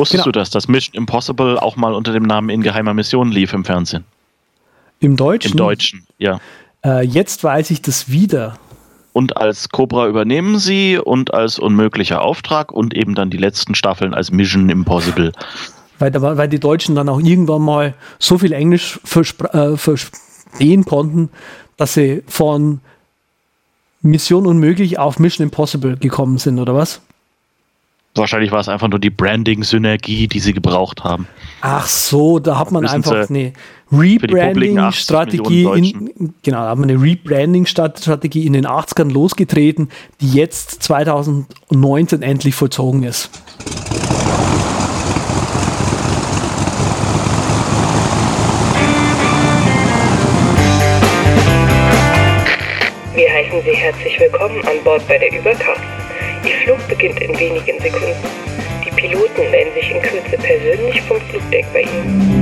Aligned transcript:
Wusstest 0.00 0.24
genau. 0.24 0.32
du 0.32 0.38
das, 0.38 0.50
dass 0.50 0.66
Mission 0.66 0.94
Impossible 0.94 1.58
auch 1.58 1.76
mal 1.76 1.94
unter 1.94 2.12
dem 2.12 2.24
Namen 2.24 2.48
In 2.48 2.62
geheimer 2.62 2.94
Mission 2.94 3.30
lief 3.30 3.52
im 3.52 3.64
Fernsehen? 3.64 4.04
Im 4.98 5.16
Deutschen? 5.16 5.52
Im 5.52 5.56
Deutschen, 5.56 6.06
ja. 6.18 6.40
Äh, 6.84 7.04
jetzt 7.04 7.44
weiß 7.44 7.70
ich 7.70 7.82
das 7.82 8.10
wieder. 8.10 8.58
Und 9.12 9.36
als 9.36 9.68
Cobra 9.68 10.06
übernehmen 10.06 10.58
sie 10.58 10.98
und 10.98 11.34
als 11.34 11.58
unmöglicher 11.58 12.22
Auftrag 12.22 12.72
und 12.72 12.94
eben 12.94 13.14
dann 13.14 13.30
die 13.30 13.36
letzten 13.36 13.74
Staffeln 13.74 14.14
als 14.14 14.30
Mission 14.30 14.68
Impossible. 14.68 15.32
Weil, 15.98 16.14
weil 16.14 16.48
die 16.48 16.60
Deutschen 16.60 16.94
dann 16.94 17.08
auch 17.08 17.20
irgendwann 17.20 17.62
mal 17.62 17.94
so 18.18 18.38
viel 18.38 18.52
Englisch 18.52 19.00
äh, 19.52 19.76
verstehen 19.76 20.84
konnten, 20.84 21.28
dass 21.76 21.94
sie 21.94 22.22
von 22.26 22.80
Mission 24.00 24.46
Unmöglich 24.46 24.98
auf 24.98 25.18
Mission 25.18 25.44
Impossible 25.44 25.96
gekommen 25.96 26.38
sind, 26.38 26.58
oder 26.58 26.74
was? 26.74 27.02
Wahrscheinlich 28.16 28.50
war 28.50 28.58
es 28.58 28.68
einfach 28.68 28.88
nur 28.88 28.98
die 28.98 29.10
Branding-Synergie, 29.10 30.26
die 30.26 30.40
sie 30.40 30.52
gebraucht 30.52 31.04
haben. 31.04 31.28
Ach 31.60 31.86
so, 31.86 32.40
da 32.40 32.58
hat 32.58 32.72
man 32.72 32.84
einfach 32.84 33.28
eine 33.28 33.52
Rebranding-Strategie 33.92 35.62
in, 35.62 36.34
genau, 36.42 36.58
da 36.58 36.70
hat 36.70 36.78
man 36.78 36.90
eine 36.90 37.00
Rebranding-Strategie 37.00 38.46
in 38.46 38.54
den 38.54 38.66
80ern 38.66 39.12
losgetreten, 39.12 39.90
die 40.20 40.32
jetzt 40.32 40.82
2019 40.82 42.22
endlich 42.22 42.56
vollzogen 42.56 43.04
ist. 43.04 43.30
Wir 53.14 53.32
heißen 53.32 53.62
Sie 53.62 53.76
herzlich 53.76 54.18
willkommen 54.18 54.60
an 54.66 54.82
Bord 54.82 55.06
bei 55.06 55.16
der 55.16 55.32
Überkraft. 55.38 55.99
Ihr 56.42 56.54
Flug 56.64 56.88
beginnt 56.88 57.20
in 57.20 57.38
wenigen 57.38 57.78
Sekunden. 57.80 58.16
Die 58.84 58.90
Piloten 58.90 59.50
melden 59.50 59.74
sich 59.74 59.90
in 59.90 60.00
Kürze 60.00 60.38
persönlich 60.38 61.02
vom 61.02 61.20
Flugdeck 61.20 61.66
bei 61.72 61.82
Ihnen. 61.82 62.40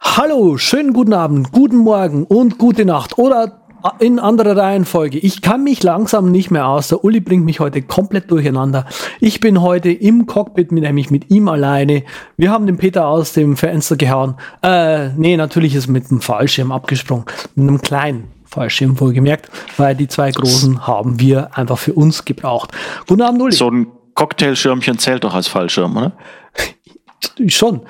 Hallo, 0.00 0.58
schönen 0.58 0.92
guten 0.92 1.14
Abend, 1.14 1.52
guten 1.52 1.78
Morgen 1.78 2.24
und 2.24 2.58
gute 2.58 2.84
Nacht 2.84 3.16
oder 3.16 3.67
in 3.98 4.18
anderer 4.18 4.56
Reihenfolge. 4.56 5.18
Ich 5.18 5.42
kann 5.42 5.64
mich 5.64 5.82
langsam 5.82 6.30
nicht 6.30 6.50
mehr 6.50 6.68
aus. 6.68 6.88
Der 6.88 7.04
Uli 7.04 7.20
bringt 7.20 7.44
mich 7.44 7.60
heute 7.60 7.82
komplett 7.82 8.30
durcheinander. 8.30 8.86
Ich 9.20 9.40
bin 9.40 9.60
heute 9.62 9.90
im 9.90 10.26
Cockpit, 10.26 10.72
nämlich 10.72 11.10
mit 11.10 11.30
ihm 11.30 11.48
alleine. 11.48 12.04
Wir 12.36 12.50
haben 12.50 12.66
den 12.66 12.76
Peter 12.76 13.06
aus 13.06 13.32
dem 13.32 13.56
Fenster 13.56 13.96
gehauen. 13.96 14.34
Äh, 14.62 15.10
nee, 15.10 15.36
natürlich 15.36 15.74
ist 15.74 15.88
mit 15.88 16.10
einem 16.10 16.20
Fallschirm 16.20 16.72
abgesprungen. 16.72 17.24
Mit 17.54 17.68
einem 17.68 17.80
kleinen 17.80 18.24
Fallschirm 18.44 18.98
wohlgemerkt, 18.98 19.50
weil 19.76 19.94
die 19.94 20.08
zwei 20.08 20.30
großen 20.30 20.86
haben 20.86 21.20
wir 21.20 21.56
einfach 21.56 21.78
für 21.78 21.92
uns 21.92 22.24
gebraucht. 22.24 22.72
Guten 23.06 23.22
Abend, 23.22 23.42
Uli. 23.42 23.52
So 23.52 23.70
ein 23.70 23.86
Cocktailschirmchen 24.14 24.98
zählt 24.98 25.24
doch 25.24 25.34
als 25.34 25.48
Fallschirm, 25.48 25.96
oder? 25.96 26.12
Schon. 27.48 27.82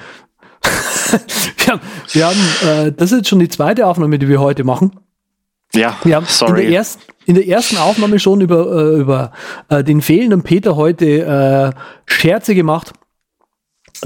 wir 1.57 1.73
haben, 1.73 1.81
wir 2.13 2.27
haben 2.27 2.39
äh, 2.67 2.93
das 2.93 3.13
ist 3.13 3.19
jetzt 3.19 3.29
schon 3.29 3.39
die 3.39 3.49
zweite 3.49 3.87
Aufnahme, 3.87 4.19
die 4.19 4.29
wir 4.29 4.41
heute 4.41 4.65
machen. 4.65 4.93
Ja, 5.75 5.99
haben 6.05 6.27
sorry. 6.27 6.65
In 6.65 6.71
der, 6.71 6.79
ersten, 6.79 7.03
in 7.27 7.35
der 7.35 7.49
ersten 7.49 7.77
Aufnahme 7.77 8.19
schon 8.19 8.41
über, 8.41 8.67
äh, 8.67 9.01
über 9.01 9.33
äh, 9.69 9.85
den 9.85 10.01
fehlenden 10.01 10.43
Peter 10.43 10.77
heute 10.77 11.75
äh, 11.75 11.79
Scherze 12.07 12.55
gemacht, 12.55 12.93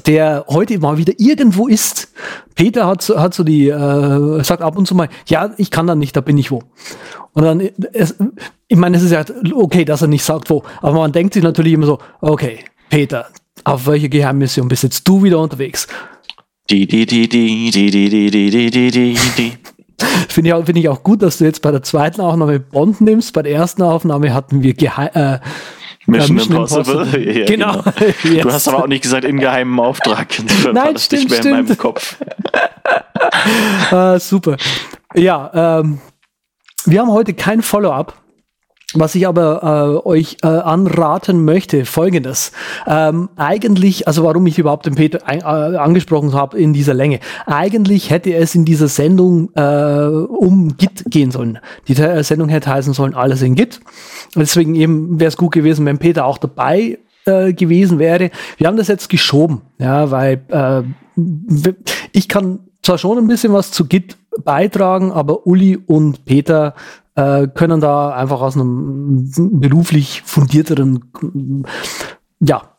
der 0.06 0.46
heute 0.48 0.78
mal 0.78 0.96
wieder 0.96 1.12
irgendwo 1.18 1.68
ist. 1.68 2.12
Peter 2.54 2.86
hat, 2.86 3.08
hat 3.08 3.34
so 3.34 3.44
die, 3.44 3.68
äh, 3.68 4.42
sagt 4.42 4.62
ab 4.62 4.76
und 4.76 4.86
zu 4.86 4.94
mal, 4.94 5.08
ja, 5.26 5.52
ich 5.56 5.70
kann 5.70 5.86
dann 5.86 5.98
nicht, 5.98 6.16
da 6.16 6.20
bin 6.20 6.38
ich 6.38 6.50
wo. 6.50 6.62
Und 7.32 7.44
dann, 7.44 7.60
es, 7.92 8.16
ich 8.68 8.76
meine, 8.76 8.96
es 8.96 9.02
ist 9.02 9.12
ja 9.12 9.24
okay, 9.54 9.84
dass 9.84 10.02
er 10.02 10.08
nicht 10.08 10.24
sagt 10.24 10.50
wo, 10.50 10.64
aber 10.80 10.98
man 10.98 11.12
denkt 11.12 11.34
sich 11.34 11.42
natürlich 11.42 11.74
immer 11.74 11.86
so, 11.86 11.98
okay, 12.20 12.64
Peter, 12.90 13.28
auf 13.64 13.86
welche 13.86 14.08
Geheimmission 14.08 14.68
bist 14.68 14.82
jetzt 14.82 15.06
du 15.06 15.22
wieder 15.22 15.38
unterwegs? 15.38 15.86
Die, 16.70 16.86
die, 16.86 17.06
die, 17.06 17.28
die, 17.28 17.70
die, 17.70 17.90
die, 17.90 18.08
die, 18.10 18.30
die, 18.30 18.50
die, 18.50 18.90
die, 18.90 19.16
die. 19.36 19.52
Finde 20.28 20.48
ich, 20.48 20.54
auch, 20.54 20.64
find 20.64 20.78
ich 20.78 20.88
auch 20.88 21.02
gut, 21.02 21.22
dass 21.22 21.38
du 21.38 21.44
jetzt 21.44 21.62
bei 21.62 21.70
der 21.70 21.82
zweiten 21.82 22.20
Aufnahme 22.20 22.60
Bond 22.60 23.00
nimmst. 23.00 23.32
Bei 23.32 23.42
der 23.42 23.52
ersten 23.52 23.82
Aufnahme 23.82 24.32
hatten 24.34 24.62
wir 24.62 24.74
Geheim, 24.74 25.10
äh, 25.14 25.38
Mission, 26.06 26.36
Mission 26.36 26.56
Impossible. 26.56 26.94
Impossible. 26.94 27.38
Ja, 27.38 27.46
genau. 27.46 27.82
genau. 27.82 28.42
Du 28.42 28.52
hast 28.52 28.68
aber 28.68 28.82
auch 28.82 28.86
nicht 28.88 29.02
gesagt 29.02 29.24
in 29.24 29.38
geheimem 29.38 29.78
Auftrag. 29.78 30.28
Nein, 30.72 30.98
stimmt, 30.98 31.22
nicht 31.22 31.30
mehr 31.30 31.38
stimmt. 31.38 31.58
in 31.58 31.66
meinem 31.66 31.78
Kopf. 31.78 32.16
uh, 33.92 34.18
super. 34.18 34.56
Ja, 35.14 35.78
ähm, 35.80 36.00
wir 36.84 37.00
haben 37.00 37.12
heute 37.12 37.34
kein 37.34 37.62
Follow-up. 37.62 38.21
Was 38.94 39.14
ich 39.14 39.26
aber 39.26 40.02
äh, 40.04 40.08
euch 40.08 40.36
äh, 40.42 40.46
anraten 40.46 41.44
möchte, 41.44 41.84
folgendes. 41.86 42.52
Ähm, 42.86 43.30
eigentlich, 43.36 44.06
also 44.06 44.24
warum 44.24 44.46
ich 44.46 44.58
überhaupt 44.58 44.86
den 44.86 44.94
Peter 44.94 45.26
ein, 45.26 45.40
äh, 45.40 45.76
angesprochen 45.76 46.34
habe 46.34 46.58
in 46.58 46.72
dieser 46.72 46.92
Länge. 46.92 47.20
Eigentlich 47.46 48.10
hätte 48.10 48.34
es 48.34 48.54
in 48.54 48.64
dieser 48.64 48.88
Sendung 48.88 49.50
äh, 49.54 50.06
um 50.06 50.76
Git 50.76 51.04
gehen 51.06 51.30
sollen. 51.30 51.58
Die 51.88 51.94
Sendung 51.94 52.48
hätte 52.48 52.70
heißen 52.70 52.92
sollen, 52.92 53.14
alles 53.14 53.40
in 53.42 53.54
Git. 53.54 53.80
Deswegen 54.34 54.74
eben 54.74 55.18
wäre 55.18 55.28
es 55.28 55.36
gut 55.36 55.52
gewesen, 55.52 55.86
wenn 55.86 55.98
Peter 55.98 56.26
auch 56.26 56.38
dabei 56.38 56.98
äh, 57.24 57.52
gewesen 57.52 57.98
wäre. 57.98 58.30
Wir 58.58 58.66
haben 58.66 58.76
das 58.76 58.88
jetzt 58.88 59.08
geschoben, 59.08 59.62
ja, 59.78 60.10
weil 60.10 60.42
äh, 60.48 60.82
ich 62.12 62.28
kann 62.28 62.60
zwar 62.82 62.98
schon 62.98 63.18
ein 63.18 63.28
bisschen 63.28 63.52
was 63.52 63.70
zu 63.70 63.86
Git 63.86 64.16
beitragen, 64.44 65.12
aber 65.12 65.46
Uli 65.46 65.76
und 65.76 66.24
Peter 66.24 66.74
äh, 67.14 67.48
können 67.48 67.80
da 67.80 68.10
einfach 68.10 68.40
aus 68.40 68.54
einem 68.54 69.30
beruflich 69.60 70.22
fundierteren, 70.24 71.12
ja, 72.40 72.76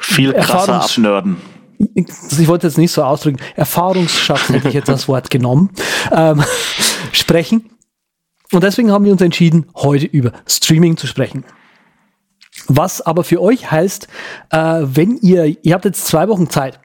viel 0.00 0.32
krasser 0.34 0.84
abnörden. 0.84 1.36
Ich 1.96 2.46
wollte 2.46 2.66
jetzt 2.66 2.76
nicht 2.76 2.92
so 2.92 3.02
ausdrücken, 3.02 3.40
Erfahrungsschatz 3.56 4.50
hätte 4.50 4.68
ich 4.68 4.74
jetzt 4.74 4.88
das 4.88 5.08
Wort 5.08 5.30
genommen, 5.30 5.70
ähm, 6.12 6.42
sprechen. 7.12 7.70
Und 8.52 8.62
deswegen 8.62 8.92
haben 8.92 9.04
wir 9.04 9.12
uns 9.12 9.22
entschieden, 9.22 9.66
heute 9.74 10.06
über 10.06 10.32
Streaming 10.46 10.96
zu 10.96 11.06
sprechen. 11.06 11.44
Was 12.66 13.00
aber 13.00 13.24
für 13.24 13.40
euch 13.40 13.70
heißt, 13.70 14.08
äh, 14.50 14.82
wenn 14.82 15.16
ihr, 15.16 15.56
ihr 15.64 15.74
habt 15.74 15.84
jetzt 15.84 16.06
zwei 16.06 16.28
Wochen 16.28 16.50
Zeit, 16.50 16.80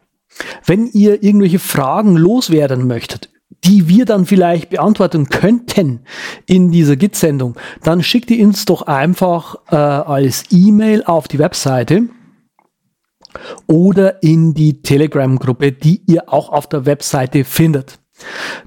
wenn 0.65 0.87
ihr 0.87 1.23
irgendwelche 1.23 1.59
Fragen 1.59 2.15
loswerden 2.15 2.87
möchtet 2.87 3.29
die 3.63 3.87
wir 3.87 4.05
dann 4.05 4.25
vielleicht 4.25 4.69
beantworten 4.69 5.29
könnten 5.29 6.01
in 6.45 6.71
dieser 6.71 6.95
Git-Sendung, 6.95 7.55
dann 7.83 8.03
schickt 8.03 8.31
ihr 8.31 8.45
uns 8.45 8.65
doch 8.65 8.83
einfach 8.83 9.55
äh, 9.69 9.75
als 9.75 10.45
E-Mail 10.51 11.03
auf 11.03 11.27
die 11.27 11.39
Webseite 11.39 12.09
oder 13.67 14.23
in 14.23 14.53
die 14.53 14.81
Telegram-Gruppe, 14.81 15.71
die 15.71 16.01
ihr 16.07 16.31
auch 16.31 16.49
auf 16.49 16.67
der 16.67 16.85
Webseite 16.85 17.43
findet. 17.43 17.99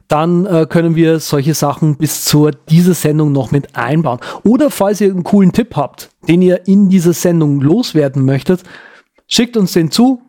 Dann 0.08 0.44
äh, 0.44 0.66
können 0.68 0.94
wir 0.94 1.20
solche 1.20 1.54
Sachen 1.54 1.96
bis 1.96 2.24
zur 2.24 2.50
dieser 2.50 2.94
Sendung 2.94 3.32
noch 3.32 3.50
mit 3.50 3.76
einbauen. 3.76 4.20
Oder 4.44 4.70
falls 4.70 5.00
ihr 5.00 5.10
einen 5.10 5.24
coolen 5.24 5.52
Tipp 5.52 5.74
habt, 5.74 6.10
den 6.28 6.42
ihr 6.42 6.66
in 6.66 6.90
dieser 6.90 7.14
Sendung 7.14 7.60
loswerden 7.60 8.24
möchtet, 8.24 8.62
schickt 9.26 9.56
uns 9.56 9.72
den 9.72 9.90
zu. 9.90 10.20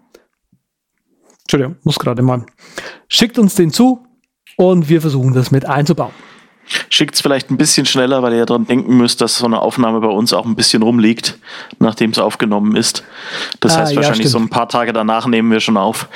Entschuldigung, 1.41 1.77
muss 1.83 1.99
gerade 1.99 2.21
mal. 2.21 2.45
Schickt 3.09 3.37
uns 3.39 3.55
den 3.55 3.71
zu 3.71 4.05
und 4.59 4.89
wir 4.89 4.99
versuchen 4.99 5.33
das 5.33 5.51
mit 5.51 5.65
einzubauen. 5.65 6.11
Schickt 6.89 7.15
es 7.15 7.21
vielleicht 7.21 7.49
ein 7.49 7.55
bisschen 7.55 7.85
schneller, 7.85 8.21
weil 8.21 8.33
ihr 8.33 8.45
daran 8.45 8.67
denken 8.67 8.97
müsst, 8.97 9.21
dass 9.21 9.37
so 9.37 9.45
eine 9.45 9.61
Aufnahme 9.61 10.01
bei 10.01 10.09
uns 10.09 10.33
auch 10.33 10.45
ein 10.45 10.55
bisschen 10.55 10.83
rumliegt, 10.83 11.39
nachdem 11.79 12.11
es 12.11 12.19
aufgenommen 12.19 12.75
ist. 12.75 13.03
Das 13.61 13.75
ah, 13.75 13.79
heißt, 13.79 13.95
wahrscheinlich 13.95 14.25
ja, 14.25 14.29
so 14.31 14.37
ein 14.37 14.49
paar 14.49 14.67
Tage 14.67 14.91
danach 14.91 15.25
nehmen 15.27 15.49
wir 15.49 15.61
schon 15.61 15.77
auf. 15.77 16.09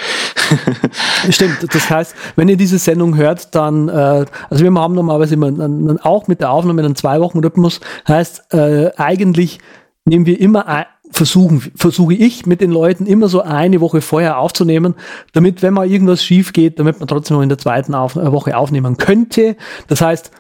stimmt. 1.30 1.74
Das 1.74 1.90
heißt, 1.90 2.16
wenn 2.36 2.50
ihr 2.50 2.58
diese 2.58 2.78
Sendung 2.78 3.16
hört, 3.16 3.56
dann, 3.56 3.88
äh, 3.88 4.26
also 4.50 4.64
wir 4.64 4.74
haben 4.74 4.94
normalerweise 4.94 5.36
immer 5.36 5.48
einen, 5.48 6.00
auch 6.02 6.28
mit 6.28 6.42
der 6.42 6.52
Aufnahme 6.52 6.84
einen 6.84 6.98
Zwei-Wochen-Rhythmus. 6.98 7.80
Heißt, 8.08 8.54
äh, 8.54 8.92
eigentlich 8.98 9.60
nehmen 10.06 10.26
wir 10.26 10.40
immer 10.40 10.68
ein, 10.68 10.86
versuchen, 11.14 11.72
versuche 11.76 12.16
ich 12.16 12.46
mit 12.46 12.60
den 12.60 12.72
Leuten 12.72 13.06
immer 13.06 13.30
so 13.30 13.42
eine 13.42 13.80
Woche 13.82 14.02
vorher 14.02 14.40
aufzunehmen, 14.40 14.96
damit, 15.32 15.62
wenn 15.62 15.74
mal 15.74 15.90
irgendwas 15.90 16.24
schief 16.24 16.54
geht, 16.54 16.80
damit 16.80 17.00
man 17.00 17.08
trotzdem 17.08 17.38
noch 17.38 17.44
in 17.44 17.50
der 17.50 17.58
zweiten 17.58 17.94
auf, 17.94 18.16
äh, 18.16 18.32
Woche 18.32 18.58
aufnehmen 18.58 18.98
könnte. 18.98 19.56
Das 19.88 20.02
heißt, 20.02 20.32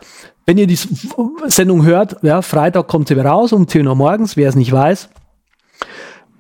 wenn 0.46 0.58
ihr 0.58 0.68
die 0.68 0.78
Sendung 1.48 1.86
hört, 1.86 2.18
ja, 2.24 2.42
Freitag 2.42 2.88
kommt 2.88 3.08
sie 3.08 3.14
raus 3.14 3.54
um 3.54 3.68
10 3.68 3.88
Uhr 3.88 3.96
morgens, 3.96 4.36
wer 4.36 4.50
es 4.50 4.56
nicht 4.56 4.72
weiß. 4.72 5.10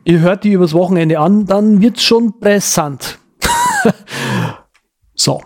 Ihr 0.03 0.19
hört 0.19 0.43
die 0.43 0.51
übers 0.51 0.73
Wochenende 0.73 1.19
an, 1.19 1.45
dann 1.45 1.81
wird's 1.81 2.03
schon 2.03 2.39
brisant. 2.39 3.19
so. 5.15 5.41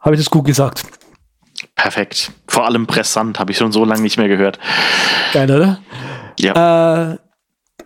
Habe 0.00 0.16
ich 0.16 0.20
das 0.20 0.30
gut 0.30 0.46
gesagt? 0.46 0.82
Perfekt. 1.76 2.32
Vor 2.48 2.66
allem 2.66 2.86
brisant, 2.86 3.38
habe 3.38 3.52
ich 3.52 3.58
schon 3.58 3.72
so 3.72 3.84
lange 3.84 4.02
nicht 4.02 4.16
mehr 4.16 4.28
gehört. 4.28 4.58
Geil, 5.32 5.50
oder? 5.50 5.78
Ja. 6.38 7.12
Äh, 7.12 7.18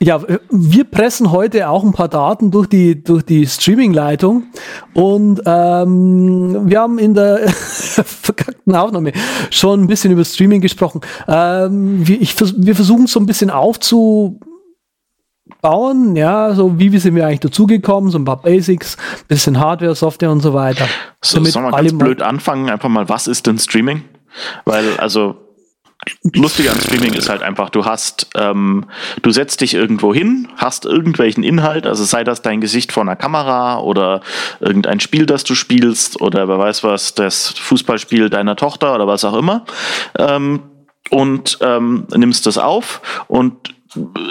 ja, 0.00 0.20
wir 0.50 0.84
pressen 0.84 1.32
heute 1.32 1.68
auch 1.68 1.82
ein 1.84 1.92
paar 1.92 2.08
Daten 2.08 2.50
durch 2.50 2.68
die, 2.68 3.02
durch 3.02 3.24
die 3.24 3.46
Streaming-Leitung 3.46 4.44
und 4.94 5.42
ähm, 5.44 6.68
wir 6.68 6.80
haben 6.80 6.98
in 6.98 7.14
der 7.14 7.48
verkackten 7.48 8.74
Aufnahme 8.74 9.12
schon 9.50 9.82
ein 9.82 9.86
bisschen 9.86 10.12
über 10.12 10.24
Streaming 10.24 10.60
gesprochen. 10.60 11.00
Ähm, 11.26 12.06
wir, 12.06 12.20
ich, 12.20 12.36
wir 12.40 12.74
versuchen 12.74 13.06
so 13.06 13.18
ein 13.18 13.26
bisschen 13.26 13.50
aufzubauen, 13.50 14.38
ja, 16.14 16.54
so 16.54 16.78
wie 16.78 16.96
sind 16.98 17.16
wir 17.16 17.26
eigentlich 17.26 17.40
dazugekommen, 17.40 18.10
so 18.10 18.18
ein 18.18 18.24
paar 18.24 18.40
Basics, 18.40 18.96
bisschen 19.26 19.58
Hardware, 19.58 19.94
Software 19.94 20.30
und 20.30 20.40
so 20.40 20.54
weiter. 20.54 20.86
So, 21.22 21.42
sollen 21.44 21.66
wir 21.66 21.72
ganz 21.72 21.98
blöd 21.98 22.22
anfangen, 22.22 22.70
einfach 22.70 22.88
mal, 22.88 23.08
was 23.08 23.26
ist 23.26 23.46
denn 23.46 23.58
Streaming? 23.58 24.04
Weil, 24.64 24.96
also 24.98 25.47
Lustige 26.34 26.70
an 26.70 26.80
Streaming 26.80 27.14
ist 27.14 27.28
halt 27.28 27.42
einfach, 27.42 27.70
du 27.70 27.84
hast, 27.84 28.28
ähm, 28.34 28.86
du 29.22 29.30
setzt 29.30 29.60
dich 29.60 29.74
irgendwo 29.74 30.14
hin, 30.14 30.48
hast 30.56 30.84
irgendwelchen 30.84 31.42
Inhalt, 31.42 31.86
also 31.86 32.04
sei 32.04 32.24
das 32.24 32.42
dein 32.42 32.60
Gesicht 32.60 32.92
vor 32.92 33.02
einer 33.02 33.16
Kamera 33.16 33.80
oder 33.80 34.20
irgendein 34.60 35.00
Spiel, 35.00 35.26
das 35.26 35.44
du 35.44 35.54
spielst 35.54 36.20
oder 36.20 36.48
wer 36.48 36.58
weiß 36.58 36.84
was, 36.84 37.14
das 37.14 37.50
Fußballspiel 37.58 38.30
deiner 38.30 38.56
Tochter 38.56 38.94
oder 38.94 39.06
was 39.06 39.24
auch 39.24 39.34
immer, 39.34 39.64
ähm, 40.18 40.62
und 41.10 41.58
ähm, 41.62 42.06
nimmst 42.14 42.46
das 42.46 42.58
auf 42.58 43.00
und 43.28 43.74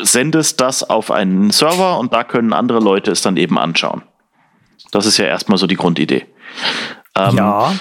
sendest 0.04 0.62
das 0.62 0.88
auf 0.88 1.12
einen 1.12 1.52
Server 1.52 1.98
und 2.00 2.14
da 2.14 2.24
können 2.24 2.54
andere 2.54 2.80
Leute 2.80 3.12
es 3.12 3.22
dann 3.22 3.38
eben 3.38 3.58
anschauen. 3.58 4.04
Das 4.92 5.06
ist 5.06 5.18
ja 5.18 5.26
erstmal 5.26 5.58
so 5.58 5.68
die 5.68 5.76
Grundidee. 5.76 6.26
Ähm, 7.16 7.38
ja. 7.38 7.74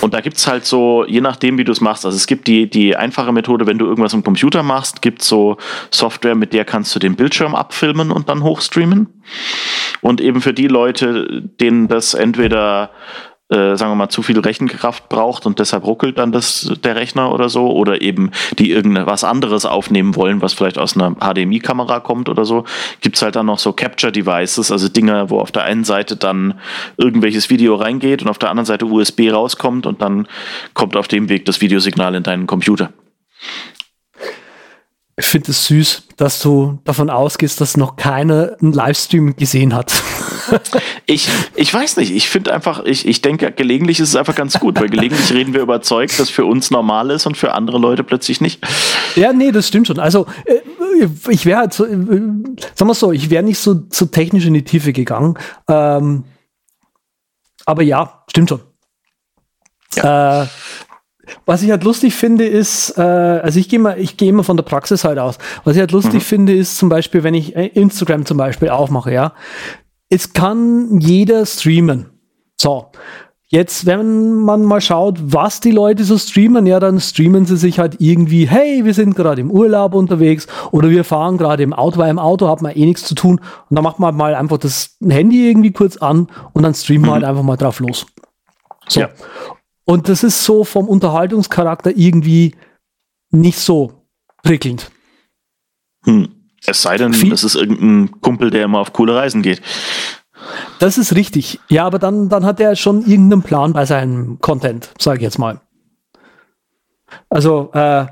Und 0.00 0.14
da 0.14 0.20
gibt's 0.20 0.46
halt 0.46 0.64
so, 0.64 1.04
je 1.06 1.20
nachdem, 1.20 1.58
wie 1.58 1.64
du 1.64 1.72
es 1.72 1.80
machst, 1.80 2.04
also 2.04 2.16
es 2.16 2.26
gibt 2.26 2.46
die, 2.46 2.68
die 2.68 2.96
einfache 2.96 3.32
Methode, 3.32 3.66
wenn 3.66 3.78
du 3.78 3.86
irgendwas 3.86 4.14
im 4.14 4.22
Computer 4.22 4.62
machst, 4.62 5.02
gibt 5.02 5.22
so 5.22 5.56
Software, 5.90 6.34
mit 6.34 6.52
der 6.52 6.64
kannst 6.64 6.94
du 6.94 6.98
den 6.98 7.16
Bildschirm 7.16 7.54
abfilmen 7.54 8.10
und 8.10 8.28
dann 8.28 8.42
hochstreamen. 8.42 9.08
Und 10.00 10.20
eben 10.20 10.40
für 10.40 10.54
die 10.54 10.68
Leute, 10.68 11.42
denen 11.60 11.88
das 11.88 12.14
entweder 12.14 12.90
äh, 13.50 13.76
sagen 13.76 13.92
wir 13.92 13.96
mal, 13.96 14.08
zu 14.08 14.22
viel 14.22 14.38
Rechenkraft 14.38 15.08
braucht 15.08 15.46
und 15.46 15.58
deshalb 15.58 15.86
ruckelt 15.86 16.18
dann 16.18 16.32
das, 16.32 16.70
der 16.84 16.96
Rechner 16.96 17.32
oder 17.32 17.48
so, 17.48 17.70
oder 17.70 18.02
eben 18.02 18.30
die 18.58 18.70
irgendwas 18.70 19.24
anderes 19.24 19.64
aufnehmen 19.64 20.16
wollen, 20.16 20.42
was 20.42 20.52
vielleicht 20.52 20.78
aus 20.78 20.96
einer 20.96 21.14
HDMI-Kamera 21.14 22.00
kommt 22.00 22.28
oder 22.28 22.44
so, 22.44 22.64
gibt's 23.00 23.22
halt 23.22 23.36
dann 23.36 23.46
noch 23.46 23.58
so 23.58 23.72
Capture-Devices, 23.72 24.70
also 24.70 24.88
Dinge, 24.88 25.30
wo 25.30 25.38
auf 25.38 25.50
der 25.50 25.64
einen 25.64 25.84
Seite 25.84 26.16
dann 26.16 26.60
irgendwelches 26.98 27.48
Video 27.48 27.74
reingeht 27.76 28.22
und 28.22 28.28
auf 28.28 28.38
der 28.38 28.50
anderen 28.50 28.66
Seite 28.66 28.84
USB 28.84 29.30
rauskommt 29.32 29.86
und 29.86 30.02
dann 30.02 30.28
kommt 30.74 30.96
auf 30.96 31.08
dem 31.08 31.28
Weg 31.28 31.46
das 31.46 31.60
Videosignal 31.60 32.14
in 32.14 32.22
deinen 32.22 32.46
Computer. 32.46 32.92
Ich 35.16 35.26
finde 35.26 35.50
es 35.50 35.66
süß, 35.66 36.04
dass 36.16 36.40
du 36.40 36.78
davon 36.84 37.10
ausgehst, 37.10 37.60
dass 37.60 37.76
noch 37.76 37.96
keiner 37.96 38.56
einen 38.60 38.72
Livestream 38.72 39.34
gesehen 39.34 39.74
hat. 39.74 39.92
Ich, 41.06 41.28
ich 41.54 41.72
weiß 41.72 41.96
nicht, 41.96 42.14
ich 42.14 42.28
finde 42.28 42.52
einfach, 42.52 42.84
ich, 42.84 43.06
ich 43.06 43.22
denke, 43.22 43.52
gelegentlich 43.52 44.00
ist 44.00 44.10
es 44.10 44.16
einfach 44.16 44.34
ganz 44.34 44.58
gut, 44.58 44.80
weil 44.80 44.88
gelegentlich 44.88 45.32
reden 45.32 45.54
wir 45.54 45.60
über 45.60 45.82
Zeug, 45.82 46.10
das 46.16 46.30
für 46.30 46.44
uns 46.44 46.70
normal 46.70 47.10
ist 47.10 47.26
und 47.26 47.36
für 47.36 47.52
andere 47.52 47.78
Leute 47.78 48.04
plötzlich 48.04 48.40
nicht. 48.40 48.60
Ja, 49.16 49.32
nee, 49.32 49.52
das 49.52 49.68
stimmt 49.68 49.86
schon. 49.86 49.98
Also, 49.98 50.26
äh, 50.44 50.60
ich 51.28 51.46
wäre 51.46 51.60
halt 51.60 51.72
so, 51.72 51.84
äh, 51.84 51.96
sagen 51.96 52.90
wir 52.90 52.94
so, 52.94 53.12
ich 53.12 53.30
wäre 53.30 53.42
nicht 53.42 53.58
so, 53.58 53.82
so 53.90 54.06
technisch 54.06 54.46
in 54.46 54.54
die 54.54 54.64
Tiefe 54.64 54.92
gegangen. 54.92 55.38
Ähm, 55.68 56.24
aber 57.64 57.82
ja, 57.82 58.24
stimmt 58.28 58.48
schon. 58.48 58.60
Ja. 59.96 60.42
Äh, 60.42 60.46
was 61.44 61.62
ich 61.62 61.70
halt 61.70 61.84
lustig 61.84 62.14
finde, 62.14 62.46
ist, 62.46 62.96
äh, 62.96 63.02
also 63.02 63.60
ich 63.60 63.68
gehe 63.68 63.78
mal, 63.78 63.98
ich 63.98 64.16
gehe 64.16 64.30
immer 64.30 64.44
von 64.44 64.56
der 64.56 64.64
Praxis 64.64 65.04
halt 65.04 65.18
aus. 65.18 65.38
Was 65.64 65.76
ich 65.76 65.80
halt 65.80 65.92
lustig 65.92 66.14
mhm. 66.14 66.20
finde, 66.20 66.54
ist 66.54 66.78
zum 66.78 66.88
Beispiel, 66.88 67.22
wenn 67.22 67.34
ich 67.34 67.54
Instagram 67.54 68.24
zum 68.24 68.38
Beispiel 68.38 68.70
aufmache, 68.70 69.12
ja, 69.12 69.34
es 70.08 70.32
kann 70.32 71.00
jeder 71.00 71.46
streamen. 71.46 72.06
So. 72.60 72.90
Jetzt, 73.50 73.86
wenn 73.86 74.34
man 74.42 74.62
mal 74.62 74.82
schaut, 74.82 75.16
was 75.22 75.60
die 75.60 75.70
Leute 75.70 76.04
so 76.04 76.18
streamen, 76.18 76.66
ja, 76.66 76.80
dann 76.80 77.00
streamen 77.00 77.46
sie 77.46 77.56
sich 77.56 77.78
halt 77.78 77.96
irgendwie, 77.98 78.46
hey, 78.46 78.84
wir 78.84 78.92
sind 78.92 79.16
gerade 79.16 79.40
im 79.40 79.50
Urlaub 79.50 79.94
unterwegs 79.94 80.46
oder 80.70 80.90
wir 80.90 81.02
fahren 81.02 81.38
gerade 81.38 81.62
im 81.62 81.72
Auto, 81.72 81.96
weil 81.96 82.10
im 82.10 82.18
Auto 82.18 82.46
hat 82.46 82.60
man 82.60 82.72
eh 82.72 82.84
nichts 82.84 83.04
zu 83.04 83.14
tun 83.14 83.40
und 83.70 83.74
dann 83.74 83.82
macht 83.82 84.00
man 84.00 84.14
mal 84.14 84.34
einfach 84.34 84.58
das 84.58 84.98
Handy 85.02 85.48
irgendwie 85.48 85.72
kurz 85.72 85.96
an 85.96 86.28
und 86.52 86.62
dann 86.62 86.74
streamen 86.74 87.06
wir 87.06 87.12
halt 87.12 87.22
mhm. 87.22 87.26
halt 87.26 87.36
einfach 87.36 87.42
mal 87.42 87.56
drauf 87.56 87.80
los. 87.80 88.04
So. 88.86 89.00
Ja. 89.00 89.08
Und 89.86 90.10
das 90.10 90.24
ist 90.24 90.44
so 90.44 90.64
vom 90.64 90.86
Unterhaltungscharakter 90.86 91.96
irgendwie 91.96 92.54
nicht 93.30 93.58
so 93.58 94.04
prickelnd. 94.42 94.90
Hm. 96.04 96.28
Es 96.68 96.82
sei 96.82 96.96
denn, 96.96 97.12
Viel 97.12 97.30
das 97.30 97.44
ist 97.44 97.54
irgendein 97.54 98.20
Kumpel, 98.20 98.50
der 98.50 98.64
immer 98.64 98.80
auf 98.80 98.92
coole 98.92 99.14
Reisen 99.14 99.42
geht. 99.42 99.62
Das 100.78 100.98
ist 100.98 101.14
richtig. 101.14 101.60
Ja, 101.68 101.84
aber 101.84 101.98
dann, 101.98 102.28
dann 102.28 102.44
hat 102.44 102.60
er 102.60 102.76
schon 102.76 103.04
irgendeinen 103.04 103.42
Plan 103.42 103.72
bei 103.72 103.84
seinem 103.84 104.38
Content, 104.40 104.90
sage 104.98 105.18
ich 105.18 105.22
jetzt 105.22 105.38
mal. 105.38 105.60
Also, 107.28 107.70
äh, 107.72 108.06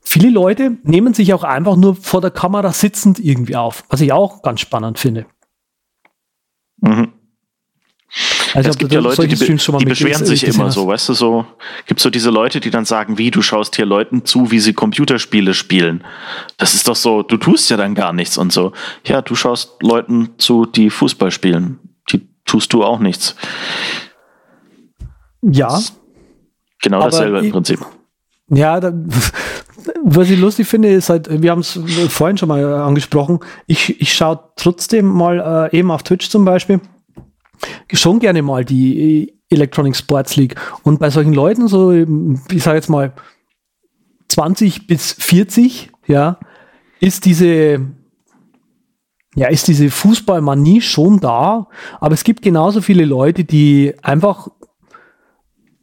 viele 0.00 0.30
Leute 0.30 0.78
nehmen 0.82 1.14
sich 1.14 1.34
auch 1.34 1.44
einfach 1.44 1.76
nur 1.76 1.96
vor 1.96 2.20
der 2.20 2.30
Kamera 2.30 2.72
sitzend 2.72 3.18
irgendwie 3.18 3.56
auf, 3.56 3.84
was 3.88 4.00
ich 4.00 4.12
auch 4.12 4.42
ganz 4.42 4.60
spannend 4.60 4.98
finde. 4.98 5.26
Mhm. 6.80 7.12
Also 8.54 8.70
es 8.70 8.78
gibt 8.78 8.92
ja 8.92 9.00
Leute, 9.00 9.26
die, 9.26 9.34
die 9.34 9.84
beschweren 9.84 10.24
sich 10.24 10.46
immer 10.46 10.70
so, 10.70 10.86
weißt 10.86 11.08
du, 11.08 11.14
so, 11.14 11.44
gibt 11.86 11.98
so 11.98 12.08
diese 12.08 12.30
Leute, 12.30 12.60
die 12.60 12.70
dann 12.70 12.84
sagen, 12.84 13.18
wie, 13.18 13.32
du 13.32 13.42
schaust 13.42 13.74
hier 13.74 13.84
Leuten 13.84 14.24
zu, 14.24 14.52
wie 14.52 14.60
sie 14.60 14.72
Computerspiele 14.72 15.54
spielen. 15.54 16.04
Das 16.56 16.74
ist 16.74 16.86
doch 16.86 16.94
so, 16.94 17.22
du 17.22 17.36
tust 17.36 17.68
ja 17.70 17.76
dann 17.76 17.96
gar 17.96 18.12
nichts 18.12 18.38
und 18.38 18.52
so. 18.52 18.72
Ja, 19.04 19.22
du 19.22 19.34
schaust 19.34 19.82
Leuten 19.82 20.30
zu, 20.38 20.66
die 20.66 20.90
Fußball 20.90 21.32
spielen. 21.32 21.80
Die 22.12 22.28
tust 22.44 22.72
du 22.72 22.84
auch 22.84 23.00
nichts. 23.00 23.34
Ja. 25.42 25.80
Genau 26.80 27.00
dasselbe 27.02 27.40
im 27.40 27.50
Prinzip. 27.50 27.80
Ja, 28.50 28.78
da, 28.78 28.92
was 30.04 30.30
ich 30.30 30.38
lustig 30.38 30.68
finde, 30.68 30.92
ist 30.92 31.08
halt, 31.08 31.28
wir 31.42 31.50
haben 31.50 31.60
es 31.60 31.80
vorhin 32.08 32.38
schon 32.38 32.48
mal 32.48 32.64
angesprochen, 32.64 33.40
ich, 33.66 34.00
ich 34.00 34.14
schaue 34.14 34.38
trotzdem 34.54 35.06
mal 35.06 35.70
äh, 35.72 35.76
eben 35.76 35.90
auf 35.90 36.04
Twitch 36.04 36.28
zum 36.28 36.44
Beispiel 36.44 36.80
schon 37.92 38.18
gerne 38.20 38.42
mal 38.42 38.64
die 38.64 39.34
Electronic 39.50 39.96
Sports 39.96 40.36
League. 40.36 40.56
Und 40.82 40.98
bei 40.98 41.10
solchen 41.10 41.32
Leuten, 41.32 41.68
so, 41.68 41.92
ich 41.92 42.62
sage 42.62 42.76
jetzt 42.76 42.90
mal 42.90 43.12
20 44.28 44.86
bis 44.86 45.12
40, 45.12 45.90
ja, 46.06 46.38
ist 47.00 47.24
diese, 47.24 47.80
ja, 49.34 49.48
ist 49.48 49.68
diese 49.68 49.90
Fußballmanie 49.90 50.80
schon 50.80 51.20
da, 51.20 51.68
aber 52.00 52.14
es 52.14 52.24
gibt 52.24 52.42
genauso 52.42 52.80
viele 52.80 53.04
Leute, 53.04 53.44
die 53.44 53.94
einfach 54.02 54.48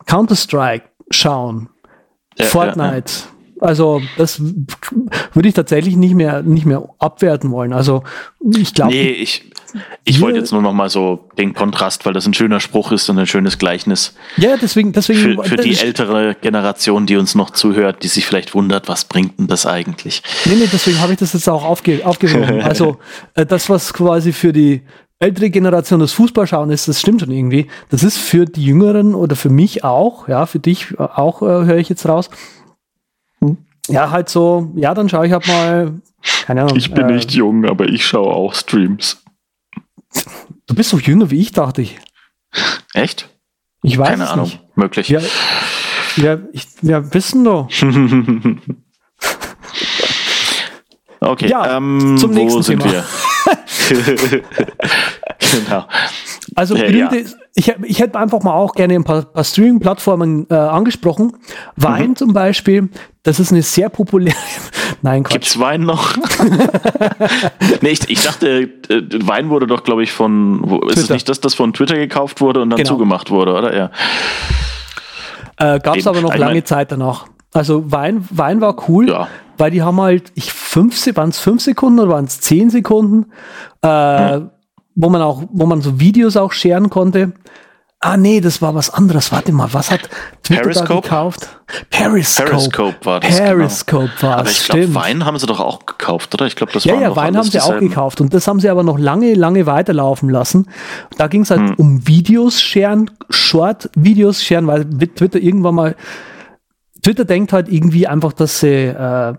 Counter-Strike 0.05 0.85
schauen, 1.09 1.69
ja, 2.37 2.45
Fortnite. 2.45 3.11
Ja, 3.11 3.25
ja. 3.25 3.31
Also 3.61 4.01
das 4.17 4.41
würde 4.41 5.47
ich 5.47 5.53
tatsächlich 5.53 5.95
nicht 5.95 6.15
mehr 6.15 6.41
nicht 6.41 6.65
mehr 6.65 6.89
abwerten 6.97 7.51
wollen. 7.51 7.73
Also 7.73 8.03
ich 8.55 8.73
glaube. 8.73 8.91
Nee, 8.91 9.11
ich, 9.11 9.51
ich 10.03 10.21
wollte 10.21 10.39
jetzt 10.39 10.51
nur 10.51 10.61
noch 10.61 10.73
mal 10.73 10.89
so 10.89 11.29
den 11.37 11.53
Kontrast, 11.53 12.05
weil 12.05 12.13
das 12.13 12.25
ein 12.25 12.33
schöner 12.33 12.59
Spruch 12.59 12.91
ist 12.91 13.09
und 13.09 13.17
ein 13.19 13.27
schönes 13.27 13.57
Gleichnis. 13.57 14.15
Ja, 14.37 14.57
deswegen, 14.57 14.91
deswegen. 14.91 15.19
Für, 15.19 15.43
für 15.43 15.55
die 15.57 15.77
ältere 15.77 16.35
Generation, 16.35 17.05
die 17.05 17.17
uns 17.17 17.35
noch 17.35 17.51
zuhört, 17.51 18.03
die 18.03 18.07
sich 18.07 18.25
vielleicht 18.25 18.53
wundert, 18.55 18.87
was 18.87 19.05
bringt 19.05 19.39
denn 19.39 19.47
das 19.47 19.65
eigentlich? 19.65 20.23
Nee, 20.45 20.55
nee, 20.55 20.69
deswegen 20.71 20.99
habe 20.99 21.13
ich 21.13 21.19
das 21.19 21.33
jetzt 21.33 21.47
auch 21.47 21.63
aufge 21.63 22.05
aufgehoben. 22.05 22.61
also, 22.61 22.97
äh, 23.35 23.45
das, 23.45 23.69
was 23.69 23.93
quasi 23.93 24.33
für 24.33 24.53
die 24.53 24.81
ältere 25.21 25.49
Generation 25.51 25.99
das 25.99 26.13
Fußballschauen 26.13 26.71
ist, 26.71 26.87
das 26.87 26.99
stimmt 26.99 27.21
schon 27.21 27.31
irgendwie. 27.31 27.67
Das 27.89 28.03
ist 28.03 28.17
für 28.17 28.45
die 28.45 28.65
Jüngeren 28.65 29.13
oder 29.13 29.35
für 29.35 29.49
mich 29.49 29.83
auch, 29.83 30.27
ja, 30.27 30.45
für 30.45 30.59
dich 30.59 30.99
auch, 30.99 31.41
äh, 31.43 31.45
höre 31.45 31.77
ich 31.77 31.89
jetzt 31.89 32.07
raus. 32.07 32.29
Hm. 33.39 33.57
Ja, 33.87 34.09
halt 34.09 34.29
so, 34.29 34.71
ja, 34.75 34.93
dann 34.93 35.09
schaue 35.09 35.27
ich 35.27 35.31
halt 35.31 35.47
mal, 35.47 35.93
keine 36.45 36.63
Ahnung. 36.63 36.75
Ich 36.75 36.91
bin 36.91 37.09
äh, 37.09 37.13
nicht 37.13 37.31
jung, 37.31 37.65
aber 37.65 37.87
ich 37.87 38.05
schaue 38.05 38.33
auch 38.33 38.53
Streams. 38.53 39.23
Du 40.67 40.75
bist 40.75 40.93
doch 40.93 41.01
jünger 41.01 41.31
wie 41.31 41.39
ich, 41.39 41.51
dachte 41.51 41.81
ich. 41.81 41.99
Echt? 42.93 43.29
Ich 43.83 43.97
weiß 43.97 44.09
Keine 44.09 44.29
Ahnung, 44.29 44.45
nicht. 44.45 44.77
möglich. 44.77 45.09
Ja, 45.09 45.21
ja, 46.17 46.37
ich, 46.51 46.67
ja 46.81 47.13
wissen 47.13 47.43
doch. 47.43 47.67
okay, 51.19 51.47
ja, 51.47 51.77
ähm, 51.77 52.17
zum 52.17 52.31
nächsten 52.31 52.59
wo 52.59 52.61
sind 52.61 52.83
Thema. 52.83 52.93
wir? 52.93 53.03
genau. 55.39 55.85
Also 56.55 56.75
ja, 56.75 56.85
ja. 56.89 57.11
Ich, 57.53 57.73
ich 57.83 57.99
hätte 57.99 58.19
einfach 58.19 58.41
mal 58.43 58.53
auch 58.53 58.73
gerne 58.73 58.95
ein 58.95 59.03
paar, 59.03 59.23
paar 59.23 59.43
Streaming-Plattformen 59.43 60.47
äh, 60.49 60.53
angesprochen. 60.53 61.37
Wein 61.75 62.09
mhm. 62.09 62.15
zum 62.15 62.33
Beispiel, 62.33 62.89
das 63.23 63.39
ist 63.39 63.51
eine 63.51 63.61
sehr 63.61 63.89
populäre. 63.89 64.35
Nein, 65.01 65.23
Quatsch. 65.23 65.33
Gibt's 65.33 65.59
Wein 65.59 65.81
noch? 65.81 66.15
nee, 67.81 67.89
ich, 67.89 68.09
ich, 68.09 68.23
dachte, 68.23 68.69
äh, 68.89 69.01
Wein 69.23 69.49
wurde 69.49 69.67
doch, 69.67 69.83
glaube 69.83 70.03
ich, 70.03 70.11
von. 70.11 70.61
Wo, 70.63 70.79
ist 70.87 70.97
es 70.97 71.09
nicht, 71.09 71.29
dass 71.29 71.39
das 71.39 71.53
von 71.53 71.73
Twitter 71.73 71.95
gekauft 71.95 72.41
wurde 72.41 72.61
und 72.61 72.71
dann 72.71 72.77
genau. 72.77 72.89
zugemacht 72.89 73.29
wurde, 73.29 73.53
oder? 73.53 73.75
Ja. 73.75 73.91
Äh, 75.57 75.79
Gab 75.79 75.97
es 75.97 76.07
aber 76.07 76.21
noch 76.21 76.35
lange 76.35 76.63
Zeit 76.63 76.91
danach. 76.91 77.27
Also 77.53 77.91
Wein, 77.91 78.25
Wein 78.29 78.61
war 78.61 78.89
cool. 78.89 79.09
Ja. 79.09 79.27
weil 79.57 79.71
die 79.71 79.81
haben 79.81 79.99
halt, 79.99 80.31
ich 80.35 80.51
fünf, 80.51 80.95
waren 81.15 81.29
es 81.29 81.39
fünf 81.39 81.61
Sekunden 81.61 81.99
oder 81.99 82.09
waren 82.09 82.25
es 82.25 82.39
zehn 82.39 82.69
Sekunden, 82.69 83.31
äh, 83.81 83.87
hm. 83.87 84.49
wo 84.95 85.09
man 85.09 85.21
auch, 85.21 85.43
wo 85.51 85.65
man 85.65 85.81
so 85.81 85.99
Videos 85.99 86.37
auch 86.37 86.53
scheren 86.53 86.89
konnte. 86.89 87.33
Ah, 88.03 88.17
nee, 88.17 88.41
das 88.41 88.63
war 88.63 88.73
was 88.73 88.89
anderes. 88.89 89.31
Warte 89.31 89.51
mal, 89.51 89.71
was 89.73 89.91
hat 89.91 90.09
Twitter 90.41 90.63
Periscope? 90.63 90.87
da 90.87 91.01
gekauft? 91.01 91.49
Periscope. 91.91 92.49
Periscope 92.49 92.95
war 93.03 93.19
das. 93.19 93.37
Periscope 93.37 94.07
genau. 94.07 94.21
war 94.23 94.37
Aber 94.39 94.49
ich 94.49 94.67
glaube, 94.67 94.95
Wein 94.95 95.23
haben 95.23 95.37
sie 95.37 95.45
doch 95.45 95.59
auch 95.59 95.85
gekauft, 95.85 96.33
oder? 96.33 96.47
Ich 96.47 96.55
glaube, 96.55 96.73
das 96.73 96.83
ja, 96.83 96.99
Ja, 96.99 97.15
Wein 97.15 97.37
haben 97.37 97.43
sie 97.43 97.51
dieselben. 97.51 97.77
auch 97.77 97.79
gekauft. 97.79 98.19
Und 98.19 98.33
das 98.33 98.47
haben 98.47 98.59
sie 98.59 98.69
aber 98.69 98.81
noch 98.81 98.97
lange, 98.97 99.35
lange 99.35 99.67
weiterlaufen 99.67 100.31
lassen. 100.31 100.67
Da 101.19 101.27
ging 101.27 101.43
es 101.43 101.51
halt 101.51 101.61
hm. 101.61 101.75
um 101.77 102.07
Videos 102.07 102.59
scheren, 102.59 103.11
Short-Videos 103.29 104.43
scheren, 104.43 104.65
weil 104.65 104.83
Twitter 104.85 105.37
irgendwann 105.37 105.75
mal, 105.75 105.95
Twitter 107.03 107.25
denkt 107.25 107.53
halt 107.53 107.69
irgendwie 107.69 108.07
einfach, 108.07 108.33
dass 108.33 108.61
sie 108.61 108.87
äh, 108.87 109.35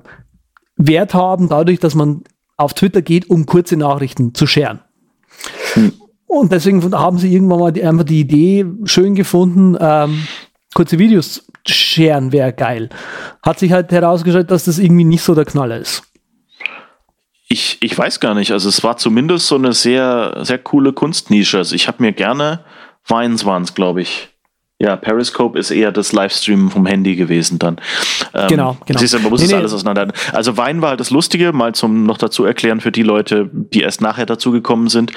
Wert 0.77 1.15
haben, 1.15 1.49
dadurch, 1.49 1.81
dass 1.81 1.97
man 1.97 2.23
auf 2.57 2.75
Twitter 2.75 3.03
geht, 3.03 3.29
um 3.29 3.45
kurze 3.45 3.77
Nachrichten 3.77 4.35
zu 4.35 4.47
scheren. 4.47 4.83
Hm. 5.75 5.95
Und 6.33 6.51
deswegen 6.51 6.83
haben 6.95 7.19
sie 7.19 7.31
irgendwann 7.31 7.61
mal 7.61 7.73
die, 7.73 7.85
einfach 7.85 8.05
die 8.05 8.21
Idee 8.21 8.65
schön 8.85 9.15
gefunden, 9.15 9.77
ähm, 9.79 10.27
kurze 10.73 10.99
Videos 10.99 11.45
scheren 11.67 12.33
wäre 12.33 12.55
geil. 12.55 12.89
Hat 13.43 13.59
sich 13.59 13.71
halt 13.71 13.93
herausgestellt, 13.93 14.51
dass 14.51 14.65
das 14.65 14.79
irgendwie 14.79 15.05
nicht 15.05 15.23
so 15.23 15.35
der 15.35 15.45
Knaller 15.45 15.79
ist. 15.79 16.05
Ich, 17.49 17.77
ich 17.83 17.99
weiß 17.99 18.19
gar 18.19 18.35
nicht. 18.35 18.51
Also 18.51 18.71
es 18.71 18.83
war 18.83 18.97
zumindest 18.97 19.47
so 19.47 19.57
eine 19.57 19.75
sehr, 19.75 20.39
sehr 20.41 20.57
coole 20.57 20.95
Kunstnische. 20.95 21.59
Also 21.59 21.75
ich 21.75 21.87
habe 21.87 22.03
mir 22.03 22.13
gerne 22.13 22.65
Vines 23.05 23.45
waren 23.45 23.65
es, 23.65 23.75
glaube 23.75 24.01
ich. 24.01 24.31
Ja, 24.83 24.97
Periscope 24.97 25.57
ist 25.57 25.71
eher 25.71 25.93
das 25.93 26.11
Livestreamen 26.11 26.69
vom 26.69 26.87
Handy 26.87 27.15
gewesen 27.15 27.61
dann. 27.61 27.77
Ähm, 28.35 28.49
genau, 28.49 28.77
genau. 28.85 28.99
Siehst 28.99 29.15
du, 29.15 29.21
man 29.21 29.31
muss 29.31 29.39
nee, 29.39 29.47
es 29.47 29.53
nee. 29.53 29.57
alles 29.57 29.73
auseinander. 29.73 30.13
Also 30.33 30.57
Wein 30.57 30.83
war 30.83 30.89
halt 30.91 30.99
das 30.99 31.11
Lustige, 31.11 31.53
mal 31.53 31.73
zum 31.73 32.05
noch 32.05 32.19
dazu 32.19 32.45
erklären 32.45 32.81
für 32.81 32.91
die 32.91 33.05
Leute, 33.05 33.49
die 33.53 33.83
erst 33.83 34.01
nachher 34.01 34.27
dazu 34.27 34.51
gekommen 34.51 34.89
sind. 34.89 35.13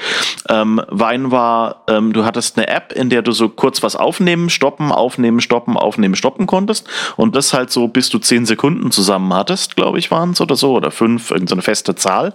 Ähm, 0.48 0.80
Wein 0.86 1.32
war, 1.32 1.82
ähm, 1.88 2.12
du 2.12 2.24
hattest 2.24 2.56
eine 2.56 2.68
App, 2.68 2.92
in 2.92 3.10
der 3.10 3.22
du 3.22 3.32
so 3.32 3.48
kurz 3.48 3.82
was 3.82 3.96
aufnehmen, 3.96 4.50
stoppen, 4.50 4.92
aufnehmen, 4.92 5.40
stoppen, 5.40 5.76
aufnehmen, 5.76 6.14
stoppen 6.14 6.46
konntest. 6.46 6.86
Und 7.16 7.34
das 7.34 7.52
halt 7.52 7.72
so, 7.72 7.88
bis 7.88 8.08
du 8.08 8.20
zehn 8.20 8.46
Sekunden 8.46 8.92
zusammen 8.92 9.34
hattest, 9.34 9.74
glaube 9.74 9.98
ich, 9.98 10.12
waren 10.12 10.30
es 10.30 10.40
oder 10.40 10.54
so, 10.54 10.76
oder 10.76 10.92
fünf, 10.92 11.32
irgendeine 11.32 11.62
so 11.62 11.64
feste 11.64 11.96
Zahl. 11.96 12.34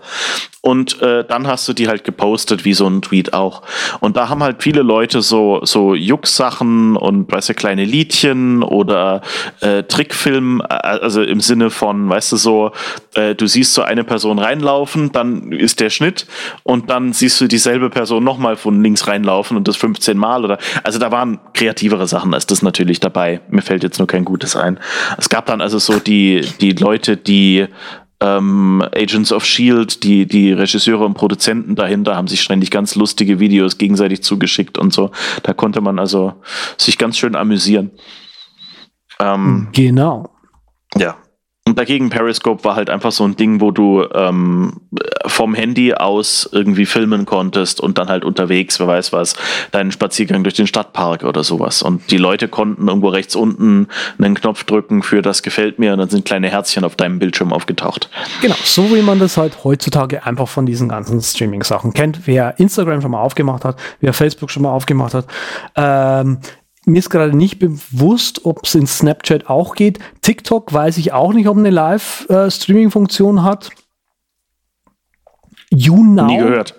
Und 0.60 1.02
äh, 1.02 1.24
dann 1.24 1.48
hast 1.48 1.66
du 1.70 1.74
die 1.74 1.88
halt 1.88 2.04
gepostet, 2.04 2.66
wie 2.66 2.74
so 2.74 2.88
ein 2.88 3.02
Tweet 3.02 3.34
auch. 3.34 3.62
Und 4.02 4.18
da 4.18 4.28
haben 4.28 4.44
halt 4.44 4.62
viele 4.62 4.82
Leute 4.82 5.22
so, 5.22 5.62
so 5.64 5.96
Juck-Sachen 5.96 6.98
und 6.98 7.21
weißt 7.28 7.50
du, 7.50 7.54
kleine 7.54 7.86
Liedchen 7.86 8.64
oder 8.64 9.22
äh, 9.62 9.84
Trickfilm, 9.84 10.62
also 10.68 11.22
im 11.24 11.42
Sinne 11.42 11.70
von, 11.70 12.10
weißt 12.10 12.32
du, 12.34 12.38
so, 12.38 12.72
äh, 13.16 13.36
du 13.36 13.48
siehst 13.48 13.74
so 13.74 13.82
eine 13.82 14.04
Person 14.04 14.40
reinlaufen, 14.40 15.12
dann 15.12 15.52
ist 15.52 15.80
der 15.80 15.90
Schnitt 15.90 16.28
und 16.64 16.90
dann 16.90 17.14
siehst 17.14 17.40
du 17.42 17.48
dieselbe 17.48 17.90
Person 17.90 18.24
nochmal 18.24 18.56
von 18.56 18.82
links 18.82 19.08
reinlaufen 19.08 19.58
und 19.58 19.68
das 19.68 19.78
15 19.78 20.18
Mal 20.18 20.44
oder, 20.44 20.58
also 20.84 21.00
da 21.00 21.12
waren 21.12 21.40
kreativere 21.54 22.08
Sachen 22.08 22.34
als 22.34 22.46
das 22.46 22.62
natürlich 22.62 23.00
dabei. 23.00 23.42
Mir 23.50 23.62
fällt 23.62 23.84
jetzt 23.84 24.00
nur 24.00 24.08
kein 24.08 24.26
Gutes 24.26 24.56
ein. 24.56 24.80
Es 25.18 25.30
gab 25.30 25.46
dann 25.46 25.62
also 25.62 25.80
so 25.80 26.00
die, 26.00 26.42
die 26.60 26.72
Leute, 26.72 27.18
die 27.18 27.68
ähm, 28.22 28.84
Agents 28.96 29.34
of 29.34 29.46
Shield, 29.46 30.04
die, 30.04 30.26
die 30.26 30.54
Regisseure 30.54 31.04
und 31.06 31.16
Produzenten 31.16 31.76
dahinter 31.76 32.16
haben 32.16 32.28
sich 32.28 32.42
ständig 32.42 32.72
ganz 32.72 32.96
lustige 32.96 33.40
Videos 33.40 33.78
gegenseitig 33.78 34.24
zugeschickt 34.24 34.78
und 34.78 34.94
so. 34.94 35.12
Da 35.44 35.54
konnte 35.54 35.82
man 35.82 36.00
also 36.00 36.34
sich 36.78 36.98
ganz 36.98 37.18
schön 37.18 37.36
amüsieren. 37.36 37.92
Ähm, 39.20 39.68
genau. 39.74 40.31
Und 41.72 41.78
dagegen 41.80 42.10
Periscope 42.10 42.66
war 42.66 42.76
halt 42.76 42.90
einfach 42.90 43.14
so 43.14 43.24
ein 43.24 43.38
Ding, 43.38 43.62
wo 43.62 43.72
du 43.72 44.06
ähm, 44.14 44.74
vom 45.26 45.54
Handy 45.54 45.94
aus 45.94 46.50
irgendwie 46.52 46.86
filmen 46.86 47.26
konntest 47.26 47.80
und 47.80 47.98
dann 47.98 48.10
halt 48.10 48.26
unterwegs, 48.26 48.78
wer 48.82 48.88
weiß 48.88 49.14
was, 49.14 49.38
deinen 49.72 49.94
Spaziergang 49.94 50.44
durch 50.44 50.56
den 50.56 50.68
Stadtpark 50.68 51.24
oder 51.24 51.46
sowas. 51.46 51.82
Und 51.82 52.12
die 52.12 52.18
Leute 52.18 52.50
konnten 52.50 52.90
irgendwo 52.90 53.08
rechts 53.08 53.38
unten 53.38 53.88
einen 54.20 54.36
Knopf 54.36 54.66
drücken 54.66 55.02
für 55.02 55.22
das 55.22 55.44
gefällt 55.44 55.80
mir 55.80 55.94
und 55.94 56.00
dann 56.00 56.10
sind 56.10 56.26
kleine 56.26 56.50
Herzchen 56.50 56.84
auf 56.84 56.98
deinem 56.98 57.20
Bildschirm 57.20 57.54
aufgetaucht. 57.54 58.10
Genau, 58.42 58.56
so 58.66 58.94
wie 58.94 59.02
man 59.02 59.20
das 59.20 59.38
halt 59.38 59.64
heutzutage 59.64 60.26
einfach 60.26 60.50
von 60.50 60.66
diesen 60.66 60.90
ganzen 60.90 61.22
Streaming-Sachen 61.22 61.94
kennt. 61.94 62.28
Wer 62.28 62.60
Instagram 62.60 63.02
schon 63.02 63.12
mal 63.12 63.22
aufgemacht 63.22 63.64
hat, 63.64 63.78
wer 64.02 64.12
Facebook 64.12 64.52
schon 64.52 64.64
mal 64.64 64.72
aufgemacht 64.72 65.14
hat. 65.14 65.26
Ähm, 65.78 66.40
mir 66.86 67.00
ist 67.00 67.10
gerade 67.10 67.36
nicht 67.36 67.60
bewusst, 67.60 68.46
ob 68.46 68.66
es 68.66 68.76
in 68.76 68.88
Snapchat 68.88 69.48
auch 69.48 69.76
geht. 69.76 70.00
TikTok 70.22 70.74
weiß 70.74 70.98
ich 70.98 71.14
auch 71.14 71.34
nicht, 71.34 71.48
ob 71.48 71.58
eine 71.58 71.70
Live-Streaming-Funktion 71.70 73.44
hat. 73.44 73.70
YouNow. 75.70 76.28
Nie 76.28 76.38
gehört. 76.38 76.76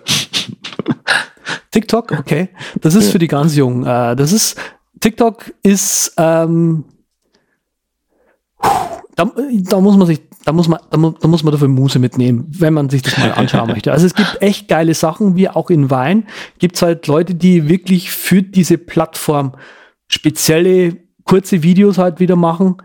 TikTok, 1.71 2.11
okay. 2.11 2.49
Das 2.81 2.95
ist 2.95 3.05
ja. 3.05 3.11
für 3.11 3.19
die 3.19 3.27
ganz 3.27 3.55
Jungen. 3.55 3.85
Äh, 3.85 4.15
das 4.15 4.31
ist, 4.31 4.59
TikTok 4.99 5.53
ist, 5.63 6.13
ähm, 6.17 6.85
da, 9.15 9.31
da, 9.35 9.79
muss 9.79 9.97
man 9.97 10.07
sich, 10.07 10.21
da 10.45 10.51
muss 10.51 10.67
man, 10.67 10.79
da, 10.91 10.97
da 10.97 11.27
muss 11.27 11.43
man 11.43 11.51
dafür 11.51 11.67
Muße 11.67 11.99
mitnehmen, 11.99 12.45
wenn 12.49 12.73
man 12.73 12.89
sich 12.89 13.01
das 13.01 13.17
mal 13.17 13.31
anschauen 13.31 13.69
möchte. 13.69 13.91
Also 13.91 14.05
es 14.05 14.13
gibt 14.13 14.41
echt 14.41 14.67
geile 14.67 14.93
Sachen, 14.93 15.35
wie 15.35 15.49
auch 15.49 15.69
in 15.69 15.89
Wein 15.89 16.27
gibt 16.59 16.75
es 16.75 16.81
halt 16.81 17.07
Leute, 17.07 17.35
die 17.35 17.67
wirklich 17.67 18.11
für 18.11 18.43
diese 18.43 18.77
Plattform 18.77 19.53
spezielle 20.13 20.97
kurze 21.25 21.63
Videos 21.63 21.97
halt 21.97 22.19
wieder 22.19 22.35
machen, 22.35 22.77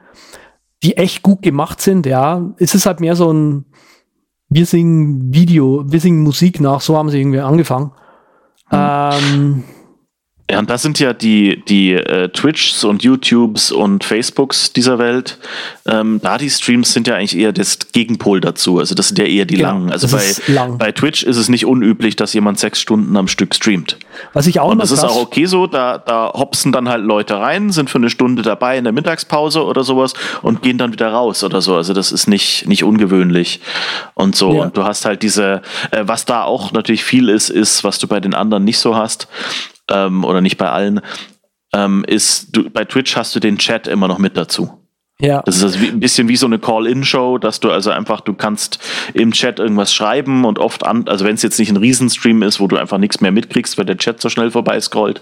die 0.83 0.97
echt 0.97 1.23
gut 1.23 1.43
gemacht 1.43 1.81
sind, 1.81 2.07
ja. 2.07 2.55
Es 2.59 2.75
ist 2.75 2.87
halt 2.87 3.01
mehr 3.01 3.17
so 3.17 3.33
ein 3.33 3.67
Wir 4.49 4.65
singen 4.65 5.35
Video, 5.35 5.85
wir 5.87 6.01
singen 6.01 6.23
Musik 6.23 6.61
nach, 6.61 6.81
so 6.81 6.97
haben 6.97 7.11
sie 7.11 7.21
irgendwie 7.21 7.41
angefangen. 7.41 7.93
Mhm. 8.71 8.79
Ähm, 8.79 9.65
ja, 10.50 10.61
und 10.61 10.71
das 10.71 10.81
sind 10.81 10.99
ja 10.99 11.12
die, 11.12 11.62
die 11.69 11.93
äh, 11.93 12.31
Twitchs 12.31 12.83
und 12.83 13.02
YouTubes 13.02 13.71
und 13.71 14.02
Facebooks 14.02 14.73
dieser 14.73 14.99
Welt. 14.99 15.37
Ähm, 15.85 16.21
da 16.23 16.38
die 16.38 16.49
Streams 16.49 16.95
sind 16.95 17.07
ja 17.07 17.17
eigentlich 17.17 17.37
eher 17.37 17.52
das 17.52 17.78
Gegenpol 17.93 18.40
dazu. 18.40 18.78
Also 18.78 18.95
das 18.95 19.09
sind 19.09 19.19
ja 19.19 19.26
eher 19.26 19.45
die 19.45 19.57
genau, 19.57 19.69
langen. 19.69 19.93
Also 19.93 20.09
bei, 20.09 20.25
lang. 20.47 20.78
bei 20.78 20.90
Twitch 20.93 21.23
ist 21.23 21.37
es 21.37 21.50
nicht 21.50 21.67
unüblich, 21.67 22.17
dass 22.17 22.33
jemand 22.33 22.59
sechs 22.59 22.81
Stunden 22.81 23.14
am 23.19 23.28
Stück 23.28 23.55
streamt. 23.55 23.99
Was 24.33 24.47
ich 24.47 24.59
auch 24.59 24.71
Und 24.71 24.78
das 24.78 24.90
ist 24.90 25.05
auch 25.05 25.21
okay 25.21 25.45
so, 25.45 25.67
da, 25.67 25.99
da 25.99 26.33
hopsen 26.33 26.73
dann 26.73 26.88
halt 26.88 27.05
Leute 27.05 27.38
rein, 27.38 27.71
sind 27.71 27.90
für 27.90 27.99
eine 27.99 28.09
Stunde 28.09 28.40
dabei 28.40 28.78
in 28.78 28.85
der 28.85 28.95
Mittagspause 28.95 29.62
oder 29.62 29.85
sowas 29.85 30.14
und 30.40 30.62
gehen 30.62 30.78
dann 30.78 30.93
wieder 30.93 31.09
raus 31.12 31.45
oder 31.45 31.61
so. 31.61 31.76
Also 31.76 31.93
das 31.93 32.11
ist 32.11 32.26
nicht, 32.26 32.67
nicht 32.67 32.85
ungewöhnlich 32.85 33.61
und 34.14 34.35
so. 34.35 34.55
Ja. 34.55 34.62
Und 34.62 34.78
du 34.78 34.85
hast 34.85 35.05
halt 35.05 35.23
diese, 35.23 35.61
äh, 35.90 36.05
was 36.05 36.25
da 36.25 36.45
auch 36.45 36.73
natürlich 36.73 37.05
viel 37.05 37.28
ist, 37.28 37.50
ist, 37.50 37.85
was 37.85 37.99
du 37.99 38.09
bei 38.09 38.19
den 38.19 38.33
anderen 38.33 38.64
nicht 38.64 38.78
so 38.78 38.97
hast 38.97 39.28
ähm, 39.90 40.25
oder 40.25 40.40
nicht 40.40 40.59
bei 40.59 40.71
allen, 40.71 41.00
ähm, 41.73 42.04
ist, 42.07 42.57
du, 42.57 42.71
bei 42.71 42.85
Twitch 42.85 43.16
hast 43.16 43.35
du 43.35 43.40
den 43.40 43.59
Chat 43.59 43.87
immer 43.87 44.09
noch 44.09 44.18
mit 44.18 44.37
dazu. 44.37 44.88
Ja. 45.21 45.43
Das 45.43 45.57
ist 45.57 45.65
also 45.65 45.79
ein 45.81 45.99
bisschen 45.99 46.29
wie 46.29 46.37
so 46.37 46.47
eine 46.47 46.61
Call-In-Show, 46.61 47.39
dass 47.39 47.59
du 47.59 47.73
also 47.73 47.91
einfach, 47.91 48.21
du 48.21 48.35
kannst 48.35 48.79
im 49.15 49.33
Chat 49.33 49.59
irgendwas 49.59 49.93
schreiben 49.93 50.45
und 50.45 50.61
oft 50.61 50.87
an, 50.87 51.09
also 51.09 51.25
wenn 51.25 51.35
es 51.35 51.43
jetzt 51.43 51.59
nicht 51.59 51.71
ein 51.71 51.77
Riesenstream 51.77 52.43
ist, 52.43 52.61
wo 52.61 52.69
du 52.69 52.77
einfach 52.77 52.99
nichts 52.99 53.21
mehr 53.21 53.33
mitkriegst, 53.33 53.77
weil 53.79 53.85
der 53.85 53.97
Chat 53.97 54.21
so 54.21 54.29
schnell 54.29 54.53
vorbei 54.53 54.81
scrollt, 54.81 55.21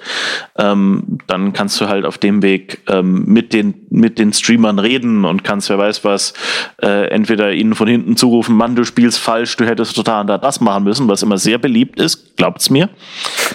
ähm, 0.59 1.19
dann 1.29 1.55
kannst 1.55 1.81
du 1.81 1.89
halt 1.89 2.05
auf 2.05 2.19
dem 2.19 2.43
Weg 2.43 2.83
ähm, 2.89 3.25
mit, 3.25 3.55
den, 3.55 3.87
mit 3.89 4.19
den 4.19 4.35
Streamern 4.35 4.79
reden 4.79 5.25
und 5.25 5.45
kannst, 5.45 5.71
wer 5.71 5.79
weiß 5.79 6.05
was, 6.05 6.35
äh, 6.83 7.09
entweder 7.09 7.53
ihnen 7.53 7.75
von 7.75 7.89
hinten 7.89 8.19
zurufen, 8.19 8.55
Mann, 8.55 8.77
du 8.77 8.85
spielst 8.85 9.19
falsch, 9.19 9.57
du 9.57 9.65
hättest 9.65 9.97
total 9.97 10.27
da 10.27 10.37
das 10.37 10.61
machen 10.61 10.85
müssen, 10.85 11.09
was 11.09 11.23
immer 11.23 11.39
sehr 11.39 11.57
beliebt 11.57 12.01
ist, 12.01 12.37
glaubt's 12.37 12.69
mir. 12.69 12.91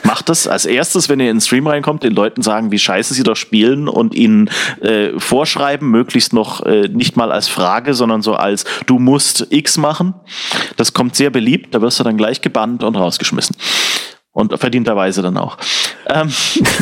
Macht 0.03 0.27
das 0.27 0.47
als 0.47 0.65
erstes, 0.65 1.07
wenn 1.07 1.19
ihr 1.19 1.29
in 1.29 1.35
den 1.35 1.41
Stream 1.41 1.67
reinkommt, 1.67 2.01
den 2.01 2.13
Leuten 2.13 2.41
sagen, 2.41 2.71
wie 2.71 2.79
scheiße 2.79 3.13
sie 3.13 3.21
doch 3.21 3.35
spielen 3.35 3.87
und 3.87 4.15
ihnen 4.15 4.49
äh, 4.81 5.19
vorschreiben, 5.19 5.91
möglichst 5.91 6.30
noch 6.33 6.65
äh, 6.65 6.87
nicht 6.87 7.17
mal 7.17 7.31
als 7.31 7.47
Frage, 7.47 7.93
sondern 7.93 8.21
so 8.21 8.35
als 8.35 8.65
du 8.85 8.99
musst 8.99 9.47
X 9.49 9.77
machen. 9.77 10.13
Das 10.77 10.93
kommt 10.93 11.15
sehr 11.15 11.29
beliebt, 11.29 11.73
da 11.73 11.81
wirst 11.81 11.99
du 11.99 12.03
dann 12.03 12.17
gleich 12.17 12.41
gebannt 12.41 12.83
und 12.83 12.95
rausgeschmissen. 12.95 13.55
Und 14.33 14.57
verdienterweise 14.57 15.21
dann 15.21 15.37
auch. 15.37 15.57
Ähm, 16.07 16.31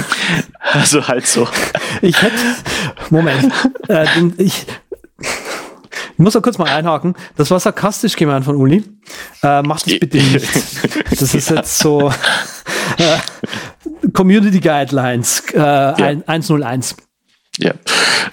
also 0.59 1.07
halt 1.07 1.25
so. 1.25 1.47
Ich 2.01 2.21
hätte, 2.21 2.35
Moment, 3.09 3.51
äh, 3.89 4.05
ich, 4.37 4.65
ich 6.19 6.23
muss 6.23 6.33
da 6.33 6.41
kurz 6.41 6.57
mal 6.57 6.67
einhaken. 6.69 7.15
Das 7.37 7.49
war 7.49 7.59
sarkastisch 7.59 8.15
gemeint 8.15 8.45
von 8.45 8.55
Uli. 8.55 8.83
Äh, 9.41 9.63
mach 9.63 9.81
das 9.81 9.97
bitte 9.99 10.17
nicht. 10.17 10.47
Das 11.09 11.33
ist 11.33 11.49
jetzt 11.49 11.79
so 11.79 12.11
äh, 12.97 13.17
Community 14.13 14.59
Guidelines 14.59 15.43
äh, 15.53 15.57
ja. 15.57 15.95
101. 16.27 16.95
Ja. 17.57 17.73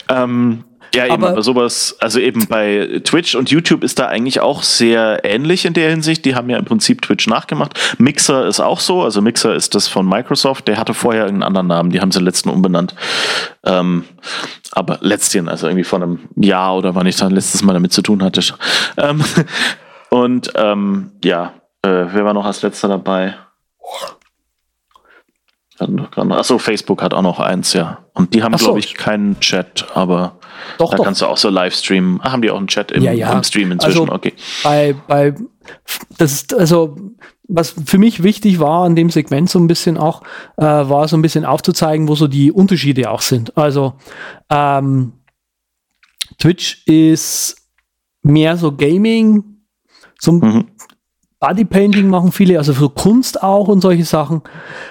Ähm, 0.08 0.64
Ja, 0.94 1.04
eben, 1.04 1.14
aber, 1.14 1.28
aber 1.30 1.42
sowas, 1.42 1.96
also 2.00 2.18
eben 2.20 2.46
bei 2.46 3.00
Twitch 3.04 3.34
und 3.34 3.50
YouTube 3.50 3.84
ist 3.84 3.98
da 3.98 4.06
eigentlich 4.06 4.40
auch 4.40 4.62
sehr 4.62 5.24
ähnlich 5.24 5.64
in 5.64 5.74
der 5.74 5.90
Hinsicht. 5.90 6.24
Die 6.24 6.34
haben 6.34 6.48
ja 6.50 6.58
im 6.58 6.64
Prinzip 6.64 7.02
Twitch 7.02 7.26
nachgemacht. 7.26 7.78
Mixer 7.98 8.46
ist 8.46 8.60
auch 8.60 8.80
so, 8.80 9.02
also 9.02 9.20
Mixer 9.22 9.54
ist 9.54 9.74
das 9.74 9.88
von 9.88 10.08
Microsoft, 10.08 10.68
der 10.68 10.78
hatte 10.78 10.94
vorher 10.94 11.24
irgendeinen 11.24 11.48
anderen 11.48 11.66
Namen, 11.66 11.90
die 11.90 12.00
haben 12.00 12.12
sie 12.12 12.20
letzten 12.20 12.48
umbenannt. 12.48 12.94
Ähm, 13.64 14.04
aber 14.72 14.98
letztens, 15.00 15.48
also 15.48 15.66
irgendwie 15.66 15.84
vor 15.84 16.02
einem 16.02 16.20
Jahr 16.36 16.76
oder 16.76 16.94
wann 16.94 17.06
ich 17.06 17.16
dann 17.16 17.32
letztes 17.32 17.62
Mal 17.62 17.72
damit 17.72 17.92
zu 17.92 18.02
tun 18.02 18.22
hatte. 18.22 18.40
Ähm, 18.96 19.24
und 20.10 20.52
ähm, 20.54 21.12
ja, 21.24 21.54
äh, 21.82 22.06
wer 22.12 22.24
war 22.24 22.34
noch 22.34 22.44
als 22.44 22.62
letzter 22.62 22.88
dabei? 22.88 23.34
Achso, 25.78 26.58
Facebook 26.58 27.02
hat 27.02 27.12
auch 27.12 27.22
noch 27.22 27.38
eins, 27.38 27.72
ja. 27.74 27.98
Und 28.14 28.34
die 28.34 28.42
haben, 28.42 28.56
so. 28.56 28.66
glaube 28.66 28.78
ich, 28.78 28.94
keinen 28.94 29.38
Chat, 29.40 29.86
aber 29.94 30.35
doch, 30.78 30.90
da 30.90 30.96
doch. 30.96 31.04
kannst 31.04 31.22
du 31.22 31.26
auch 31.26 31.36
so 31.36 31.48
live 31.48 31.74
streamen. 31.74 32.20
Ah, 32.22 32.32
haben 32.32 32.42
die 32.42 32.50
auch 32.50 32.58
einen 32.58 32.68
Chat 32.68 32.90
im, 32.92 33.02
ja, 33.02 33.12
ja. 33.12 33.32
im 33.32 33.42
Stream 33.42 33.72
inzwischen? 33.72 34.00
Also 34.00 34.12
okay. 34.12 34.34
Bei, 34.62 34.94
bei, 35.06 35.34
das 36.18 36.32
ist, 36.32 36.54
also, 36.54 36.96
was 37.48 37.74
für 37.84 37.98
mich 37.98 38.22
wichtig 38.22 38.58
war 38.58 38.84
an 38.84 38.96
dem 38.96 39.10
Segment 39.10 39.48
so 39.50 39.58
ein 39.58 39.66
bisschen 39.66 39.96
auch, 39.96 40.22
äh, 40.56 40.64
war 40.64 41.06
so 41.08 41.16
ein 41.16 41.22
bisschen 41.22 41.44
aufzuzeigen, 41.44 42.08
wo 42.08 42.14
so 42.14 42.26
die 42.26 42.52
Unterschiede 42.52 43.10
auch 43.10 43.20
sind. 43.20 43.56
Also, 43.56 43.94
ähm, 44.50 45.12
Twitch 46.38 46.82
ist 46.86 47.56
mehr 48.22 48.56
so 48.56 48.72
Gaming, 48.72 49.44
so 50.18 50.32
mhm. 50.32 50.66
Bodypainting 51.38 52.08
machen 52.08 52.32
viele, 52.32 52.56
also 52.56 52.72
für 52.72 52.88
Kunst 52.88 53.42
auch 53.42 53.68
und 53.68 53.82
solche 53.82 54.04
Sachen. 54.04 54.42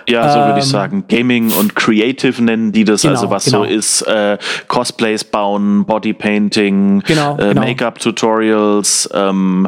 Ja, 0.08 0.32
so 0.32 0.40
ähm, 0.40 0.46
würde 0.46 0.60
ich 0.60 0.66
ähm, 0.66 0.72
sagen. 0.72 1.04
Gaming 1.08 1.52
und 1.52 1.76
Creative 1.76 2.44
nennen 2.44 2.72
die 2.72 2.84
das, 2.84 3.02
genau, 3.02 3.16
also 3.16 3.30
was 3.32 3.46
genau. 3.46 3.60
so 3.60 3.64
ist, 3.64 4.02
äh, 4.04 4.38
Cosplays 4.68 5.24
bauen, 5.24 5.86
Bodypainting, 5.86 7.02
genau, 7.06 7.38
äh, 7.38 7.50
genau. 7.50 7.62
Make-up-Tutorials, 7.62 9.10
ähm, 9.14 9.68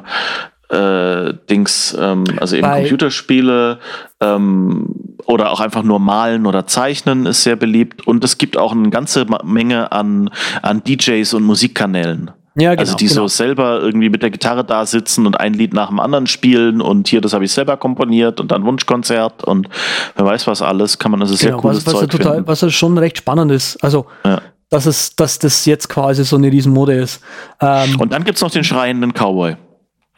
äh, 0.69 1.33
Dings, 1.49 1.97
ähm, 1.99 2.25
also 2.39 2.55
eben 2.55 2.67
Bei 2.67 2.81
Computerspiele 2.81 3.79
ähm, 4.21 4.93
oder 5.25 5.51
auch 5.51 5.61
einfach 5.61 5.83
nur 5.83 5.99
malen 5.99 6.45
oder 6.45 6.67
zeichnen 6.67 7.25
ist 7.25 7.43
sehr 7.43 7.55
beliebt. 7.55 8.05
Und 8.05 8.23
es 8.23 8.37
gibt 8.37 8.57
auch 8.57 8.71
eine 8.71 8.89
ganze 8.89 9.25
Menge 9.43 9.91
an, 9.91 10.29
an 10.61 10.83
DJs 10.83 11.33
und 11.33 11.43
Musikkanälen. 11.43 12.31
Ja, 12.59 12.71
genau, 12.71 12.79
also 12.81 12.95
die 12.95 13.05
genau. 13.05 13.21
so 13.21 13.27
selber 13.27 13.79
irgendwie 13.81 14.09
mit 14.09 14.23
der 14.23 14.31
Gitarre 14.31 14.65
da 14.65 14.85
sitzen 14.87 15.27
und 15.27 15.39
ein 15.39 15.53
Lied 15.53 15.73
nach 15.73 15.89
dem 15.89 15.99
anderen 15.99 16.25
spielen 16.25 16.81
und 16.81 17.07
hier, 17.07 17.21
das 17.21 17.33
habe 17.33 17.45
ich 17.45 17.51
selber 17.51 17.77
komponiert 17.77 18.39
und 18.39 18.51
dann 18.51 18.65
Wunschkonzert 18.65 19.43
und 19.43 19.69
wer 20.15 20.25
weiß 20.25 20.47
was 20.47 20.63
alles, 20.63 20.97
kann 20.97 21.11
man 21.11 21.21
also 21.21 21.35
sehr 21.35 21.51
genau, 21.51 21.61
cooles 21.61 21.85
was, 21.85 21.93
was 21.93 21.99
Zeug 22.01 22.09
total, 22.09 22.33
finden. 22.33 22.47
Was 22.47 22.61
ja 22.61 22.69
schon 22.71 22.97
recht 22.97 23.19
spannend 23.19 23.51
ist. 23.51 23.83
Also 23.83 24.07
ja. 24.25 24.41
dass, 24.69 24.87
es, 24.87 25.15
dass 25.15 25.37
das 25.37 25.65
jetzt 25.65 25.87
quasi 25.87 26.23
so 26.25 26.35
eine 26.35 26.51
Riesenmode 26.51 26.93
ist. 26.93 27.21
Ähm, 27.61 27.99
und 27.99 28.11
dann 28.11 28.23
gibt 28.23 28.37
es 28.37 28.41
noch 28.41 28.51
den 28.51 28.63
schreienden 28.63 29.13
Cowboy. 29.13 29.55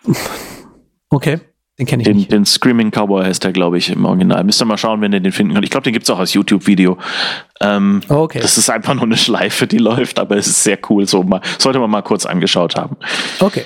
Okay. 1.12 1.40
Den 1.80 1.86
kenne 1.86 2.02
ich 2.04 2.08
den, 2.08 2.18
nicht. 2.18 2.32
Den 2.32 2.46
Screaming 2.46 2.92
Cowboy 2.92 3.24
heißt 3.24 3.42
der, 3.42 3.54
glaube 3.54 3.78
ich, 3.78 3.90
im 3.90 4.04
Original. 4.04 4.44
Müsst 4.44 4.62
ihr 4.62 4.66
mal 4.66 4.78
schauen, 4.78 5.00
wenn 5.00 5.14
ihr 5.14 5.22
den 5.22 5.32
finden 5.32 5.54
könnt. 5.54 5.64
Ich 5.64 5.72
glaube, 5.72 5.86
den 5.86 5.94
gibt 5.94 6.04
es 6.04 6.10
auch 6.10 6.20
als 6.20 6.34
YouTube-Video. 6.34 6.98
Ähm, 7.62 8.02
oh, 8.10 8.16
okay. 8.16 8.40
Das 8.42 8.58
ist 8.58 8.70
einfach 8.70 8.96
nur 8.96 9.04
eine 9.04 9.16
Schleife, 9.16 9.66
die 9.66 9.78
läuft, 9.80 10.20
aber 10.20 10.36
es 10.36 10.48
ist 10.48 10.62
sehr 10.62 10.78
cool. 10.90 11.08
So 11.08 11.24
mal, 11.24 11.40
sollte 11.58 11.80
man 11.80 11.90
mal 11.90 12.02
kurz 12.02 12.26
angeschaut 12.26 12.76
haben. 12.76 12.98
Okay. 13.40 13.64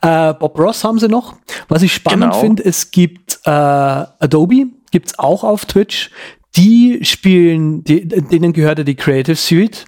Äh, 0.00 0.32
Bob 0.34 0.58
Ross 0.58 0.84
haben 0.84 0.98
sie 0.98 1.08
noch. 1.08 1.34
Was 1.68 1.82
ich 1.82 1.92
spannend 1.92 2.32
genau. 2.32 2.40
finde, 2.40 2.64
es 2.64 2.90
gibt 2.90 3.40
äh, 3.44 3.50
Adobe, 3.50 4.68
gibt 4.90 5.08
es 5.08 5.18
auch 5.18 5.44
auf 5.44 5.66
Twitch. 5.66 6.10
Die 6.56 7.00
spielen, 7.02 7.84
die, 7.84 8.08
denen 8.08 8.54
gehört 8.54 8.78
ja 8.78 8.84
die 8.84 8.96
Creative 8.96 9.36
Suite. 9.36 9.84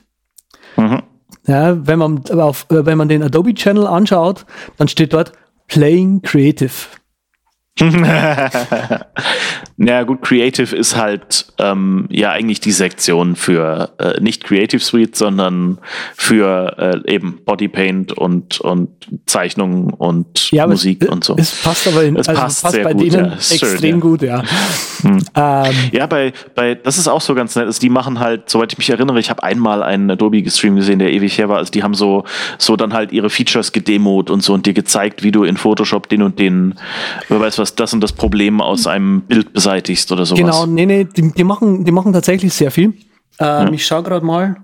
Mhm. 0.77 1.03
Ja, 1.47 1.87
wenn 1.87 1.99
man 1.99 2.23
auf, 2.39 2.67
äh, 2.71 2.85
wenn 2.85 2.99
man 2.99 3.09
den 3.09 3.23
Adobe 3.23 3.55
Channel 3.55 3.87
anschaut, 3.87 4.45
dann 4.77 4.89
steht 4.89 5.15
dort 5.15 5.33
Playing 5.69 6.21
Creative. 6.21 6.71
ja 9.79 10.03
gut, 10.03 10.21
Creative 10.21 10.77
ist 10.77 10.95
halt 10.95 11.47
ähm, 11.59 12.07
ja 12.11 12.31
eigentlich 12.31 12.61
die 12.61 12.71
Sektion 12.71 13.35
für 13.35 13.95
äh, 13.99 14.21
nicht 14.21 14.45
Creative 14.45 14.81
Suite, 14.81 15.17
sondern 15.17 15.79
für 16.15 16.77
äh, 16.79 17.01
eben 17.11 17.41
Bodypaint 17.47 18.13
und 18.13 18.61
und 18.61 18.91
Zeichnungen 19.25 19.91
und 19.91 20.51
ja, 20.51 20.67
Musik 20.67 21.05
es, 21.05 21.09
und 21.09 21.25
so. 21.25 21.35
Es 21.39 21.63
passt 21.63 21.89
aber 21.89 22.05
in, 22.05 22.17
es 22.17 22.29
also 22.29 22.43
passt, 22.43 22.63
passt 22.63 22.83
bei 22.83 22.93
gut, 22.93 23.11
denen 23.11 23.25
ja. 23.25 23.33
extrem 23.33 23.79
schön, 23.79 23.91
ja. 23.91 23.97
gut, 23.97 24.23
ja. 24.23 24.43
Hm. 25.01 25.19
Ähm, 25.35 25.75
ja, 25.93 26.07
bei, 26.07 26.35
bei 26.55 26.75
das 26.75 26.99
ist 26.99 27.09
auch 27.09 27.23
so 27.23 27.35
ganz 27.35 27.57
nett. 27.57 27.65
Also 27.65 27.81
die 27.81 27.89
machen 27.89 28.21
halt, 28.21 28.51
soweit 28.51 28.71
ich 28.73 28.79
mich 28.79 28.91
erinnere, 28.91 29.19
ich 29.19 29.31
habe 29.31 29.43
einmal 29.43 29.83
einen 29.83 30.11
Adobe 30.11 30.43
Stream 30.51 30.77
gesehen, 30.77 30.99
der 30.99 31.11
ewig 31.11 31.39
her 31.39 31.49
war. 31.49 31.57
Also 31.57 31.73
die 31.73 31.83
haben 31.83 31.95
so 31.95 32.25
so 32.59 32.77
dann 32.77 32.93
halt 32.93 33.13
ihre 33.13 33.31
Features 33.31 33.73
gedemot 33.73 34.29
und 34.29 34.43
so 34.43 34.53
und 34.53 34.67
dir 34.67 34.75
gezeigt, 34.75 35.23
wie 35.23 35.33
du 35.33 35.45
in 35.45 35.57
Photoshop 35.57 36.09
den 36.11 36.23
und 36.23 36.39
den, 36.39 36.75
wer 37.29 37.41
weiß 37.41 37.59
was, 37.59 37.62
das 37.65 37.93
und 37.93 38.01
das 38.01 38.13
Problem 38.13 38.61
aus 38.61 38.87
einem 38.87 39.23
Bild 39.23 39.53
beseitigst 39.53 40.11
oder 40.13 40.27
sowas. 40.27 40.41
Genau, 40.41 40.67
nee, 40.67 40.87
nee, 40.87 41.05
die, 41.05 41.33
die 41.33 41.45
machen, 41.45 41.85
die 41.85 41.93
machen 41.93 42.13
tatsächlich 42.13 42.53
sehr 42.53 42.71
viel. 42.71 42.95
Ähm, 43.39 43.67
ja. 43.67 43.73
Ich 43.73 43.87
schaue 43.87 44.03
gerade 44.03 44.25
mal. 44.25 44.57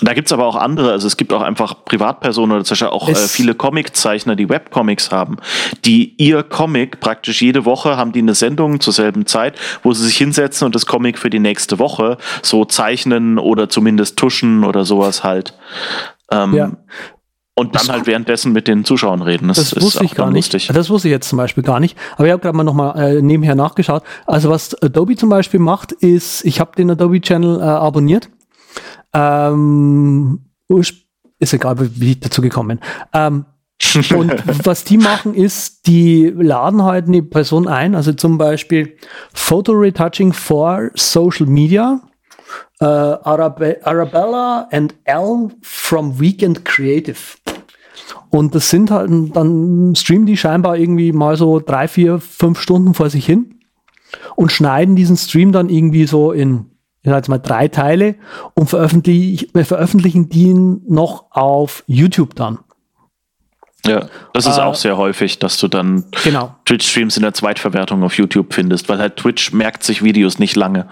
Da 0.00 0.14
gibt 0.14 0.28
es 0.28 0.32
aber 0.32 0.46
auch 0.46 0.56
andere, 0.56 0.92
also 0.92 1.06
es 1.06 1.18
gibt 1.18 1.34
auch 1.34 1.42
einfach 1.42 1.84
Privatpersonen 1.84 2.56
oder 2.56 2.64
zum 2.64 2.74
Beispiel 2.74 2.88
auch 2.88 3.08
äh, 3.10 3.14
viele 3.14 3.54
Comiczeichner, 3.54 4.34
die 4.34 4.48
Webcomics 4.48 5.12
haben, 5.12 5.36
die 5.84 6.14
ihr 6.16 6.42
Comic 6.42 7.00
praktisch 7.00 7.42
jede 7.42 7.66
Woche 7.66 7.98
haben 7.98 8.12
die 8.12 8.20
eine 8.20 8.34
Sendung 8.34 8.80
zur 8.80 8.94
selben 8.94 9.26
Zeit, 9.26 9.58
wo 9.82 9.92
sie 9.92 10.04
sich 10.04 10.16
hinsetzen 10.16 10.64
und 10.64 10.74
das 10.74 10.86
Comic 10.86 11.18
für 11.18 11.28
die 11.28 11.40
nächste 11.40 11.78
Woche 11.78 12.16
so 12.42 12.64
zeichnen 12.64 13.38
oder 13.38 13.68
zumindest 13.68 14.16
tuschen 14.16 14.64
oder 14.64 14.86
sowas 14.86 15.24
halt. 15.24 15.52
Ähm, 16.30 16.54
ja. 16.54 16.72
Und 17.58 17.74
dann 17.74 17.88
halt 17.88 18.06
währenddessen 18.06 18.52
mit 18.52 18.68
den 18.68 18.84
Zuschauern 18.84 19.22
reden. 19.22 19.48
Das, 19.48 19.70
das 19.70 19.82
wusste 19.82 20.04
ich 20.04 20.14
gar 20.14 20.30
nicht. 20.30 20.52
Lustig. 20.52 20.70
Das 20.74 20.90
wusste 20.90 21.08
ich 21.08 21.12
jetzt 21.12 21.28
zum 21.28 21.38
Beispiel 21.38 21.62
gar 21.62 21.80
nicht. 21.80 21.96
Aber 22.16 22.26
ich 22.26 22.32
habe 22.32 22.42
gerade 22.42 22.54
mal 22.54 22.64
nochmal 22.64 23.16
äh, 23.16 23.22
nebenher 23.22 23.54
nachgeschaut. 23.54 24.02
Also 24.26 24.50
was 24.50 24.74
Adobe 24.82 25.16
zum 25.16 25.30
Beispiel 25.30 25.58
macht, 25.58 25.92
ist, 25.92 26.44
ich 26.44 26.60
habe 26.60 26.76
den 26.76 26.90
Adobe 26.90 27.18
Channel 27.20 27.60
äh, 27.60 27.62
abonniert. 27.62 28.28
Ähm, 29.14 30.40
ist 30.68 31.54
egal, 31.54 31.76
wie 31.78 32.10
ich 32.10 32.20
dazu 32.20 32.42
gekommen 32.42 32.68
bin. 32.68 32.80
Ähm, 33.14 33.46
und 34.14 34.34
was 34.66 34.84
die 34.84 34.98
machen, 34.98 35.34
ist, 35.34 35.86
die 35.86 36.30
laden 36.36 36.82
halt 36.82 37.08
eine 37.08 37.22
Person 37.22 37.68
ein, 37.68 37.94
also 37.94 38.12
zum 38.12 38.36
Beispiel 38.36 38.96
Photo 39.32 39.72
Retouching 39.72 40.34
for 40.34 40.90
Social 40.94 41.46
Media 41.46 42.02
uh, 42.80 43.16
Arabe 43.24 43.80
Arabella 43.84 44.68
and 44.70 44.94
L 45.04 45.50
from 45.62 46.18
Weekend 46.18 46.64
Creative. 46.64 47.36
Und 48.36 48.54
das 48.54 48.68
sind 48.68 48.90
halt, 48.90 49.10
dann 49.34 49.94
streamen 49.96 50.26
die 50.26 50.36
scheinbar 50.36 50.76
irgendwie 50.76 51.12
mal 51.12 51.38
so 51.38 51.58
drei, 51.58 51.88
vier, 51.88 52.20
fünf 52.20 52.60
Stunden 52.60 52.92
vor 52.92 53.08
sich 53.08 53.24
hin 53.24 53.54
und 54.34 54.52
schneiden 54.52 54.94
diesen 54.94 55.16
Stream 55.16 55.52
dann 55.52 55.70
irgendwie 55.70 56.06
so 56.06 56.32
in, 56.32 56.66
ich 57.02 57.08
sag 57.08 57.16
jetzt 57.16 57.28
mal, 57.28 57.38
drei 57.38 57.68
Teile 57.68 58.16
und 58.52 58.68
veröffentlich, 58.68 59.48
veröffentlichen 59.54 60.28
die 60.28 60.52
noch 60.52 61.30
auf 61.30 61.82
YouTube 61.86 62.34
dann. 62.34 62.58
Ja, 63.86 64.06
das 64.34 64.44
ist 64.44 64.58
äh, 64.58 64.62
auch 64.62 64.74
sehr 64.74 64.98
häufig, 64.98 65.38
dass 65.38 65.58
du 65.58 65.68
dann 65.68 66.04
genau. 66.22 66.54
Twitch-Streams 66.66 67.16
in 67.16 67.22
der 67.22 67.32
Zweitverwertung 67.32 68.02
auf 68.02 68.18
YouTube 68.18 68.52
findest, 68.52 68.90
weil 68.90 68.98
halt 68.98 69.16
Twitch 69.16 69.54
merkt 69.54 69.82
sich 69.82 70.02
Videos 70.02 70.38
nicht 70.38 70.56
lange. 70.56 70.88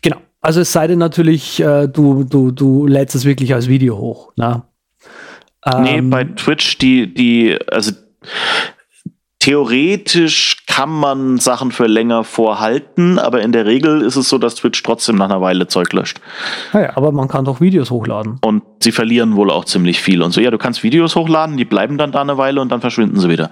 Genau. 0.00 0.16
Also 0.40 0.62
es 0.62 0.72
sei 0.72 0.86
denn 0.86 0.98
natürlich, 0.98 1.60
äh, 1.60 1.88
du, 1.88 2.24
du, 2.24 2.52
du 2.52 2.86
lädst 2.86 3.14
es 3.14 3.26
wirklich 3.26 3.52
als 3.52 3.68
Video 3.68 3.98
hoch. 3.98 4.32
Ne? 4.36 4.62
Ähm, 5.66 5.82
nee, 5.82 6.00
bei 6.00 6.24
Twitch, 6.24 6.78
die, 6.78 7.12
die, 7.12 7.58
also 7.70 7.92
theoretisch 9.38 10.64
kann 10.66 10.90
man 10.90 11.38
Sachen 11.38 11.70
für 11.70 11.86
länger 11.86 12.24
vorhalten, 12.24 13.18
aber 13.18 13.42
in 13.42 13.52
der 13.52 13.66
Regel 13.66 14.00
ist 14.00 14.16
es 14.16 14.28
so, 14.28 14.38
dass 14.38 14.54
Twitch 14.54 14.82
trotzdem 14.82 15.16
nach 15.16 15.26
einer 15.26 15.40
Weile 15.40 15.66
Zeug 15.68 15.92
löscht. 15.92 16.20
Ja, 16.72 16.96
aber 16.96 17.12
man 17.12 17.28
kann 17.28 17.44
doch 17.44 17.60
Videos 17.60 17.90
hochladen. 17.90 18.38
Und 18.42 18.62
sie 18.82 18.90
verlieren 18.90 19.36
wohl 19.36 19.50
auch 19.50 19.66
ziemlich 19.66 20.00
viel. 20.00 20.22
Und 20.22 20.32
so, 20.32 20.40
ja, 20.40 20.50
du 20.50 20.56
kannst 20.56 20.82
Videos 20.82 21.14
hochladen, 21.14 21.58
die 21.58 21.66
bleiben 21.66 21.98
dann 21.98 22.10
da 22.10 22.22
eine 22.22 22.38
Weile 22.38 22.60
und 22.60 22.70
dann 22.70 22.80
verschwinden 22.80 23.20
sie 23.20 23.28
wieder. 23.28 23.50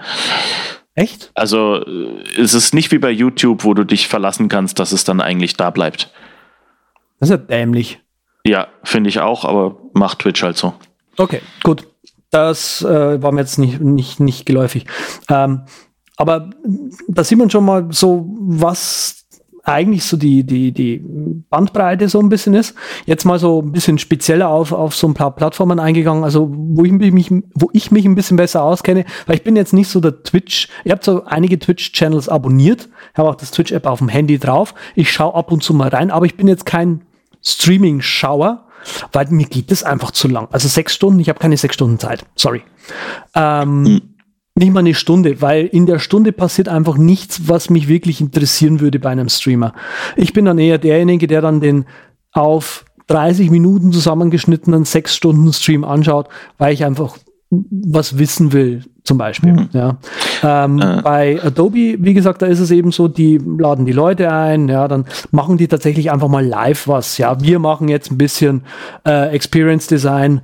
Echt? 0.94 1.30
Also 1.34 1.84
äh, 1.84 2.40
es 2.40 2.54
ist 2.54 2.74
nicht 2.74 2.90
wie 2.90 2.98
bei 2.98 3.10
YouTube, 3.10 3.64
wo 3.64 3.74
du 3.74 3.84
dich 3.84 4.08
verlassen 4.08 4.48
kannst, 4.48 4.78
dass 4.78 4.92
es 4.92 5.04
dann 5.04 5.20
eigentlich 5.20 5.56
da 5.56 5.70
bleibt. 5.70 6.10
Das 7.20 7.28
ist 7.28 7.30
ja 7.30 7.36
dämlich. 7.36 8.00
Ja, 8.44 8.68
finde 8.82 9.10
ich 9.10 9.20
auch, 9.20 9.44
aber 9.44 9.76
macht 9.92 10.20
Twitch 10.20 10.42
halt 10.42 10.56
so. 10.56 10.74
Okay, 11.18 11.40
gut. 11.62 11.86
Das 12.32 12.82
äh, 12.82 13.22
war 13.22 13.30
mir 13.30 13.42
jetzt 13.42 13.58
nicht, 13.58 13.80
nicht, 13.80 14.18
nicht 14.18 14.46
geläufig. 14.46 14.86
Ähm, 15.28 15.62
aber 16.16 16.50
da 17.06 17.24
sieht 17.24 17.38
man 17.38 17.50
schon 17.50 17.64
mal 17.64 17.88
so, 17.90 18.26
was 18.40 19.26
eigentlich 19.64 20.04
so 20.04 20.16
die, 20.16 20.42
die, 20.42 20.72
die 20.72 21.04
Bandbreite 21.50 22.08
so 22.08 22.20
ein 22.20 22.30
bisschen 22.30 22.54
ist. 22.54 22.74
Jetzt 23.04 23.24
mal 23.26 23.38
so 23.38 23.60
ein 23.60 23.70
bisschen 23.70 23.98
spezieller 23.98 24.48
auf, 24.48 24.72
auf 24.72 24.94
so 24.94 25.06
ein 25.06 25.14
paar 25.14 25.34
Plattformen 25.36 25.78
eingegangen, 25.78 26.24
also 26.24 26.50
wo 26.50 26.84
ich 26.84 26.92
mich, 26.92 27.30
wo 27.54 27.68
ich 27.72 27.90
mich 27.90 28.06
ein 28.06 28.14
bisschen 28.14 28.38
besser 28.38 28.62
auskenne, 28.64 29.04
weil 29.26 29.36
ich 29.36 29.44
bin 29.44 29.54
jetzt 29.54 29.74
nicht 29.74 29.88
so 29.88 30.00
der 30.00 30.22
Twitch, 30.22 30.68
ich 30.84 30.90
habe 30.90 31.04
so 31.04 31.24
einige 31.26 31.58
Twitch-Channels 31.58 32.30
abonniert, 32.30 32.88
habe 33.14 33.28
auch 33.28 33.34
das 33.34 33.50
Twitch-App 33.50 33.86
auf 33.86 33.98
dem 33.98 34.08
Handy 34.08 34.38
drauf. 34.38 34.74
Ich 34.96 35.12
schaue 35.12 35.34
ab 35.34 35.52
und 35.52 35.62
zu 35.62 35.74
mal 35.74 35.88
rein, 35.88 36.10
aber 36.10 36.24
ich 36.24 36.36
bin 36.36 36.48
jetzt 36.48 36.66
kein 36.66 37.02
Streaming-Schauer. 37.42 38.64
Weil 39.12 39.26
mir 39.30 39.46
geht 39.46 39.70
das 39.70 39.82
einfach 39.82 40.10
zu 40.10 40.28
lang. 40.28 40.48
Also 40.50 40.68
sechs 40.68 40.94
Stunden, 40.94 41.20
ich 41.20 41.28
habe 41.28 41.38
keine 41.38 41.56
sechs 41.56 41.74
Stunden 41.74 41.98
Zeit, 41.98 42.24
sorry. 42.34 42.62
Ähm, 43.34 43.86
hm. 43.86 44.00
Nicht 44.54 44.72
mal 44.72 44.80
eine 44.80 44.94
Stunde, 44.94 45.40
weil 45.40 45.64
in 45.66 45.86
der 45.86 45.98
Stunde 45.98 46.30
passiert 46.30 46.68
einfach 46.68 46.98
nichts, 46.98 47.48
was 47.48 47.70
mich 47.70 47.88
wirklich 47.88 48.20
interessieren 48.20 48.80
würde 48.80 48.98
bei 48.98 49.08
einem 49.08 49.30
Streamer. 49.30 49.72
Ich 50.14 50.34
bin 50.34 50.44
dann 50.44 50.58
eher 50.58 50.76
derjenige, 50.76 51.26
der 51.26 51.40
dann 51.40 51.60
den 51.60 51.86
auf 52.32 52.84
30 53.06 53.50
Minuten 53.50 53.92
zusammengeschnittenen 53.92 54.84
sechs 54.84 55.16
Stunden 55.16 55.52
Stream 55.52 55.84
anschaut, 55.84 56.28
weil 56.58 56.74
ich 56.74 56.84
einfach 56.84 57.16
was 57.52 58.18
wissen 58.18 58.52
will, 58.52 58.82
zum 59.04 59.18
Beispiel. 59.18 59.52
Mhm. 59.52 59.68
Ja. 59.72 59.98
Ähm, 60.42 60.80
äh. 60.80 61.02
Bei 61.02 61.42
Adobe, 61.42 61.96
wie 61.98 62.14
gesagt, 62.14 62.40
da 62.40 62.46
ist 62.46 62.60
es 62.60 62.70
eben 62.70 62.92
so, 62.92 63.08
die 63.08 63.38
laden 63.38 63.84
die 63.84 63.92
Leute 63.92 64.32
ein, 64.32 64.68
ja, 64.68 64.88
dann 64.88 65.04
machen 65.30 65.58
die 65.58 65.68
tatsächlich 65.68 66.10
einfach 66.10 66.28
mal 66.28 66.44
live 66.44 66.88
was. 66.88 67.18
Ja, 67.18 67.40
wir 67.42 67.58
machen 67.58 67.88
jetzt 67.88 68.10
ein 68.10 68.16
bisschen 68.16 68.62
äh, 69.06 69.28
Experience 69.34 69.86
Design 69.86 70.40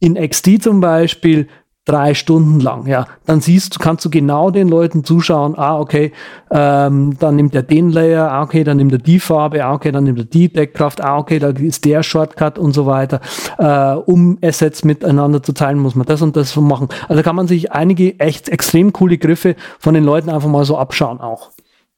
in 0.00 0.14
XD 0.14 0.62
zum 0.62 0.80
Beispiel 0.80 1.48
drei 1.86 2.14
Stunden 2.14 2.60
lang. 2.60 2.86
Ja, 2.86 3.06
dann 3.24 3.40
siehst 3.40 3.76
du, 3.76 3.78
kannst 3.78 4.04
du 4.04 4.10
genau 4.10 4.50
den 4.50 4.68
Leuten 4.68 5.04
zuschauen. 5.04 5.56
Ah, 5.56 5.78
okay, 5.78 6.12
ähm, 6.50 7.16
dann 7.18 7.36
nimmt 7.36 7.54
er 7.54 7.62
den 7.62 7.90
Layer. 7.90 8.30
Ah, 8.30 8.42
okay, 8.42 8.64
dann 8.64 8.76
nimmt 8.76 8.92
er 8.92 8.98
die 8.98 9.20
Farbe. 9.20 9.64
Ah, 9.64 9.72
okay, 9.72 9.92
dann 9.92 10.04
nimmt 10.04 10.18
er 10.18 10.24
die 10.24 10.52
Deckkraft. 10.52 11.02
Ah, 11.02 11.16
okay, 11.16 11.38
da 11.38 11.48
ist 11.50 11.84
der 11.84 12.02
Shortcut 12.02 12.58
und 12.58 12.72
so 12.72 12.86
weiter. 12.86 13.20
Äh, 13.58 13.94
um 13.94 14.36
Assets 14.42 14.84
miteinander 14.84 15.42
zu 15.42 15.52
teilen, 15.52 15.78
muss 15.78 15.94
man 15.94 16.06
das 16.06 16.20
und 16.20 16.36
das 16.36 16.54
machen. 16.56 16.88
Also 17.08 17.22
kann 17.22 17.36
man 17.36 17.46
sich 17.46 17.72
einige 17.72 18.18
echt 18.18 18.48
extrem 18.48 18.92
coole 18.92 19.16
Griffe 19.16 19.54
von 19.78 19.94
den 19.94 20.04
Leuten 20.04 20.28
einfach 20.28 20.48
mal 20.48 20.64
so 20.64 20.76
abschauen 20.76 21.20
auch. 21.20 21.52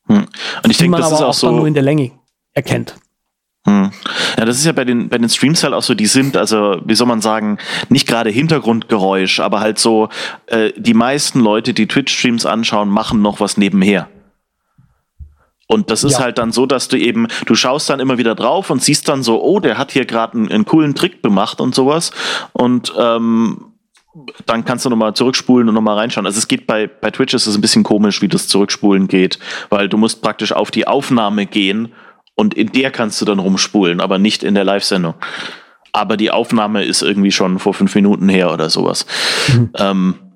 Hm. 0.06 0.26
Und 0.64 0.70
ich 0.70 0.76
denke, 0.76 0.98
das 0.98 1.12
ist 1.12 1.22
auch 1.22 1.34
so 1.34 1.50
nur 1.50 1.66
in 1.66 1.74
der 1.74 1.82
Länge 1.82 2.12
erkennt. 2.52 2.96
Hm. 3.66 3.90
Ja, 4.38 4.44
das 4.44 4.58
ist 4.58 4.64
ja 4.64 4.72
bei 4.72 4.84
den, 4.84 5.08
bei 5.08 5.18
den 5.18 5.28
Streams 5.28 5.62
halt 5.64 5.74
auch 5.74 5.82
so, 5.82 5.94
die 5.94 6.06
sind, 6.06 6.36
also, 6.36 6.80
wie 6.84 6.94
soll 6.94 7.06
man 7.06 7.20
sagen, 7.20 7.58
nicht 7.88 8.06
gerade 8.06 8.30
Hintergrundgeräusch, 8.30 9.40
aber 9.40 9.60
halt 9.60 9.78
so, 9.78 10.08
äh, 10.46 10.72
die 10.76 10.94
meisten 10.94 11.40
Leute, 11.40 11.74
die 11.74 11.86
Twitch-Streams 11.86 12.46
anschauen, 12.46 12.88
machen 12.88 13.20
noch 13.20 13.40
was 13.40 13.56
nebenher. 13.56 14.08
Und 15.70 15.90
das 15.90 16.02
ist 16.02 16.14
ja. 16.14 16.20
halt 16.20 16.38
dann 16.38 16.50
so, 16.50 16.64
dass 16.64 16.88
du 16.88 16.96
eben, 16.96 17.28
du 17.44 17.54
schaust 17.54 17.90
dann 17.90 18.00
immer 18.00 18.16
wieder 18.16 18.34
drauf 18.34 18.70
und 18.70 18.82
siehst 18.82 19.06
dann 19.06 19.22
so, 19.22 19.42
oh, 19.42 19.60
der 19.60 19.76
hat 19.76 19.92
hier 19.92 20.06
gerade 20.06 20.38
einen, 20.38 20.50
einen, 20.50 20.64
coolen 20.64 20.94
Trick 20.94 21.22
gemacht 21.22 21.60
und 21.60 21.74
sowas. 21.74 22.10
Und 22.54 22.94
ähm, 22.98 23.66
dann 24.46 24.64
kannst 24.64 24.86
du 24.86 24.90
nochmal 24.90 25.12
zurückspulen 25.12 25.68
und 25.68 25.74
nochmal 25.74 25.98
reinschauen. 25.98 26.24
Also 26.24 26.38
es 26.38 26.48
geht 26.48 26.66
bei, 26.66 26.86
bei 26.86 27.10
Twitch 27.10 27.34
ist 27.34 27.46
es 27.46 27.54
ein 27.54 27.60
bisschen 27.60 27.82
komisch, 27.82 28.22
wie 28.22 28.28
das 28.28 28.48
Zurückspulen 28.48 29.08
geht, 29.08 29.38
weil 29.68 29.90
du 29.90 29.98
musst 29.98 30.22
praktisch 30.22 30.52
auf 30.52 30.70
die 30.70 30.86
Aufnahme 30.86 31.44
gehen 31.44 31.92
und 32.38 32.54
in 32.54 32.70
der 32.70 32.92
kannst 32.92 33.20
du 33.20 33.24
dann 33.24 33.40
rumspulen, 33.40 34.00
aber 34.00 34.20
nicht 34.20 34.44
in 34.44 34.54
der 34.54 34.62
Live-Sendung. 34.62 35.14
Aber 35.92 36.16
die 36.16 36.30
Aufnahme 36.30 36.84
ist 36.84 37.02
irgendwie 37.02 37.32
schon 37.32 37.58
vor 37.58 37.74
fünf 37.74 37.96
Minuten 37.96 38.28
her 38.28 38.52
oder 38.52 38.70
sowas. 38.70 39.06
Mhm. 39.52 39.70
Ähm, 39.76 40.14
äh, 40.14 40.27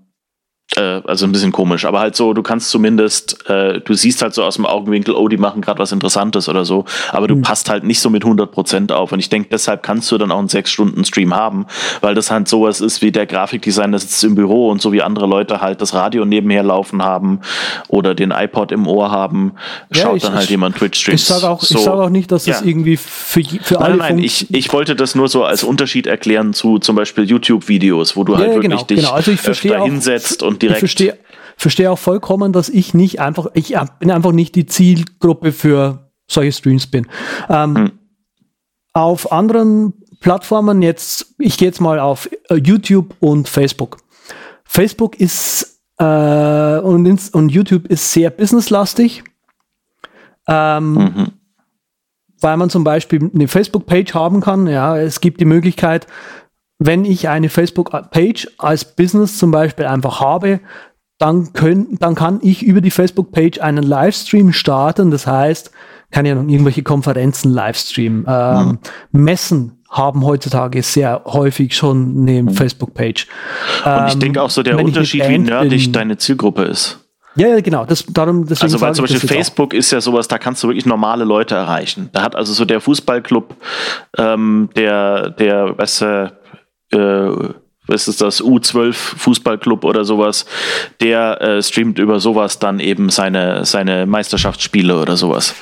also 0.81 1.27
ein 1.27 1.33
bisschen 1.33 1.53
komisch, 1.53 1.85
aber 1.85 2.01
halt 2.01 2.17
so, 2.17 2.33
du 2.33 2.43
kannst 2.43 2.71
zumindest, 2.71 3.49
äh, 3.49 3.81
du 3.81 3.95
siehst 3.95 4.23
halt 4.23 4.35
so 4.35 4.43
aus 4.45 4.57
dem 4.57 4.67
Augenwinkel, 4.67 5.15
oh, 5.15 5.29
die 5.29 5.37
machen 5.37 5.61
gerade 5.61 5.79
was 5.79 5.93
Interessantes 5.93 6.49
oder 6.49 6.65
so, 6.65 6.85
aber 7.11 7.29
du 7.29 7.37
mhm. 7.37 7.43
passt 7.43 7.69
halt 7.69 7.85
nicht 7.85 8.01
so 8.01 8.11
mit 8.11 8.25
100% 8.25 8.93
auf 8.93 9.13
und 9.13 9.19
ich 9.19 9.29
denke, 9.29 9.49
deshalb 9.51 9.83
kannst 9.83 10.11
du 10.11 10.19
dann 10.19 10.31
auch 10.31 10.39
einen 10.39 10.49
6-Stunden-Stream 10.49 11.35
haben, 11.35 11.67
weil 12.01 12.15
das 12.15 12.31
halt 12.31 12.49
sowas 12.49 12.81
ist 12.81 13.03
wie 13.03 13.13
der 13.13 13.27
Grafikdesigner 13.27 13.99
sitzt 13.99 14.25
im 14.25 14.35
Büro 14.35 14.71
und 14.71 14.81
so 14.81 14.93
wie 14.93 15.03
andere 15.03 15.27
Leute 15.27 15.61
halt 15.61 15.81
das 15.81 15.95
Radio 15.95 16.25
nebenher 16.25 16.63
laufen 16.63 17.03
haben 17.03 17.41
oder 17.89 18.15
den 18.15 18.31
iPod 18.31 18.73
im 18.73 18.87
Ohr 18.87 19.11
haben, 19.11 19.53
schaut 19.91 20.05
ja, 20.05 20.17
ich, 20.17 20.23
dann 20.23 20.35
halt 20.35 20.51
jemand 20.51 20.77
Twitch-Streams. 20.77 21.21
Ich 21.21 21.27
sage 21.27 21.49
auch, 21.49 21.63
so, 21.63 21.79
sag 21.79 21.95
auch 21.95 22.09
nicht, 22.09 22.33
dass 22.33 22.47
ja. 22.47 22.55
das 22.55 22.63
irgendwie 22.63 22.97
für, 22.97 23.43
für 23.43 23.75
nein, 23.75 23.83
alle 23.83 23.97
Nein, 23.97 24.17
nein, 24.17 24.25
ich, 24.25 24.53
ich 24.55 24.73
wollte 24.73 24.97
das 24.97 25.15
nur 25.15 25.29
so 25.29 25.45
als 25.45 25.65
Unterschied 25.65 26.07
erklären 26.07 26.55
zu 26.55 26.79
zum 26.79 26.97
Beispiel 26.97 27.25
YouTube-Videos, 27.25 28.17
wo 28.17 28.25
du 28.25 28.33
ja, 28.33 28.39
halt 28.39 28.49
wirklich 28.55 28.71
genau, 28.71 28.83
dich 28.85 28.99
genau. 28.99 29.13
Also 29.13 29.33
öfter 29.33 29.85
hinsetzt 29.85 30.43
und 30.43 30.62
direkt. 30.63 30.79
Ich 30.79 30.81
verstehe, 30.81 31.19
verstehe 31.57 31.91
auch 31.91 31.99
vollkommen, 31.99 32.53
dass 32.53 32.69
ich 32.69 32.95
nicht 32.95 33.21
einfach, 33.21 33.49
ich 33.55 33.75
bin 33.99 34.11
einfach 34.11 34.33
nicht 34.33 34.55
die 34.55 34.67
Zielgruppe 34.67 35.53
für 35.53 36.11
solche 36.29 36.53
Streams 36.53 36.87
bin. 36.87 37.07
Ähm, 37.49 37.77
hm. 37.77 37.93
Auf 38.95 39.33
anderen 39.33 39.95
Plattformen 40.21 40.83
jetzt, 40.83 41.35
ich 41.39 41.59
gehe 41.59 41.69
jetzt 41.69 41.81
mal 41.81 41.99
auf 41.99 42.29
äh, 42.49 42.57
YouTube 42.57 43.15
und 43.21 43.49
Facebook. 43.49 43.99
Facebook 44.65 45.19
ist 45.19 45.81
äh, 45.99 46.79
und, 46.79 47.35
und 47.35 47.49
YouTube 47.51 47.87
ist 47.89 48.13
sehr 48.13 48.31
businesslastig. 48.31 49.25
Ähm, 50.49 50.95
mhm. 50.95 51.27
Weil 52.41 52.57
man 52.57 52.71
zum 52.71 52.83
Beispiel 52.83 53.31
eine 53.33 53.47
Facebook-Page 53.47 54.15
haben 54.15 54.41
kann. 54.41 54.67
Ja, 54.67 54.97
es 54.97 55.21
gibt 55.21 55.41
die 55.41 55.45
Möglichkeit, 55.45 56.07
wenn 56.79 57.05
ich 57.05 57.29
eine 57.29 57.49
Facebook-Page 57.49 58.49
als 58.59 58.85
Business 58.85 59.39
zum 59.39 59.51
Beispiel 59.51 59.87
einfach 59.87 60.21
habe, 60.21 60.61
dann, 61.19 61.53
können, 61.53 61.99
dann 62.01 62.15
kann 62.15 62.41
ich 62.43 62.63
über 62.63 62.81
die 62.81 62.91
Facebook-Page 62.91 63.61
einen 63.61 63.85
Livestream 63.85 64.53
starten. 64.53 65.11
Das 65.11 65.27
heißt, 65.27 65.71
kann 66.11 66.27
ja 66.27 66.35
noch 66.35 66.49
irgendwelche 66.49 66.83
Konferenzen 66.83 67.53
Livestream. 67.53 68.27
Ähm, 68.29 68.79
mhm. 69.13 69.25
Messen 69.25 69.83
haben 69.89 70.25
heutzutage 70.25 70.83
sehr 70.83 71.23
häufig 71.27 71.77
schon 71.77 72.23
eine 72.23 72.43
mhm. 72.43 72.51
Facebook-Page. 72.51 73.27
Und 73.85 74.09
ich 74.09 74.19
denke 74.19 74.43
auch 74.43 74.51
so 74.51 74.63
der 74.63 74.83
Unterschied, 74.83 75.29
wie 75.29 75.39
nerdig 75.39 75.85
bin, 75.85 75.93
deine 75.93 76.17
Zielgruppe 76.17 76.63
ist. 76.63 76.99
Ja, 77.35 77.49
ja, 77.49 77.61
genau. 77.61 77.85
Das, 77.87 78.05
darum, 78.09 78.47
also 78.49 78.81
weil 78.81 78.95
zum 78.95 79.05
Beispiel 79.05 79.29
Facebook 79.29 79.73
ist 79.73 79.91
ja 79.91 80.01
sowas, 80.01 80.29
da 80.29 80.39
kannst 80.39 80.63
du 80.63 80.69
wirklich 80.69 80.87
normale 80.87 81.25
Leute 81.25 81.55
erreichen. 81.55 82.11
Da 82.13 82.23
hat 82.23 82.37
also 82.37 82.53
so 82.53 82.65
der 82.65 82.81
Fußballclub, 82.81 83.55
ähm, 84.19 84.69
der, 84.77 85.31
der, 85.31 85.79
weißt 85.79 86.03
du, 86.03 86.33
äh, 86.93 87.53
was 87.87 88.09
ist 88.09 88.21
das, 88.21 88.43
U12 88.43 88.93
Fußballclub 88.93 89.85
oder 89.85 90.05
sowas, 90.05 90.47
der 91.01 91.41
äh, 91.41 91.63
streamt 91.63 91.99
über 91.99 92.21
sowas 92.21 92.59
dann 92.59 92.81
eben 92.81 93.11
seine, 93.11 93.65
seine 93.65 94.07
Meisterschaftsspiele 94.07 95.01
oder 95.01 95.17
sowas. 95.17 95.55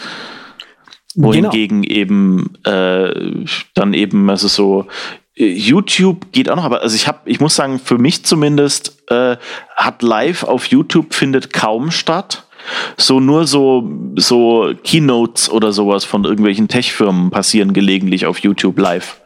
Wohingegen 1.17 1.83
genau. 1.83 1.95
eben 1.95 2.55
äh, 2.65 3.47
dann 3.75 3.95
eben, 3.95 4.31
also 4.31 4.49
so, 4.49 4.87
äh, 5.37 5.47
YouTube 5.47 6.31
geht 6.33 6.49
auch 6.51 6.57
noch, 6.57 6.65
aber 6.65 6.83
also 6.83 6.95
ich 6.95 7.09
habe, 7.09 7.19
ich 7.25 7.41
muss 7.41 7.57
sagen, 7.57 7.79
für 7.79 7.99
mich 7.99 8.25
zumindest 8.25 9.03
äh, 9.11 9.37
hat 9.75 10.03
live 10.03 10.45
auf 10.45 10.67
YouTube 10.67 11.15
findet 11.15 11.53
kaum 11.53 11.91
statt. 11.91 12.45
So 12.99 13.21
nur 13.21 13.47
so 13.47 13.91
so 14.17 14.73
Keynotes 14.85 15.51
oder 15.51 15.73
sowas 15.73 16.05
von 16.05 16.25
irgendwelchen 16.25 16.69
Tech-Firmen 16.69 17.31
passieren 17.31 17.73
gelegentlich 17.73 18.27
auf 18.27 18.41
YouTube 18.41 18.79
live. 18.79 19.20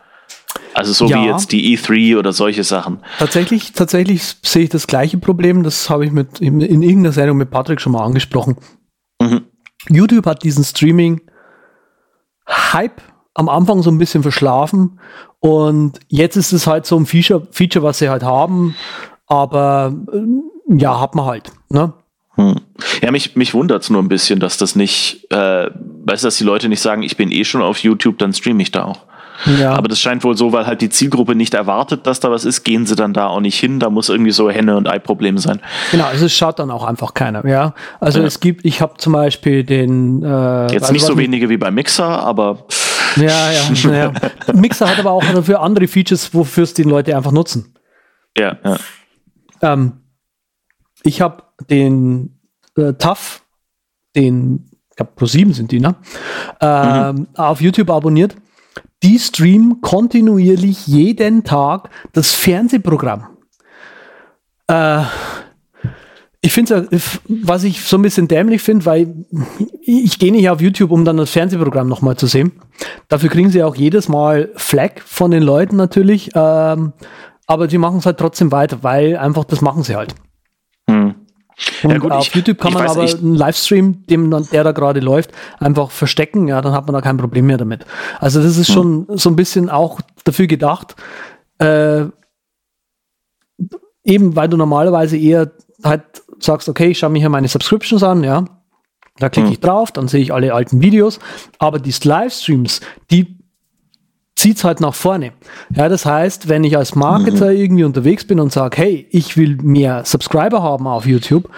Also 0.74 0.92
so 0.92 1.06
ja. 1.06 1.22
wie 1.22 1.26
jetzt 1.26 1.52
die 1.52 1.76
E3 1.76 2.18
oder 2.18 2.32
solche 2.32 2.64
Sachen. 2.64 2.98
Tatsächlich, 3.18 3.72
tatsächlich 3.72 4.36
sehe 4.42 4.64
ich 4.64 4.70
das 4.70 4.86
gleiche 4.86 5.18
Problem. 5.18 5.62
Das 5.62 5.88
habe 5.88 6.04
ich 6.04 6.12
mit, 6.12 6.40
in, 6.40 6.60
in 6.60 6.82
irgendeiner 6.82 7.12
Sendung 7.12 7.38
mit 7.38 7.50
Patrick 7.50 7.80
schon 7.80 7.92
mal 7.92 8.04
angesprochen. 8.04 8.56
Mhm. 9.20 9.42
YouTube 9.88 10.26
hat 10.26 10.42
diesen 10.42 10.64
Streaming-Hype 10.64 11.22
am 13.34 13.48
Anfang 13.48 13.82
so 13.82 13.90
ein 13.90 13.98
bisschen 13.98 14.22
verschlafen 14.22 14.98
und 15.40 16.00
jetzt 16.08 16.36
ist 16.36 16.52
es 16.52 16.66
halt 16.66 16.86
so 16.86 16.96
ein 16.96 17.06
Feature, 17.06 17.46
Feature 17.50 17.84
was 17.84 17.98
sie 17.98 18.08
halt 18.08 18.22
haben, 18.22 18.74
aber 19.26 19.94
äh, 20.12 20.22
ja, 20.76 21.00
hat 21.00 21.14
man 21.14 21.26
halt. 21.26 21.52
Ne? 21.68 21.92
Hm. 22.36 22.60
Ja, 23.00 23.10
mich, 23.10 23.36
mich 23.36 23.54
wundert 23.54 23.82
es 23.82 23.90
nur 23.90 24.02
ein 24.02 24.08
bisschen, 24.08 24.40
dass 24.40 24.56
das 24.56 24.74
nicht, 24.76 25.30
äh, 25.30 25.70
weißt 26.04 26.24
du, 26.24 26.26
dass 26.26 26.36
die 26.36 26.44
Leute 26.44 26.68
nicht 26.68 26.80
sagen, 26.80 27.02
ich 27.02 27.16
bin 27.16 27.30
eh 27.30 27.44
schon 27.44 27.62
auf 27.62 27.78
YouTube, 27.78 28.18
dann 28.18 28.32
streame 28.32 28.62
ich 28.62 28.72
da 28.72 28.84
auch. 28.84 29.00
Ja. 29.58 29.72
Aber 29.74 29.88
das 29.88 30.00
scheint 30.00 30.24
wohl 30.24 30.36
so, 30.36 30.52
weil 30.52 30.66
halt 30.66 30.80
die 30.80 30.88
Zielgruppe 30.88 31.34
nicht 31.34 31.54
erwartet, 31.54 32.06
dass 32.06 32.20
da 32.20 32.30
was 32.30 32.44
ist, 32.44 32.62
gehen 32.64 32.86
sie 32.86 32.96
dann 32.96 33.12
da 33.12 33.26
auch 33.26 33.40
nicht 33.40 33.58
hin. 33.58 33.80
Da 33.80 33.90
muss 33.90 34.08
irgendwie 34.08 34.30
so 34.30 34.50
Henne- 34.50 34.76
und 34.76 34.88
Ei-Problem 34.88 35.38
sein. 35.38 35.60
Genau, 35.90 36.04
also 36.04 36.26
es 36.26 36.34
schaut 36.34 36.58
dann 36.58 36.70
auch 36.70 36.84
einfach 36.84 37.14
keiner, 37.14 37.44
ja. 37.46 37.74
Also 38.00 38.20
ja. 38.20 38.26
es 38.26 38.40
gibt, 38.40 38.64
ich 38.64 38.80
habe 38.80 38.94
zum 38.98 39.12
Beispiel 39.12 39.64
den 39.64 40.22
äh, 40.22 40.72
Jetzt 40.72 40.92
nicht 40.92 41.04
so 41.04 41.18
wenige 41.18 41.48
wie 41.48 41.56
beim 41.56 41.74
Mixer, 41.74 42.04
aber. 42.04 42.64
Ja, 43.16 43.50
ja, 43.50 43.92
ja. 43.92 44.12
Mixer 44.52 44.88
hat 44.88 44.98
aber 44.98 45.10
auch 45.10 45.24
dafür 45.24 45.60
andere 45.60 45.88
Features, 45.88 46.32
wofür 46.32 46.64
es 46.64 46.74
die 46.74 46.82
Leute 46.82 47.16
einfach 47.16 47.32
nutzen. 47.32 47.74
Ja, 48.36 48.56
ja. 48.64 48.76
Ähm, 49.62 49.92
ich 51.02 51.20
habe 51.20 51.43
den 51.70 52.38
äh, 52.76 52.94
TAF, 52.94 53.42
den, 54.16 54.70
ich 54.90 54.96
glaube 54.96 55.12
Pro 55.16 55.26
7 55.26 55.52
sind 55.52 55.72
die, 55.72 55.80
ne? 55.80 55.96
Äh, 56.60 57.12
mhm. 57.12 57.26
Auf 57.34 57.60
YouTube 57.60 57.90
abonniert 57.90 58.36
die 59.04 59.18
streamen 59.18 59.82
kontinuierlich 59.82 60.86
jeden 60.86 61.44
Tag 61.44 61.90
das 62.12 62.32
Fernsehprogramm. 62.32 63.26
Äh, 64.66 65.02
ich 66.40 66.52
finde 66.52 66.88
es, 66.90 67.20
was 67.28 67.64
ich 67.64 67.82
so 67.82 67.98
ein 67.98 68.02
bisschen 68.02 68.28
dämlich 68.28 68.62
finde, 68.62 68.86
weil 68.86 69.14
ich 69.82 70.18
gehe 70.18 70.32
nicht 70.32 70.48
auf 70.48 70.60
YouTube, 70.60 70.90
um 70.90 71.04
dann 71.04 71.18
das 71.18 71.30
Fernsehprogramm 71.30 71.86
nochmal 71.86 72.16
zu 72.16 72.26
sehen. 72.26 72.52
Dafür 73.08 73.28
kriegen 73.28 73.50
sie 73.50 73.62
auch 73.62 73.76
jedes 73.76 74.08
Mal 74.08 74.50
Flag 74.56 75.00
von 75.04 75.30
den 75.30 75.42
Leuten 75.42 75.76
natürlich, 75.76 76.30
ähm, 76.34 76.94
aber 77.46 77.68
sie 77.68 77.78
machen 77.78 77.98
es 77.98 78.06
halt 78.06 78.18
trotzdem 78.18 78.52
weiter, 78.52 78.78
weil 78.82 79.18
einfach 79.18 79.44
das 79.44 79.60
machen 79.60 79.82
sie 79.82 79.96
halt. 79.96 80.14
Hm. 80.88 81.14
Und 81.82 81.90
ja, 81.90 81.98
gut, 81.98 82.10
auf 82.10 82.26
ich, 82.26 82.34
YouTube 82.34 82.58
kann 82.58 82.72
man 82.72 82.84
weiß, 82.84 82.92
aber 82.92 83.04
ich, 83.04 83.18
einen 83.18 83.34
Livestream, 83.34 84.06
dem, 84.06 84.30
der 84.50 84.64
da 84.64 84.72
gerade 84.72 85.00
läuft, 85.00 85.30
einfach 85.58 85.90
verstecken, 85.90 86.48
ja, 86.48 86.60
dann 86.60 86.72
hat 86.72 86.86
man 86.86 86.94
da 86.94 87.00
kein 87.00 87.16
Problem 87.16 87.46
mehr 87.46 87.58
damit. 87.58 87.86
Also 88.18 88.42
das 88.42 88.56
ist 88.56 88.68
hm. 88.68 88.74
schon 88.74 89.06
so 89.10 89.30
ein 89.30 89.36
bisschen 89.36 89.70
auch 89.70 90.00
dafür 90.24 90.46
gedacht, 90.46 90.96
äh, 91.58 92.06
eben 94.02 94.36
weil 94.36 94.48
du 94.48 94.56
normalerweise 94.56 95.16
eher 95.16 95.52
halt 95.82 96.02
sagst, 96.40 96.68
okay, 96.68 96.88
ich 96.88 96.98
schaue 96.98 97.10
mir 97.10 97.20
hier 97.20 97.28
meine 97.28 97.48
Subscriptions 97.48 98.02
an, 98.02 98.24
ja. 98.24 98.44
Da 99.18 99.28
klicke 99.28 99.48
ich 99.48 99.56
hm. 99.56 99.60
drauf, 99.60 99.92
dann 99.92 100.08
sehe 100.08 100.20
ich 100.20 100.32
alle 100.32 100.52
alten 100.52 100.82
Videos. 100.82 101.20
Aber 101.60 101.78
die 101.78 101.94
Livestreams, 102.02 102.80
die 103.12 103.33
zieht 104.44 104.58
es 104.58 104.64
halt 104.64 104.82
nach 104.82 104.94
vorne. 104.94 105.32
Ja, 105.74 105.88
das 105.88 106.04
heißt, 106.04 106.50
wenn 106.50 106.64
ich 106.64 106.76
als 106.76 106.94
Marketer 106.94 107.50
mhm. 107.50 107.56
irgendwie 107.56 107.84
unterwegs 107.84 108.26
bin 108.26 108.40
und 108.40 108.52
sage, 108.52 108.76
hey, 108.76 109.08
ich 109.10 109.38
will 109.38 109.56
mehr 109.62 110.04
Subscriber 110.04 110.62
haben 110.62 110.86
auf 110.86 111.06
YouTube, 111.06 111.48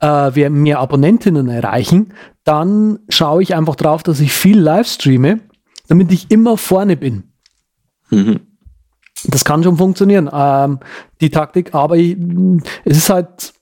äh, 0.00 0.48
mehr 0.48 0.80
Abonnentinnen 0.80 1.48
erreichen, 1.48 2.14
dann 2.42 2.98
schaue 3.08 3.44
ich 3.44 3.54
einfach 3.54 3.76
drauf, 3.76 4.02
dass 4.02 4.18
ich 4.18 4.32
viel 4.32 4.58
live 4.58 4.88
streame, 4.88 5.38
damit 5.86 6.10
ich 6.10 6.32
immer 6.32 6.56
vorne 6.56 6.96
bin. 6.96 7.30
Mhm. 8.10 8.40
Das 9.28 9.44
kann 9.44 9.62
schon 9.62 9.76
funktionieren, 9.76 10.28
ähm, 10.32 10.80
die 11.20 11.30
Taktik, 11.30 11.76
aber 11.76 11.96
ich, 11.96 12.16
es 12.84 12.96
ist 12.96 13.08
halt, 13.08 13.52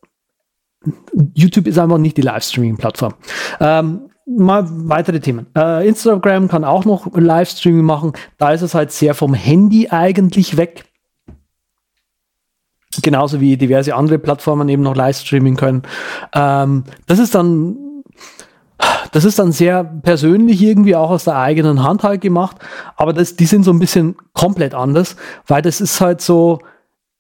YouTube 1.35 1.67
ist 1.67 1.79
einfach 1.79 1.99
nicht 1.99 2.17
die 2.17 2.23
Livestreaming-Plattform. 2.23 3.13
Ähm, 3.61 4.10
mal 4.27 4.67
weitere 4.69 5.21
Themen. 5.21 5.47
Äh, 5.57 5.89
Instagram 5.89 6.49
kann 6.49 6.65
auch 6.65 6.85
noch 6.85 7.15
Livestreaming 7.15 7.85
machen. 7.85 8.13
Da 8.39 8.53
ist 8.53 8.63
es 8.63 8.75
halt 8.75 8.93
sehr 8.93 9.15
vom 9.15 9.35
Handy 9.35 9.89
eigentlich 9.89 10.57
weg. 10.57 10.85
Genauso 13.03 13.41
wie 13.41 13.57
diverse 13.57 13.95
andere 13.95 14.19
Plattformen 14.19 14.69
eben 14.69 14.83
noch 14.83 14.97
Livestreaming 14.97 15.57
können. 15.57 15.83
Ähm, 16.35 16.85
das 17.07 17.19
ist 17.19 17.35
dann 17.35 17.77
das 19.13 19.25
ist 19.25 19.39
dann 19.39 19.53
sehr 19.53 19.85
persönlich 19.85 20.63
irgendwie 20.63 20.97
auch 20.97 21.11
aus 21.11 21.25
der 21.25 21.37
eigenen 21.37 21.83
Hand 21.83 22.03
halt 22.03 22.21
gemacht, 22.21 22.57
aber 22.97 23.13
das, 23.13 23.37
die 23.37 23.47
sind 23.47 23.65
so 23.65 23.73
ein 23.73 23.79
bisschen 23.79 24.17
komplett 24.33 24.75
anders, 24.75 25.17
weil 25.47 25.63
das 25.63 25.81
ist 25.81 26.01
halt 26.01 26.21
so, 26.21 26.61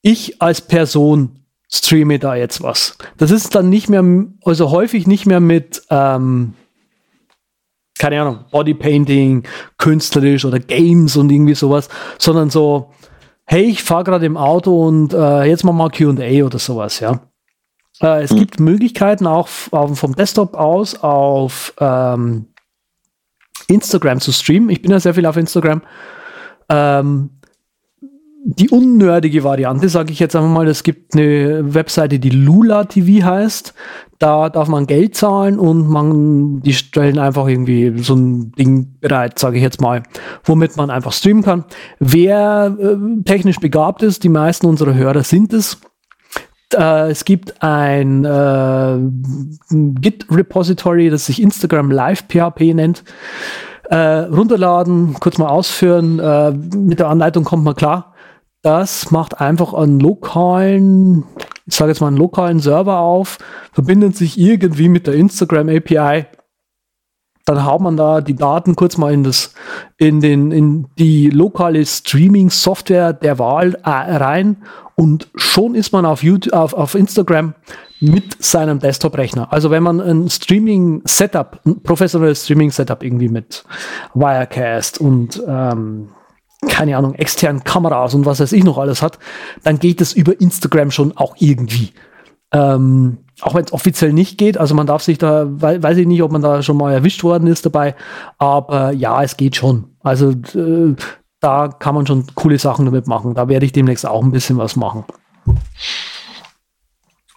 ich 0.02 0.40
als 0.40 0.60
Person 0.60 1.40
streame 1.70 2.18
da 2.18 2.34
jetzt 2.34 2.62
was. 2.62 2.96
Das 3.16 3.30
ist 3.30 3.54
dann 3.54 3.68
nicht 3.68 3.88
mehr, 3.88 4.04
also 4.44 4.70
häufig 4.70 5.06
nicht 5.06 5.26
mehr 5.26 5.40
mit, 5.40 5.82
ähm, 5.90 6.54
keine 8.00 8.22
Ahnung, 8.22 8.46
Bodypainting, 8.50 9.44
künstlerisch 9.76 10.46
oder 10.46 10.58
Games 10.58 11.16
und 11.16 11.30
irgendwie 11.30 11.54
sowas, 11.54 11.90
sondern 12.18 12.48
so, 12.48 12.90
hey, 13.44 13.64
ich 13.64 13.82
fahre 13.82 14.04
gerade 14.04 14.24
im 14.24 14.38
Auto 14.38 14.86
und 14.86 15.12
äh, 15.12 15.44
jetzt 15.44 15.64
mal 15.64 15.72
mal 15.72 15.90
QA 15.90 16.44
oder 16.44 16.58
sowas, 16.58 17.00
ja. 17.00 17.20
Äh, 18.00 18.22
es 18.22 18.32
mhm. 18.32 18.38
gibt 18.38 18.58
Möglichkeiten 18.58 19.26
auch 19.26 19.48
vom 19.48 20.16
Desktop 20.16 20.54
aus 20.54 20.98
auf 21.02 21.74
ähm, 21.78 22.46
Instagram 23.68 24.20
zu 24.20 24.32
streamen. 24.32 24.70
Ich 24.70 24.80
bin 24.80 24.90
ja 24.90 24.98
sehr 24.98 25.12
viel 25.12 25.26
auf 25.26 25.36
Instagram. 25.36 25.82
Ähm, 26.70 27.39
die 28.42 28.70
unnördige 28.70 29.44
Variante, 29.44 29.88
sage 29.88 30.12
ich 30.12 30.18
jetzt 30.18 30.34
einfach 30.34 30.48
mal, 30.48 30.66
es 30.66 30.82
gibt 30.82 31.14
eine 31.14 31.74
Webseite, 31.74 32.18
die 32.18 32.30
Lula 32.30 32.84
TV 32.84 33.24
heißt. 33.24 33.74
Da 34.18 34.48
darf 34.48 34.68
man 34.68 34.86
Geld 34.86 35.14
zahlen 35.14 35.58
und 35.58 35.88
man, 35.88 36.60
die 36.60 36.74
stellen 36.74 37.18
einfach 37.18 37.46
irgendwie 37.46 38.02
so 38.02 38.14
ein 38.14 38.52
Ding 38.52 38.98
bereit, 39.00 39.38
sage 39.38 39.56
ich 39.56 39.62
jetzt 39.62 39.80
mal, 39.80 40.02
womit 40.44 40.76
man 40.76 40.90
einfach 40.90 41.12
streamen 41.12 41.42
kann. 41.42 41.64
Wer 41.98 42.76
äh, 42.78 43.22
technisch 43.24 43.58
begabt 43.58 44.02
ist, 44.02 44.24
die 44.24 44.28
meisten 44.28 44.66
unserer 44.66 44.94
Hörer 44.94 45.22
sind 45.22 45.52
es, 45.52 45.78
äh, 46.74 47.10
es 47.10 47.24
gibt 47.24 47.62
ein 47.62 48.24
äh, 48.24 48.98
Git-Repository, 49.70 51.10
das 51.10 51.26
sich 51.26 51.42
Instagram 51.42 51.90
Live 51.90 52.24
PHP 52.28 52.74
nennt. 52.74 53.04
Äh, 53.90 53.96
runterladen, 53.96 55.14
kurz 55.18 55.38
mal 55.38 55.48
ausführen. 55.48 56.20
Äh, 56.20 56.52
mit 56.52 57.00
der 57.00 57.08
Anleitung 57.08 57.44
kommt 57.44 57.64
man 57.64 57.74
klar. 57.74 58.09
Das 58.62 59.10
macht 59.10 59.40
einfach 59.40 59.72
einen 59.72 60.00
lokalen, 60.00 61.24
ich 61.66 61.74
sage 61.74 61.90
jetzt 61.90 62.00
mal 62.00 62.08
einen 62.08 62.16
lokalen 62.18 62.60
Server 62.60 62.98
auf, 62.98 63.38
verbindet 63.72 64.16
sich 64.16 64.38
irgendwie 64.38 64.88
mit 64.88 65.06
der 65.06 65.14
Instagram 65.14 65.68
API 65.68 66.26
dann 67.50 67.64
haut 67.64 67.80
man 67.80 67.96
da 67.96 68.20
die 68.20 68.36
Daten 68.36 68.76
kurz 68.76 68.96
mal 68.96 69.12
in 69.12 69.24
das, 69.24 69.54
in 69.96 70.20
den, 70.20 70.52
in 70.52 70.86
die 70.98 71.30
lokale 71.30 71.84
Streaming-Software 71.84 73.12
der 73.12 73.38
Wahl 73.38 73.74
äh, 73.84 73.90
rein 73.90 74.58
und 74.94 75.28
schon 75.34 75.74
ist 75.74 75.92
man 75.92 76.06
auf 76.06 76.22
YouTube, 76.22 76.52
auf, 76.52 76.74
auf 76.74 76.94
Instagram 76.94 77.54
mit 78.00 78.42
seinem 78.42 78.78
Desktop-Rechner. 78.78 79.52
Also 79.52 79.70
wenn 79.70 79.82
man 79.82 80.00
ein 80.00 80.30
Streaming-Setup, 80.30 81.60
ein 81.66 81.82
professionelles 81.82 82.44
Streaming-Setup 82.44 83.02
irgendwie 83.02 83.28
mit 83.28 83.64
Wirecast 84.14 85.00
und 85.00 85.42
ähm, 85.46 86.10
keine 86.68 86.96
Ahnung, 86.96 87.14
externen 87.14 87.64
Kameras 87.64 88.14
und 88.14 88.26
was 88.26 88.40
weiß 88.40 88.52
ich 88.52 88.64
noch 88.64 88.78
alles 88.78 89.02
hat, 89.02 89.18
dann 89.62 89.78
geht 89.78 90.00
es 90.00 90.12
über 90.12 90.40
Instagram 90.40 90.90
schon 90.90 91.16
auch 91.16 91.36
irgendwie. 91.38 91.92
Ähm, 92.52 93.18
auch 93.40 93.54
wenn 93.54 93.64
es 93.64 93.72
offiziell 93.72 94.12
nicht 94.12 94.36
geht, 94.36 94.58
also 94.58 94.74
man 94.74 94.86
darf 94.86 95.02
sich 95.02 95.18
da, 95.18 95.46
weiß 95.48 95.96
ich 95.96 96.06
nicht, 96.06 96.22
ob 96.22 96.32
man 96.32 96.42
da 96.42 96.62
schon 96.62 96.76
mal 96.76 96.92
erwischt 96.92 97.22
worden 97.22 97.46
ist 97.46 97.64
dabei, 97.64 97.94
aber 98.38 98.90
ja, 98.92 99.22
es 99.22 99.36
geht 99.36 99.56
schon. 99.56 99.84
Also 100.00 100.30
äh, 100.30 100.94
da 101.40 101.68
kann 101.68 101.94
man 101.94 102.06
schon 102.06 102.26
coole 102.34 102.58
Sachen 102.58 102.84
damit 102.84 103.06
machen. 103.06 103.34
Da 103.34 103.48
werde 103.48 103.64
ich 103.64 103.72
demnächst 103.72 104.06
auch 104.06 104.22
ein 104.22 104.32
bisschen 104.32 104.58
was 104.58 104.76
machen. 104.76 105.04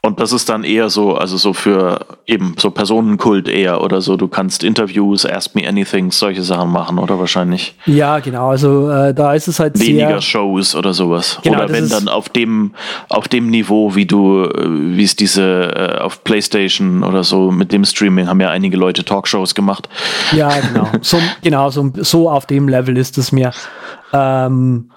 Und 0.06 0.20
das 0.20 0.34
ist 0.34 0.50
dann 0.50 0.66
eher 0.66 0.90
so, 0.90 1.16
also 1.16 1.38
so 1.38 1.54
für 1.54 2.06
eben 2.28 2.56
so 2.60 2.72
Personenkult 2.72 3.48
eher 3.48 3.82
oder 3.82 4.02
so. 4.02 4.18
Du 4.18 4.28
kannst 4.28 4.62
Interviews, 4.62 5.26
Ask 5.26 5.56
Me 5.56 5.66
Anything, 5.66 6.12
solche 6.12 6.44
Sachen 6.44 6.72
machen, 6.72 7.00
oder 7.00 7.20
wahrscheinlich? 7.20 7.76
Ja, 7.86 8.20
genau. 8.20 8.50
Also 8.50 8.90
äh, 8.90 9.14
da 9.14 9.34
ist 9.34 9.48
es 9.48 9.62
halt 9.62 9.80
weniger 9.80 10.20
Shows 10.20 10.76
oder 10.76 10.94
sowas. 10.94 11.40
Genau, 11.42 11.60
oder 11.60 11.70
wenn 11.70 11.88
dann 11.88 12.10
auf 12.10 12.28
dem 12.28 12.74
auf 13.08 13.30
dem 13.30 13.50
Niveau, 13.50 13.96
wie 13.96 14.06
du, 14.06 14.44
äh, 14.44 14.98
wie 14.98 15.06
es 15.06 15.16
diese 15.16 15.72
äh, 15.74 16.00
auf 16.00 16.26
PlayStation 16.26 17.06
oder 17.06 17.24
so 17.24 17.50
mit 17.50 17.72
dem 17.72 17.86
Streaming 17.86 18.28
haben 18.28 18.42
ja 18.42 18.50
einige 18.50 18.76
Leute 18.76 19.06
Talkshows 19.06 19.56
gemacht. 19.56 19.88
Ja, 20.36 20.50
genau. 20.60 20.90
So, 21.02 21.18
genau, 21.42 21.70
so, 21.70 21.92
so 21.96 22.30
auf 22.30 22.46
dem 22.46 22.68
Level 22.68 22.98
ist 22.98 23.18
es 23.18 23.32
mir. 23.32 23.52
Ähm, 24.12 24.92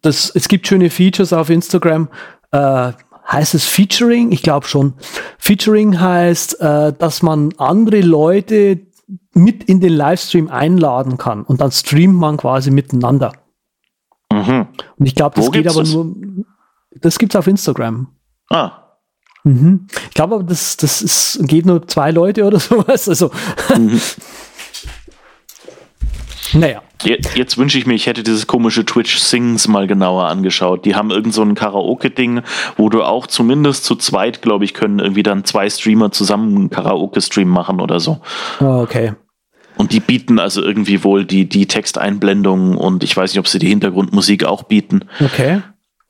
das, 0.00 0.30
es 0.34 0.46
gibt 0.46 0.68
schöne 0.68 0.90
Features 0.90 1.32
auf 1.32 1.50
Instagram. 1.50 2.08
Äh, 2.52 2.92
Heißt 3.32 3.54
es 3.54 3.64
Featuring? 3.64 4.30
Ich 4.30 4.42
glaube 4.42 4.66
schon. 4.66 4.92
Featuring 5.38 5.98
heißt, 5.98 6.60
äh, 6.60 6.92
dass 6.92 7.22
man 7.22 7.54
andere 7.56 8.02
Leute 8.02 8.80
mit 9.32 9.64
in 9.64 9.80
den 9.80 9.94
Livestream 9.94 10.48
einladen 10.48 11.16
kann 11.16 11.42
und 11.42 11.60
dann 11.60 11.72
streamt 11.72 12.14
man 12.14 12.36
quasi 12.36 12.70
miteinander. 12.70 13.32
Mhm. 14.30 14.68
Und 14.98 15.06
ich 15.06 15.14
glaube, 15.14 15.36
das 15.36 15.46
Wo 15.46 15.50
geht 15.50 15.66
aber 15.66 15.80
das? 15.80 15.92
nur. 15.92 16.14
Das 17.00 17.18
gibt's 17.18 17.34
auf 17.36 17.46
Instagram. 17.46 18.08
Ah. 18.50 18.72
Mhm. 19.44 19.86
Ich 20.08 20.14
glaube 20.14 20.34
aber, 20.36 20.44
das, 20.44 20.76
das 20.76 21.02
ist, 21.02 21.40
geht 21.48 21.66
nur 21.66 21.86
zwei 21.88 22.10
Leute 22.10 22.44
oder 22.44 22.60
sowas. 22.60 23.08
Also. 23.08 23.30
Mhm. 23.76 24.00
Naja. 26.52 26.82
Jetzt, 27.02 27.36
jetzt 27.36 27.58
wünsche 27.58 27.78
ich 27.78 27.86
mir, 27.86 27.94
ich 27.94 28.06
hätte 28.06 28.22
dieses 28.22 28.46
komische 28.46 28.84
Twitch 28.84 29.18
Sings 29.18 29.68
mal 29.68 29.86
genauer 29.86 30.26
angeschaut. 30.26 30.84
Die 30.84 30.94
haben 30.94 31.10
irgend 31.10 31.34
so 31.34 31.42
ein 31.42 31.54
Karaoke-Ding, 31.54 32.42
wo 32.76 32.88
du 32.88 33.02
auch 33.02 33.26
zumindest 33.26 33.84
zu 33.84 33.96
zweit, 33.96 34.42
glaube 34.42 34.64
ich, 34.64 34.74
können 34.74 34.98
irgendwie 34.98 35.22
dann 35.22 35.44
zwei 35.44 35.68
Streamer 35.68 36.12
zusammen 36.12 36.56
einen 36.56 36.70
Karaoke-Stream 36.70 37.48
machen 37.48 37.80
oder 37.80 38.00
so. 38.00 38.20
Oh, 38.60 38.82
okay. 38.82 39.12
Und 39.76 39.92
die 39.92 40.00
bieten 40.00 40.38
also 40.38 40.62
irgendwie 40.62 41.02
wohl 41.02 41.24
die, 41.24 41.48
die 41.48 41.66
Texteinblendungen 41.66 42.76
und 42.76 43.02
ich 43.02 43.16
weiß 43.16 43.32
nicht, 43.32 43.40
ob 43.40 43.48
sie 43.48 43.58
die 43.58 43.68
Hintergrundmusik 43.68 44.44
auch 44.44 44.64
bieten. 44.64 45.06
Okay. 45.18 45.62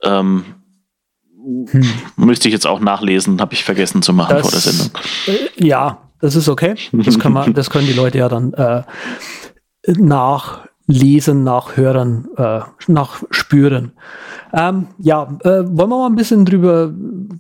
Ähm, 0.03 0.45
hm. 1.71 1.89
Müsste 2.17 2.49
ich 2.49 2.53
jetzt 2.53 2.67
auch 2.67 2.81
nachlesen, 2.81 3.41
habe 3.41 3.55
ich 3.55 3.65
vergessen 3.65 4.03
zu 4.03 4.13
machen 4.13 4.37
das, 4.37 4.43
vor 4.43 4.51
der 4.51 4.61
Sendung. 4.61 4.91
Äh, 5.27 5.67
ja, 5.67 6.11
das 6.21 6.37
ist 6.37 6.49
okay. 6.49 6.75
Das, 6.93 7.19
kann 7.19 7.33
man, 7.33 7.53
das 7.55 7.71
können 7.71 7.87
die 7.87 7.93
Leute 7.93 8.19
ja 8.19 8.29
dann 8.29 8.53
äh, 8.53 8.83
nach 9.87 10.69
Lesen, 10.87 11.45
nach 11.45 11.77
Hören, 11.77 12.29
äh, 12.37 12.61
nach 12.87 13.23
Spüren. 13.31 13.93
Ähm, 14.53 14.89
ja, 14.99 15.29
äh, 15.45 15.65
wollen 15.65 15.91
wir 15.91 15.99
mal 15.99 16.07
ein 16.07 16.17
bisschen 16.17 16.45
drüber 16.45 16.93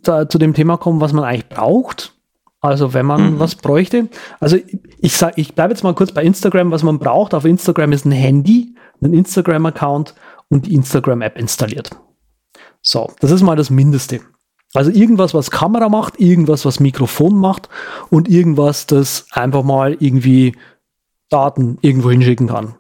da, 0.02 0.28
zu 0.28 0.38
dem 0.38 0.54
Thema 0.54 0.76
kommen, 0.76 1.00
was 1.00 1.12
man 1.12 1.24
eigentlich 1.24 1.48
braucht? 1.48 2.14
Also 2.60 2.94
wenn 2.94 3.06
man 3.06 3.34
mhm. 3.34 3.38
was 3.40 3.56
bräuchte. 3.56 4.08
Also 4.38 4.56
ich 4.98 5.16
sag, 5.16 5.36
ich 5.36 5.54
bleibe 5.54 5.72
jetzt 5.72 5.82
mal 5.82 5.94
kurz 5.94 6.12
bei 6.12 6.22
Instagram. 6.22 6.70
Was 6.70 6.84
man 6.84 7.00
braucht 7.00 7.34
auf 7.34 7.44
Instagram 7.44 7.92
ist 7.92 8.04
ein 8.04 8.12
Handy, 8.12 8.76
ein 9.02 9.12
Instagram-Account 9.12 10.14
und 10.48 10.66
die 10.66 10.74
Instagram-App 10.74 11.36
installiert. 11.36 11.90
So, 12.80 13.10
das 13.20 13.32
ist 13.32 13.42
mal 13.42 13.56
das 13.56 13.70
Mindeste. 13.70 14.20
Also 14.74 14.90
irgendwas, 14.90 15.34
was 15.34 15.50
Kamera 15.50 15.88
macht, 15.88 16.18
irgendwas, 16.18 16.64
was 16.64 16.80
Mikrofon 16.80 17.36
macht 17.36 17.68
und 18.10 18.28
irgendwas, 18.28 18.86
das 18.86 19.26
einfach 19.32 19.64
mal 19.64 19.96
irgendwie 19.98 20.56
Daten 21.32 21.78
irgendwo 21.80 22.10
hinschicken 22.10 22.48
kann. 22.48 22.74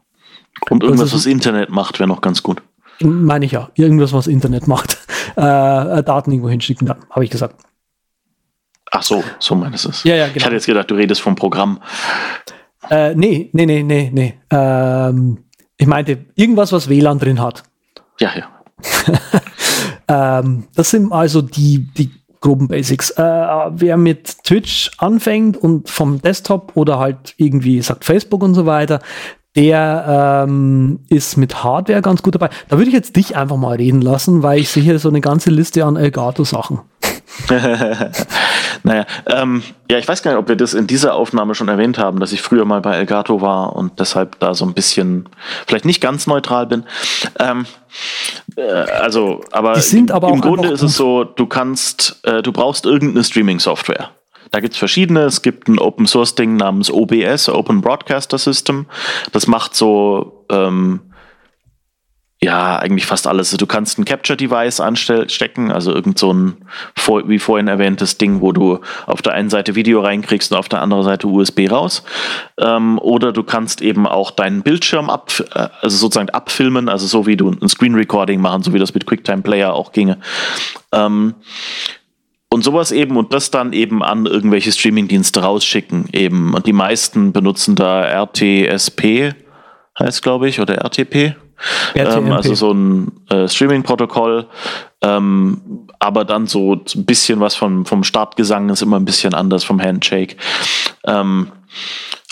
Und 0.70 0.82
irgendwas, 0.82 1.12
was 1.14 1.26
Internet 1.26 1.70
macht, 1.70 1.98
wäre 1.98 2.08
noch 2.08 2.20
ganz 2.20 2.42
gut. 2.42 2.62
Meine 3.00 3.44
ich 3.46 3.52
ja. 3.52 3.70
Irgendwas, 3.74 4.12
was 4.12 4.26
Internet 4.26 4.66
macht. 4.66 4.98
Äh, 5.34 6.02
Daten 6.02 6.30
irgendwo 6.30 6.50
hinschicken 6.50 6.86
kann, 6.86 6.98
habe 7.08 7.24
ich 7.24 7.30
gesagt. 7.30 7.64
Ach 8.90 9.02
so, 9.02 9.24
so 9.38 9.54
meinst 9.54 9.86
du 9.86 9.88
es. 9.88 10.04
Ja, 10.04 10.14
ja, 10.14 10.26
genau. 10.26 10.36
Ich 10.36 10.44
hatte 10.44 10.54
jetzt 10.56 10.66
gedacht, 10.66 10.90
du 10.90 10.94
redest 10.94 11.22
vom 11.22 11.36
Programm. 11.36 11.80
Äh, 12.90 13.14
nee, 13.14 13.48
nee, 13.52 13.64
nee, 13.64 13.82
nee, 13.82 14.10
nee. 14.12 14.34
Ähm, 14.50 15.38
ich 15.78 15.86
meinte, 15.86 16.26
irgendwas, 16.34 16.72
was 16.72 16.90
WLAN 16.90 17.18
drin 17.18 17.40
hat. 17.40 17.62
Ja, 18.20 18.30
ja. 18.36 18.50
ähm, 20.40 20.64
das 20.74 20.90
sind 20.90 21.12
also 21.12 21.40
die, 21.40 21.88
die 21.96 22.10
groben 22.42 22.68
Basics. 22.68 23.10
Äh, 23.10 23.22
wer 23.22 23.96
mit 23.96 24.44
Twitch 24.44 24.90
anfängt 24.98 25.56
und 25.56 25.88
vom 25.88 26.20
Desktop 26.20 26.72
oder 26.74 26.98
halt 26.98 27.34
irgendwie 27.38 27.80
sagt 27.80 28.04
Facebook 28.04 28.42
und 28.42 28.54
so 28.54 28.66
weiter, 28.66 29.00
der 29.56 30.44
ähm, 30.46 31.00
ist 31.08 31.36
mit 31.36 31.62
Hardware 31.64 32.02
ganz 32.02 32.22
gut 32.22 32.34
dabei. 32.34 32.50
Da 32.68 32.76
würde 32.76 32.88
ich 32.88 32.94
jetzt 32.94 33.16
dich 33.16 33.36
einfach 33.36 33.56
mal 33.56 33.76
reden 33.76 34.02
lassen, 34.02 34.42
weil 34.42 34.58
ich 34.58 34.68
sehe 34.68 34.82
hier 34.82 34.98
so 34.98 35.08
eine 35.08 35.20
ganze 35.20 35.50
Liste 35.50 35.84
an 35.84 35.96
Elgato-Sachen. 35.96 36.80
naja, 38.82 39.06
ähm, 39.26 39.62
ja, 39.90 39.98
ich 39.98 40.06
weiß 40.06 40.22
gar 40.22 40.32
nicht, 40.32 40.38
ob 40.38 40.48
wir 40.48 40.56
das 40.56 40.74
in 40.74 40.86
dieser 40.86 41.14
Aufnahme 41.14 41.54
schon 41.54 41.68
erwähnt 41.68 41.98
haben, 41.98 42.20
dass 42.20 42.32
ich 42.32 42.42
früher 42.42 42.64
mal 42.64 42.80
bei 42.80 42.96
Elgato 42.96 43.40
war 43.40 43.74
und 43.74 43.98
deshalb 43.98 44.38
da 44.38 44.54
so 44.54 44.64
ein 44.64 44.74
bisschen, 44.74 45.28
vielleicht 45.66 45.84
nicht 45.84 46.00
ganz 46.00 46.26
neutral 46.26 46.66
bin. 46.66 46.84
Ähm, 47.38 47.66
äh, 48.56 48.62
also, 48.62 49.40
aber, 49.50 49.76
aber 50.10 50.28
im 50.28 50.40
Grunde 50.40 50.68
ist 50.68 50.82
es 50.82 50.96
so, 50.96 51.24
du 51.24 51.46
kannst, 51.46 52.20
äh, 52.24 52.42
du 52.42 52.52
brauchst 52.52 52.86
irgendeine 52.86 53.24
Streaming-Software. 53.24 54.10
Da 54.50 54.60
gibt 54.60 54.74
es 54.74 54.78
verschiedene. 54.78 55.20
Es 55.22 55.40
gibt 55.40 55.68
ein 55.68 55.78
Open 55.78 56.06
Source 56.06 56.34
Ding 56.34 56.56
namens 56.56 56.90
OBS, 56.90 57.48
Open 57.48 57.80
Broadcaster 57.80 58.36
System. 58.36 58.86
Das 59.32 59.46
macht 59.46 59.74
so 59.74 60.44
ähm, 60.50 61.00
ja, 62.42 62.76
eigentlich 62.76 63.06
fast 63.06 63.28
alles. 63.28 63.52
Du 63.52 63.66
kannst 63.66 63.98
ein 63.98 64.04
Capture-Device 64.04 64.80
anstecken, 64.80 65.70
also 65.70 65.92
irgend 65.94 66.18
so 66.18 66.32
ein, 66.32 66.56
wie 67.26 67.38
vorhin 67.38 67.68
erwähntes 67.68 68.18
Ding, 68.18 68.40
wo 68.40 68.50
du 68.50 68.80
auf 69.06 69.22
der 69.22 69.34
einen 69.34 69.48
Seite 69.48 69.76
Video 69.76 70.00
reinkriegst 70.00 70.50
und 70.50 70.58
auf 70.58 70.68
der 70.68 70.82
anderen 70.82 71.04
Seite 71.04 71.28
USB 71.28 71.70
raus. 71.70 72.02
Ähm, 72.58 72.98
oder 72.98 73.32
du 73.32 73.44
kannst 73.44 73.80
eben 73.80 74.08
auch 74.08 74.32
deinen 74.32 74.62
Bildschirm 74.62 75.08
ab, 75.08 75.32
äh, 75.54 75.68
also 75.82 75.96
sozusagen 75.96 76.30
abfilmen, 76.30 76.88
also 76.88 77.06
so 77.06 77.26
wie 77.26 77.36
du 77.36 77.48
ein 77.48 77.68
Screen 77.68 77.94
Recording 77.94 78.40
machen, 78.40 78.64
so 78.64 78.74
wie 78.74 78.80
das 78.80 78.92
mit 78.92 79.06
QuickTime 79.06 79.42
Player 79.42 79.72
auch 79.72 79.92
ginge. 79.92 80.18
Ähm, 80.90 81.34
und 82.50 82.64
sowas 82.64 82.90
eben 82.90 83.16
und 83.16 83.32
das 83.32 83.52
dann 83.52 83.72
eben 83.72 84.02
an 84.02 84.26
irgendwelche 84.26 84.72
Streaming-Dienste 84.72 85.42
rausschicken 85.42 86.08
eben. 86.12 86.54
Und 86.54 86.66
die 86.66 86.72
meisten 86.72 87.32
benutzen 87.32 87.76
da 87.76 88.02
RTSP, 88.02 89.32
heißt 89.96 90.22
glaube 90.24 90.48
ich, 90.48 90.58
oder 90.58 90.74
RTP. 90.74 91.36
Ähm, 91.94 92.32
also 92.32 92.54
so 92.54 92.72
ein 92.72 93.12
äh, 93.30 93.48
Streaming-Protokoll. 93.48 94.46
Ähm, 95.02 95.86
aber 95.98 96.24
dann 96.24 96.46
so 96.46 96.74
ein 96.74 97.04
bisschen 97.04 97.40
was 97.40 97.54
vom, 97.54 97.86
vom 97.86 98.04
Startgesang 98.04 98.68
ist 98.70 98.82
immer 98.82 98.98
ein 98.98 99.04
bisschen 99.04 99.34
anders 99.34 99.64
vom 99.64 99.80
Handshake. 99.80 100.36
Ähm, 101.04 101.48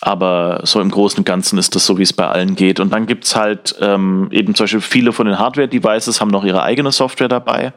aber 0.01 0.61
so 0.65 0.81
im 0.81 0.91
Großen 0.91 1.19
und 1.19 1.25
Ganzen 1.25 1.59
ist 1.59 1.75
das 1.75 1.85
so, 1.85 1.99
wie 1.99 2.03
es 2.03 2.13
bei 2.13 2.27
allen 2.27 2.57
geht. 2.57 2.81
Und 2.81 2.91
dann 2.91 3.07
gibt 3.07 3.25
es 3.25 3.37
halt 3.37 3.75
ähm, 3.81 4.29
eben 4.31 4.55
zum 4.55 4.65
Beispiel 4.65 4.81
viele 4.81 5.13
von 5.13 5.27
den 5.27 5.39
Hardware-Devices 5.39 6.21
haben 6.21 6.31
noch 6.31 6.45
ihre 6.45 6.63
eigene 6.63 6.91
Software 6.91 7.29
dabei. 7.29 7.73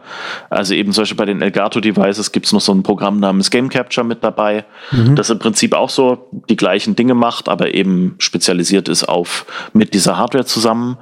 Also 0.50 0.74
eben 0.74 0.94
zum 0.94 1.02
Beispiel 1.02 1.18
bei 1.18 1.26
den 1.26 1.42
Elgato-Devices 1.42 2.32
gibt 2.32 2.46
es 2.46 2.54
noch 2.54 2.62
so 2.62 2.74
ein 2.74 2.84
Programm 2.84 3.20
namens 3.20 3.52
Game 3.52 3.70
Capture 3.70 4.06
mit 4.06 4.24
dabei, 4.24 4.66
mhm. 4.92 5.16
das 5.16 5.30
im 5.30 5.40
Prinzip 5.40 5.74
auch 5.74 5.90
so 5.90 6.30
die 6.50 6.56
gleichen 6.56 6.96
Dinge 6.96 7.14
macht, 7.14 7.50
aber 7.50 7.74
eben 7.74 8.16
spezialisiert 8.20 8.88
ist 8.88 9.04
auf 9.04 9.46
mit 9.74 9.94
dieser 9.94 10.18
Hardware 10.18 10.46
zusammen. 10.46 10.98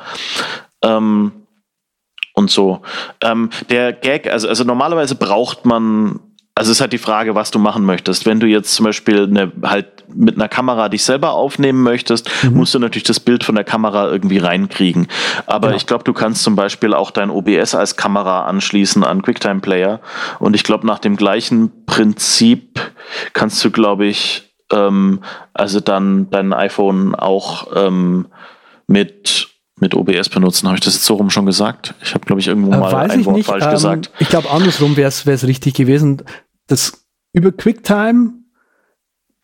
Ähm, 0.84 1.34
und 2.34 2.50
so. 2.50 2.82
Ähm, 3.22 3.50
der 3.70 3.94
Gag, 3.94 4.32
also, 4.32 4.48
also 4.48 4.64
normalerweise 4.64 5.16
braucht 5.16 5.66
man 5.66 6.20
also 6.62 6.70
es 6.70 6.78
ist 6.78 6.82
halt 6.82 6.94
die 6.94 7.00
Frage, 7.00 7.34
was 7.34 7.50
du 7.50 7.58
machen 7.58 7.86
möchtest. 7.86 8.28
Wenn 8.28 8.40
du 8.40 8.46
jetzt 8.46 8.76
zum 8.76 8.86
Beispiel 8.86 9.24
eine, 9.24 9.52
halt 9.64 10.04
mit 10.14 10.36
einer 10.36 10.48
Kamera 10.48 10.90
dich 10.90 11.04
selber 11.04 11.32
aufnehmen 11.32 11.82
möchtest, 11.82 12.30
mhm. 12.44 12.54
musst 12.54 12.76
du 12.76 12.78
natürlich 12.78 13.02
das 13.04 13.20
Bild 13.20 13.44
von 13.44 13.56
der 13.56 13.64
Kamera 13.64 14.08
irgendwie 14.12 14.38
reinkriegen. 14.38 15.08
Aber 15.48 15.72
ja. 15.72 15.76
ich 15.76 15.88
glaube, 15.88 16.04
du 16.04 16.14
kannst 16.14 16.44
zum 16.44 16.56
Beispiel 16.56 16.94
auch 16.94 17.10
dein 17.10 17.32
OBS 17.32 17.74
als 17.74 17.96
Kamera 17.96 18.46
anschließen 18.46 19.04
an 19.04 19.24
QuickTime 19.24 19.62
Player. 19.62 20.02
Und 20.38 20.56
ich 20.56 20.64
glaube, 20.64 20.86
nach 20.86 21.00
dem 21.00 21.16
gleichen 21.16 21.84
Prinzip 21.88 22.80
kannst 23.34 23.66
du, 23.66 23.72
glaube 23.72 24.06
ich, 24.06 24.54
ähm, 24.72 25.22
also 25.56 25.80
dann 25.80 26.30
dein 26.30 26.54
iPhone 26.54 27.16
auch 27.16 27.76
ähm, 27.76 28.28
mit 28.86 29.52
mit 29.82 29.96
OBS 29.96 30.30
benutzen. 30.30 30.68
Habe 30.68 30.78
ich 30.78 30.82
das 30.82 30.94
jetzt 30.94 31.06
so 31.06 31.16
rum 31.16 31.32
schon 31.32 31.48
gesagt? 31.48 31.96
Ich 32.04 32.14
habe, 32.14 32.24
glaube 32.24 32.40
ich, 32.40 32.48
irgendwo 32.48 32.72
äh, 32.72 32.78
mal 32.78 32.92
Weiß 32.92 33.12
ein 33.12 33.26
Wort 33.26 33.36
nicht. 33.36 33.48
falsch 33.48 33.66
ähm, 33.66 33.72
gesagt. 33.72 34.12
Ich 34.20 34.30
glaube, 34.30 34.50
andersrum 34.52 34.96
wäre 34.96 35.10
es 35.10 35.48
richtig 35.48 35.74
gewesen. 35.74 36.22
Das 36.72 37.06
über 37.34 37.52
QuickTime 37.52 38.32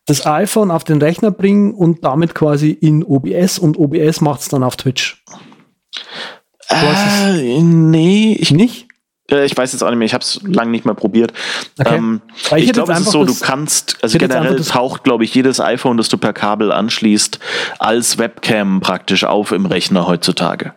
das 0.06 0.24
iPhone 0.26 0.70
auf 0.70 0.84
den 0.84 1.02
Rechner 1.02 1.30
bringen 1.30 1.74
und 1.74 2.02
damit 2.02 2.34
quasi 2.34 2.70
in 2.70 3.04
OBS 3.04 3.58
und 3.58 3.78
OBS 3.78 4.22
macht 4.22 4.40
es 4.40 4.48
dann 4.48 4.62
auf 4.62 4.76
Twitch. 4.76 5.22
Äh, 6.70 7.60
nee, 7.62 8.34
ich 8.40 8.50
nicht. 8.50 8.88
Äh, 9.30 9.44
ich 9.44 9.54
weiß 9.54 9.72
jetzt 9.72 9.82
auch 9.82 9.90
nicht 9.90 9.98
mehr, 9.98 10.06
ich 10.06 10.14
habe 10.14 10.22
es 10.22 10.40
lange 10.44 10.70
nicht 10.70 10.86
mehr 10.86 10.94
probiert. 10.94 11.34
Okay. 11.78 11.96
Ähm, 11.96 12.22
ich, 12.56 12.68
ich 12.68 12.72
glaube, 12.72 12.92
es 12.92 13.00
ist 13.00 13.10
so, 13.10 13.24
du 13.24 13.34
kannst, 13.38 13.98
also 14.02 14.16
generell 14.16 14.58
taucht, 14.64 15.04
glaube 15.04 15.24
ich, 15.24 15.34
jedes 15.34 15.60
iPhone, 15.60 15.98
das 15.98 16.08
du 16.08 16.16
per 16.16 16.32
Kabel 16.32 16.72
anschließt, 16.72 17.38
als 17.78 18.16
Webcam 18.16 18.80
praktisch 18.80 19.24
auf 19.24 19.52
im 19.52 19.66
Rechner 19.66 20.06
heutzutage. 20.06 20.72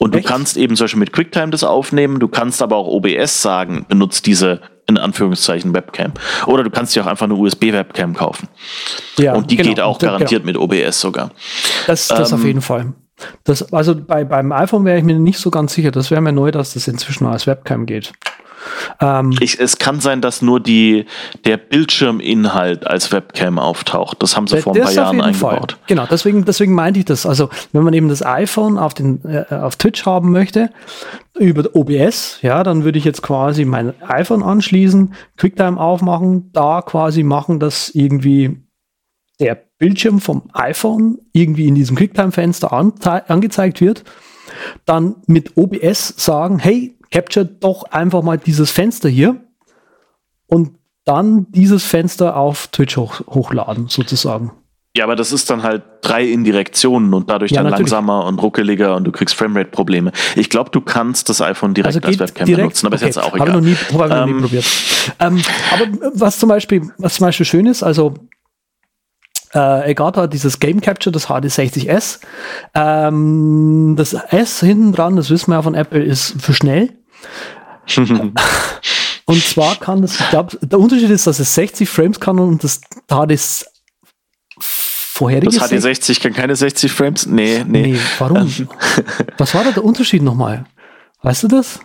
Und 0.00 0.16
Echt? 0.16 0.24
du 0.24 0.28
kannst 0.28 0.56
eben 0.56 0.74
zum 0.74 0.84
Beispiel 0.84 0.98
mit 0.98 1.12
QuickTime 1.12 1.50
das 1.50 1.62
aufnehmen, 1.62 2.18
du 2.18 2.26
kannst 2.26 2.62
aber 2.62 2.74
auch 2.76 2.88
OBS 2.88 3.42
sagen, 3.42 3.86
benutzt 3.88 4.26
diese 4.26 4.60
in 4.90 4.98
Anführungszeichen 4.98 5.74
Webcam. 5.74 6.12
Oder 6.46 6.64
du 6.64 6.70
kannst 6.70 6.94
dir 6.94 7.02
auch 7.02 7.06
einfach 7.06 7.26
eine 7.26 7.34
USB-Webcam 7.34 8.14
kaufen. 8.14 8.48
Ja, 9.18 9.34
und 9.34 9.50
die 9.50 9.56
genau. 9.56 9.68
geht 9.68 9.80
auch 9.80 9.98
garantiert 9.98 10.44
genau. 10.44 10.66
mit 10.66 10.86
OBS 10.86 11.00
sogar. 11.00 11.30
Das, 11.86 12.08
das 12.08 12.32
ähm, 12.32 12.38
auf 12.38 12.44
jeden 12.44 12.62
Fall. 12.62 12.92
Das, 13.44 13.72
also 13.72 13.94
bei, 13.94 14.24
beim 14.24 14.52
iPhone 14.52 14.84
wäre 14.84 14.98
ich 14.98 15.04
mir 15.04 15.18
nicht 15.18 15.38
so 15.38 15.50
ganz 15.50 15.74
sicher. 15.74 15.90
Das 15.90 16.10
wäre 16.10 16.20
mir 16.20 16.32
neu, 16.32 16.50
dass 16.50 16.74
das 16.74 16.88
inzwischen 16.88 17.26
als 17.26 17.46
Webcam 17.46 17.86
geht. 17.86 18.12
Ähm, 19.00 19.34
ich, 19.40 19.58
es 19.58 19.78
kann 19.78 20.00
sein, 20.00 20.20
dass 20.20 20.42
nur 20.42 20.60
die, 20.60 21.06
der 21.44 21.56
Bildschirminhalt 21.56 22.86
als 22.86 23.12
Webcam 23.12 23.58
auftaucht. 23.58 24.22
Das 24.22 24.36
haben 24.36 24.46
sie 24.46 24.60
vor 24.60 24.74
ein 24.74 24.82
paar 24.82 24.92
Jahren 24.92 25.20
eingebaut. 25.20 25.72
Fall. 25.72 25.80
Genau, 25.86 26.06
deswegen, 26.10 26.44
deswegen 26.44 26.74
meinte 26.74 27.00
ich 27.00 27.06
das. 27.06 27.26
Also, 27.26 27.50
wenn 27.72 27.82
man 27.82 27.94
eben 27.94 28.08
das 28.08 28.24
iPhone 28.24 28.78
auf, 28.78 28.94
den, 28.94 29.24
äh, 29.24 29.54
auf 29.54 29.76
Twitch 29.76 30.04
haben 30.06 30.30
möchte, 30.30 30.70
über 31.38 31.64
OBS, 31.74 32.38
ja, 32.42 32.62
dann 32.62 32.84
würde 32.84 32.98
ich 32.98 33.04
jetzt 33.04 33.22
quasi 33.22 33.64
mein 33.64 33.94
iPhone 34.02 34.42
anschließen, 34.42 35.14
QuickTime 35.36 35.80
aufmachen, 35.80 36.50
da 36.52 36.82
quasi 36.82 37.22
machen, 37.22 37.60
dass 37.60 37.88
irgendwie 37.90 38.60
der 39.38 39.58
Bildschirm 39.78 40.20
vom 40.20 40.42
iPhone 40.52 41.18
irgendwie 41.32 41.66
in 41.66 41.74
diesem 41.74 41.96
QuickTime-Fenster 41.96 42.72
angezeigt 42.72 43.80
wird, 43.80 44.04
dann 44.84 45.16
mit 45.26 45.56
OBS 45.56 46.14
sagen, 46.18 46.58
hey, 46.58 46.96
capture 47.10 47.44
doch 47.44 47.84
einfach 47.84 48.22
mal 48.22 48.38
dieses 48.38 48.70
Fenster 48.70 49.08
hier 49.08 49.36
und 50.46 50.76
dann 51.04 51.46
dieses 51.50 51.84
Fenster 51.84 52.36
auf 52.36 52.68
Twitch 52.68 52.96
hoch, 52.96 53.20
hochladen, 53.26 53.88
sozusagen. 53.88 54.52
Ja, 54.96 55.04
aber 55.04 55.14
das 55.14 55.30
ist 55.30 55.48
dann 55.50 55.62
halt 55.62 55.84
drei 56.02 56.24
Indirektionen 56.24 57.14
und 57.14 57.30
dadurch 57.30 57.52
ja, 57.52 57.62
dann 57.62 57.70
natürlich. 57.70 57.90
langsamer 57.90 58.24
und 58.24 58.42
ruckeliger 58.42 58.96
und 58.96 59.04
du 59.04 59.12
kriegst 59.12 59.36
Framerate-Probleme. 59.36 60.10
Ich 60.34 60.50
glaube, 60.50 60.70
du 60.70 60.80
kannst 60.80 61.28
das 61.28 61.40
iPhone 61.40 61.74
direkt 61.74 61.96
also 61.96 62.08
als 62.08 62.18
Webcam 62.18 62.46
direkt? 62.46 62.62
benutzen, 62.64 62.86
aber 62.86 62.96
okay. 62.96 63.08
ist 63.08 63.16
jetzt 63.16 63.24
auch 63.24 63.34
egal. 63.34 63.52
Habe 63.52 63.60
noch 63.60 63.68
nie, 63.68 63.76
hab 63.96 64.10
ähm, 64.10 64.34
nie 64.34 64.42
probiert. 64.42 64.64
Ähm, 65.20 65.42
aber 65.72 66.10
was 66.14 66.40
zum 66.40 66.48
Beispiel, 66.48 66.90
was 66.98 67.14
zum 67.14 67.26
Beispiel 67.26 67.46
schön 67.46 67.66
ist, 67.66 67.84
also 67.84 68.14
äh, 69.54 69.84
Elgato 69.86 70.22
hat 70.22 70.32
dieses 70.32 70.58
Game 70.58 70.80
Capture, 70.80 71.12
das 71.12 71.28
HD60S. 71.28 72.20
Ähm, 72.74 73.94
das 73.96 74.14
S 74.14 74.60
hinten 74.60 74.92
dran, 74.92 75.16
das 75.16 75.30
wissen 75.30 75.50
wir 75.50 75.56
ja 75.56 75.62
von 75.62 75.74
Apple, 75.74 76.02
ist 76.02 76.34
für 76.40 76.52
schnell. 76.52 76.90
und 79.24 79.44
zwar 79.44 79.76
kann 79.76 80.02
das, 80.02 80.20
ich 80.20 80.30
glaube, 80.30 80.58
der 80.62 80.78
Unterschied 80.78 81.10
ist, 81.10 81.26
dass 81.26 81.38
es 81.38 81.54
60 81.54 81.88
Frames 81.88 82.20
kann 82.20 82.38
und 82.38 82.62
das 82.62 82.80
HD 83.08 83.66
vorherige. 84.58 85.58
Das 85.58 85.70
HD60 85.70 86.20
kann 86.20 86.32
keine 86.32 86.56
60 86.56 86.90
Frames? 86.92 87.26
Nee, 87.26 87.64
nee. 87.66 87.92
nee 87.92 87.98
warum? 88.18 88.36
Ähm. 88.38 88.68
Was 89.38 89.54
war 89.54 89.64
da 89.64 89.72
der 89.72 89.84
Unterschied 89.84 90.22
nochmal? 90.22 90.64
Weißt 91.22 91.42
du 91.42 91.48
das? 91.48 91.80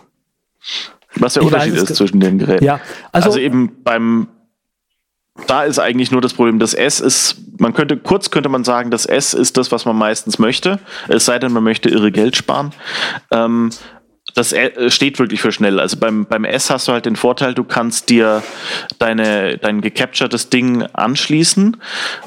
Was 1.16 1.34
der 1.34 1.42
ich 1.42 1.46
Unterschied 1.48 1.74
ist 1.74 1.96
zwischen 1.96 2.20
den 2.20 2.38
Geräten. 2.38 2.64
Ja, 2.64 2.80
also, 3.12 3.28
also 3.28 3.38
eben 3.38 3.82
beim 3.82 4.28
da 5.46 5.64
ist 5.64 5.78
eigentlich 5.78 6.10
nur 6.10 6.20
das 6.20 6.32
Problem, 6.32 6.58
das 6.58 6.72
S 6.72 7.00
ist, 7.00 7.36
man 7.58 7.74
könnte, 7.74 7.96
kurz 7.96 8.30
könnte 8.30 8.48
man 8.48 8.64
sagen, 8.64 8.90
das 8.90 9.04
S 9.06 9.34
ist 9.34 9.56
das, 9.56 9.70
was 9.70 9.84
man 9.84 9.96
meistens 9.96 10.38
möchte, 10.38 10.78
es 11.08 11.26
sei 11.26 11.38
denn, 11.38 11.52
man 11.52 11.62
möchte 11.62 11.90
irre 11.90 12.10
Geld 12.10 12.36
sparen. 12.36 12.72
Ähm, 13.30 13.70
das 14.36 14.52
äh, 14.52 14.90
steht 14.90 15.18
wirklich 15.18 15.40
für 15.40 15.50
schnell. 15.50 15.80
Also 15.80 15.96
beim, 15.96 16.26
beim 16.26 16.44
S 16.44 16.68
hast 16.68 16.86
du 16.86 16.92
halt 16.92 17.06
den 17.06 17.16
Vorteil, 17.16 17.54
du 17.54 17.64
kannst 17.64 18.10
dir 18.10 18.42
deine, 18.98 19.56
dein 19.56 19.80
gecapturedes 19.80 20.50
Ding 20.50 20.82
anschließen 20.82 21.78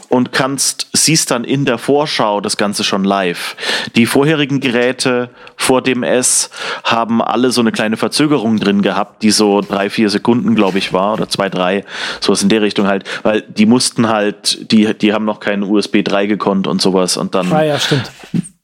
und 0.09 0.31
kannst, 0.31 0.87
siehst 0.91 1.29
dann 1.29 1.43
in 1.43 1.65
der 1.65 1.77
Vorschau 1.77 2.41
das 2.41 2.57
Ganze 2.57 2.83
schon 2.83 3.03
live. 3.03 3.55
Die 3.95 4.07
vorherigen 4.07 4.59
Geräte 4.59 5.29
vor 5.55 5.83
dem 5.83 6.01
S 6.01 6.49
haben 6.83 7.21
alle 7.21 7.51
so 7.51 7.61
eine 7.61 7.71
kleine 7.71 7.95
Verzögerung 7.95 8.59
drin 8.59 8.81
gehabt, 8.81 9.21
die 9.21 9.29
so 9.29 9.61
drei, 9.61 9.91
vier 9.91 10.09
Sekunden, 10.09 10.55
glaube 10.55 10.79
ich, 10.79 10.91
war, 10.91 11.13
oder 11.13 11.29
zwei, 11.29 11.47
drei, 11.47 11.85
sowas 12.21 12.41
in 12.41 12.49
der 12.49 12.63
Richtung 12.63 12.87
halt, 12.87 13.03
weil 13.21 13.43
die 13.43 13.67
mussten 13.67 14.09
halt, 14.09 14.71
die, 14.71 14.97
die 14.97 15.13
haben 15.13 15.25
noch 15.25 15.39
keinen 15.39 15.61
USB 15.61 16.03
3 16.03 16.25
gekonnt 16.25 16.65
und 16.65 16.81
sowas 16.81 17.17
und 17.17 17.35
dann 17.35 17.53
ah, 17.53 17.63
ja, 17.63 17.77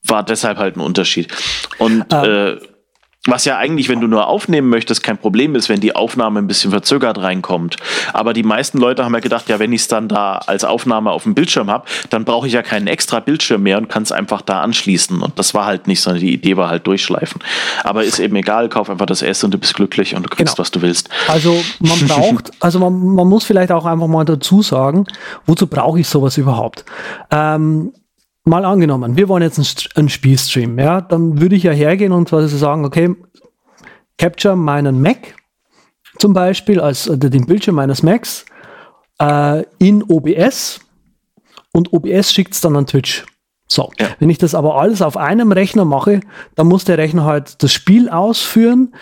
war 0.04 0.24
deshalb 0.24 0.58
halt 0.58 0.78
ein 0.78 0.82
Unterschied. 0.82 1.28
Und 1.78 2.12
ah. 2.12 2.26
äh, 2.26 2.58
Was 3.28 3.46
ja 3.46 3.58
eigentlich, 3.58 3.90
wenn 3.90 4.02
du 4.02 4.08
nur 4.08 4.28
aufnehmen 4.28 4.70
möchtest, 4.70 5.04
kein 5.04 5.18
Problem 5.18 5.56
ist, 5.56 5.68
wenn 5.68 5.80
die 5.80 5.96
Aufnahme 5.96 6.40
ein 6.40 6.48
bisschen 6.48 6.72
verzögert 6.72 7.18
reinkommt. 7.18 7.78
Aber 8.14 8.34
die 8.34 8.44
meisten 8.44 8.78
Leute 8.78 9.04
haben 9.04 9.14
ja 9.14 9.20
gedacht, 9.20 9.50
ja, 9.50 9.58
wenn 9.60 9.74
ich 9.74 9.82
es 9.82 9.88
dann 9.88 10.08
da 10.08 10.38
als 10.46 10.64
Aufnahme 10.64 11.12
auf 11.12 11.24
dem 11.24 11.34
Bildschirm 11.34 11.70
habe, 11.70 11.86
dann 12.10 12.24
brauche 12.24 12.48
ich 12.48 12.54
ja 12.54 12.62
keinen 12.62 12.88
extra 12.88 13.20
Bildschirm 13.20 13.64
mehr 13.64 13.78
und 13.78 13.90
kann 13.90 14.04
es 14.04 14.12
einfach 14.12 14.42
da 14.42 14.62
anschließen. 14.62 15.22
Und 15.22 15.40
das 15.40 15.54
war 15.54 15.66
halt 15.66 15.88
nicht, 15.88 16.02
sondern 16.02 16.22
die 16.22 16.34
Idee 16.34 16.56
war 16.56 16.70
halt 16.70 16.86
durchschleifen. 16.86 17.42
Aber 17.84 18.04
ist 18.04 18.20
eben 18.20 18.36
egal, 18.36 18.70
kauf 18.70 18.90
einfach 18.90 19.08
das 19.08 19.22
S 19.22 19.44
und 19.44 19.54
du 19.54 19.58
bist 19.58 19.74
glücklich 19.76 20.16
und 20.16 20.24
du 20.24 20.30
kriegst, 20.30 20.56
genau. 20.56 20.62
was 20.62 20.72
du 20.72 20.82
willst. 20.82 21.10
Also 21.28 21.56
man 21.80 22.00
braucht, 22.08 22.52
also 22.60 22.80
man, 22.80 23.16
man 23.16 23.28
muss 23.28 23.44
vielleicht 23.44 23.72
auch 23.72 23.86
einfach 23.86 24.08
mal 24.08 24.26
dazu 24.26 24.62
sagen, 24.62 25.06
wozu 25.46 25.68
brauche 25.68 26.00
ich 26.00 26.08
sowas 26.08 26.38
überhaupt? 26.38 26.86
Ähm, 27.32 27.92
mal 28.46 28.64
angenommen, 28.64 29.18
wir 29.18 29.28
wollen 29.28 29.44
jetzt 29.44 29.60
ein, 29.60 29.66
ein 29.96 30.10
Spiel 30.10 30.38
streamen, 30.38 30.80
ja, 30.80 31.02
dann 31.02 31.42
würde 31.42 31.56
ich 31.56 31.64
ja 31.64 31.72
hergehen 31.72 32.12
und 32.12 32.30
quasi 32.30 32.58
sagen, 32.58 32.86
okay, 32.86 33.16
capture 34.18 34.56
meinen 34.56 35.02
Mac 35.02 35.36
zum 36.20 36.34
Beispiel, 36.34 36.80
als 36.80 37.08
äh, 37.08 37.18
den 37.18 37.46
Bildschirm 37.46 37.76
meines 37.76 38.04
Macs 38.04 38.46
äh, 39.20 39.64
in 39.80 40.04
OBS 40.04 40.80
und 41.72 41.92
OBS 41.92 42.32
schickt 42.32 42.54
es 42.54 42.62
dann 42.62 42.76
an 42.76 42.88
Twitch. 42.88 43.26
So, 43.68 43.92
ja. 44.00 44.10
wenn 44.20 44.30
ich 44.30 44.38
das 44.38 44.54
aber 44.54 44.80
alles 44.80 45.02
auf 45.02 45.18
einem 45.18 45.52
Rechner 45.52 45.86
mache, 45.86 46.20
dann 46.54 46.68
muss 46.68 46.86
der 46.86 47.00
Rechner 47.00 47.26
halt 47.26 47.64
das 47.64 47.74
Spiel 47.74 48.10
ausführen, 48.10 48.94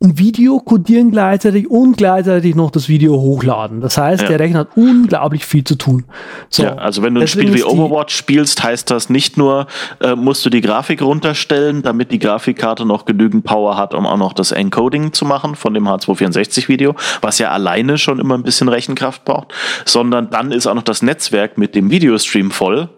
ein 0.00 0.16
Video 0.16 0.60
codieren 0.60 1.10
gleichzeitig 1.10 1.68
und 1.68 1.96
gleichzeitig 1.96 2.54
noch 2.54 2.70
das 2.70 2.88
Video 2.88 3.14
hochladen. 3.14 3.80
Das 3.80 3.98
heißt, 3.98 4.22
ja. 4.22 4.28
der 4.28 4.38
Rechner 4.38 4.60
hat 4.60 4.76
unglaublich 4.76 5.44
viel 5.44 5.64
zu 5.64 5.74
tun. 5.74 6.04
So, 6.50 6.62
ja, 6.62 6.76
also 6.76 7.02
wenn 7.02 7.14
du 7.14 7.20
ein 7.20 7.26
Spiel 7.26 7.52
wie 7.52 7.64
Overwatch 7.64 8.14
spielst, 8.14 8.62
heißt 8.62 8.90
das 8.92 9.10
nicht 9.10 9.36
nur, 9.36 9.66
äh, 10.00 10.14
musst 10.14 10.46
du 10.46 10.50
die 10.50 10.60
Grafik 10.60 11.02
runterstellen, 11.02 11.82
damit 11.82 12.12
die 12.12 12.20
Grafikkarte 12.20 12.86
noch 12.86 13.06
genügend 13.06 13.44
Power 13.44 13.76
hat, 13.76 13.92
um 13.92 14.06
auch 14.06 14.16
noch 14.16 14.34
das 14.34 14.52
Encoding 14.52 15.12
zu 15.12 15.24
machen 15.24 15.56
von 15.56 15.74
dem 15.74 15.88
H264-Video, 15.88 16.94
was 17.20 17.38
ja 17.40 17.50
alleine 17.50 17.98
schon 17.98 18.20
immer 18.20 18.34
ein 18.36 18.44
bisschen 18.44 18.68
Rechenkraft 18.68 19.24
braucht, 19.24 19.52
sondern 19.84 20.30
dann 20.30 20.52
ist 20.52 20.68
auch 20.68 20.74
noch 20.74 20.82
das 20.82 21.02
Netzwerk 21.02 21.58
mit 21.58 21.74
dem 21.74 21.90
Videostream 21.90 22.52
voll, 22.52 22.88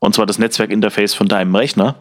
und 0.00 0.14
zwar 0.14 0.24
das 0.24 0.38
Netzwerkinterface 0.38 1.12
von 1.12 1.28
deinem 1.28 1.54
Rechner. 1.54 1.96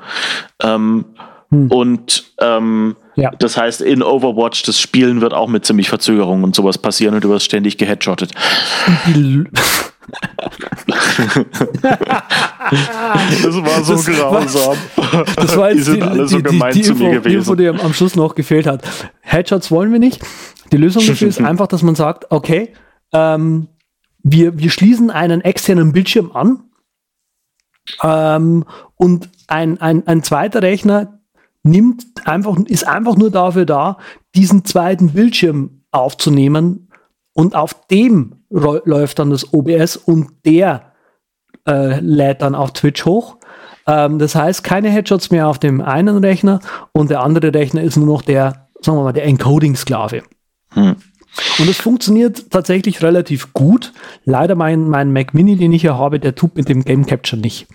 Ähm, 0.62 1.06
hm. 1.49 1.72
Und 1.72 2.24
ähm, 2.39 2.95
ja. 3.16 3.32
das 3.39 3.57
heißt, 3.57 3.82
in 3.82 4.03
Overwatch, 4.03 4.63
das 4.63 4.80
Spielen 4.80 5.22
wird 5.22 5.34
auch 5.34 5.47
mit 5.47 5.66
ziemlich 5.66 5.89
Verzögerung 5.89 6.43
und 6.43 6.55
sowas 6.55 6.78
passieren 6.78 7.16
und 7.16 7.24
du 7.24 7.30
wirst 7.30 7.45
ständig 7.45 7.78
geheadshottet. 7.78 8.32
das 11.82 13.63
war 13.63 13.84
so 13.84 13.93
das 13.93 14.05
grausam. 14.05 14.78
War, 14.95 15.26
das 15.36 15.57
war 15.57 15.72
jetzt 15.72 15.80
die, 15.88 15.91
sind 15.91 16.03
alle 16.03 16.28
so 16.28 16.38
die, 16.38 16.43
gemein 16.43 16.74
die, 16.74 16.82
die, 16.82 16.86
zu 16.86 16.93
mir 16.93 17.09
Info, 17.09 17.22
gewesen. 17.22 17.30
Die 17.30 17.36
Info, 17.36 17.55
die 17.55 17.68
am 17.68 17.93
Schluss 17.93 18.16
noch 18.16 18.36
gefehlt 18.36 18.68
hat. 18.68 18.84
Headshots 19.22 19.72
wollen 19.72 19.91
wir 19.91 19.99
nicht. 19.99 20.22
Die 20.72 20.78
Lösung 20.78 21.05
dafür 21.05 21.28
ist 21.28 21.41
einfach, 21.43 21.68
dass 21.68 21.82
man 21.82 21.95
sagt, 21.95 22.32
okay, 22.32 22.74
ähm, 23.13 23.68
wir, 24.24 24.57
wir 24.57 24.70
schließen 24.72 25.11
einen 25.11 25.41
externen 25.41 25.91
Bildschirm 25.91 26.32
an 26.34 26.63
ähm, 28.03 28.66
und 28.95 29.30
ein, 29.47 29.80
ein, 29.80 30.07
ein 30.07 30.24
zweiter 30.24 30.61
Rechner 30.61 31.20
nimmt 31.66 32.05
einfach, 32.26 32.57
ist 32.66 32.88
einfach 32.88 33.16
nur 33.16 33.32
dafür 33.32 33.66
da, 33.66 33.97
diesen 34.36 34.66
zweiten 34.66 35.09
Bildschirm 35.09 35.82
aufzunehmen 35.91 36.89
und 37.34 37.55
auf 37.55 37.88
dem 37.88 38.43
läuft 38.49 39.20
dann 39.20 39.32
das 39.32 39.53
OBS 39.53 39.97
und 39.97 40.30
der 40.45 40.93
äh, 41.68 41.99
lädt 41.99 42.41
dann 42.41 42.55
auf 42.55 42.74
Twitch 42.74 43.05
hoch. 43.05 43.38
Ähm, 43.88 44.20
das 44.20 44.36
heißt, 44.36 44.63
keine 44.63 44.89
Headshots 44.89 45.32
mehr 45.32 45.47
auf 45.47 45.59
dem 45.59 45.82
einen 45.82 46.18
Rechner 46.18 46.59
und 46.91 47.09
der 47.09 47.22
andere 47.22 47.53
Rechner 47.53 47.82
ist 47.82 47.97
nur 47.97 48.07
noch 48.07 48.22
der, 48.22 48.68
sagen 48.82 48.97
wir 48.97 49.03
mal, 49.03 49.13
der 49.13 49.26
Encoding-Sklave. 49.26 50.24
Hm. 50.72 50.95
Und 51.59 51.69
es 51.69 51.77
funktioniert 51.77 52.49
tatsächlich 52.51 53.01
relativ 53.01 53.53
gut. 53.53 53.93
Leider 54.23 54.55
mein, 54.55 54.89
mein 54.89 55.11
Mac 55.11 55.33
Mini, 55.33 55.55
den 55.55 55.73
ich 55.73 55.81
hier 55.81 55.97
habe, 55.97 56.19
der 56.19 56.36
tut 56.36 56.55
mit 56.55 56.69
dem 56.69 56.83
Game 56.83 57.05
Capture 57.05 57.39
nicht. 57.39 57.67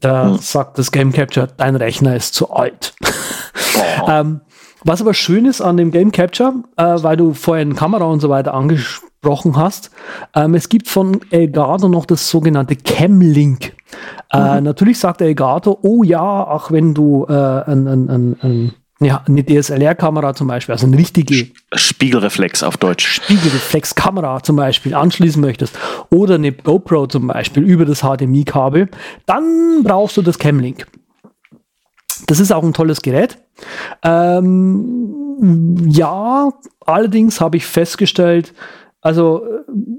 Da 0.00 0.30
hm. 0.30 0.38
sagt 0.38 0.78
das 0.78 0.92
Game 0.92 1.12
Capture, 1.12 1.48
dein 1.56 1.76
Rechner 1.76 2.16
ist 2.16 2.34
zu 2.34 2.50
alt. 2.50 2.94
Oh. 3.76 4.06
ähm, 4.08 4.40
was 4.84 5.00
aber 5.00 5.12
schön 5.12 5.44
ist 5.44 5.60
an 5.60 5.76
dem 5.76 5.90
Game 5.90 6.10
Capture, 6.10 6.54
äh, 6.76 6.96
weil 7.02 7.16
du 7.16 7.34
vorhin 7.34 7.76
Kamera 7.76 8.04
und 8.04 8.20
so 8.20 8.30
weiter 8.30 8.54
angesprochen 8.54 9.56
hast, 9.56 9.90
ähm, 10.34 10.54
es 10.54 10.68
gibt 10.68 10.88
von 10.88 11.20
Elgato 11.30 11.88
noch 11.88 12.06
das 12.06 12.30
sogenannte 12.30 12.76
Cam 12.76 13.20
Link. 13.20 13.74
Äh, 14.32 14.58
mhm. 14.58 14.64
Natürlich 14.64 14.98
sagt 14.98 15.20
der 15.20 15.28
Elgato, 15.28 15.78
oh 15.82 16.02
ja, 16.02 16.46
ach 16.46 16.70
wenn 16.70 16.94
du 16.94 17.26
äh, 17.28 17.32
ein, 17.32 17.88
ein, 17.88 18.08
ein, 18.08 18.36
ein 18.40 18.74
ja, 19.02 19.22
eine 19.26 19.44
DSLR-Kamera 19.44 20.34
zum 20.34 20.48
Beispiel, 20.48 20.74
also 20.74 20.86
eine 20.86 20.98
richtige 20.98 21.48
Spiegelreflex 21.72 22.62
auf 22.62 22.76
Deutsch. 22.76 23.06
Spiegelreflex-Kamera 23.06 24.42
zum 24.42 24.56
Beispiel 24.56 24.94
anschließen 24.94 25.40
möchtest 25.40 25.78
oder 26.10 26.34
eine 26.34 26.52
GoPro 26.52 27.06
zum 27.06 27.28
Beispiel 27.28 27.62
über 27.62 27.86
das 27.86 28.00
HDMI-Kabel, 28.00 28.88
dann 29.24 29.82
brauchst 29.82 30.18
du 30.18 30.22
das 30.22 30.38
Camlink. 30.38 30.86
Das 32.26 32.40
ist 32.40 32.52
auch 32.52 32.62
ein 32.62 32.74
tolles 32.74 33.00
Gerät. 33.00 33.38
Ähm, 34.02 35.86
ja, 35.88 36.50
allerdings 36.84 37.40
habe 37.40 37.56
ich 37.56 37.64
festgestellt, 37.64 38.52
also, 39.02 39.46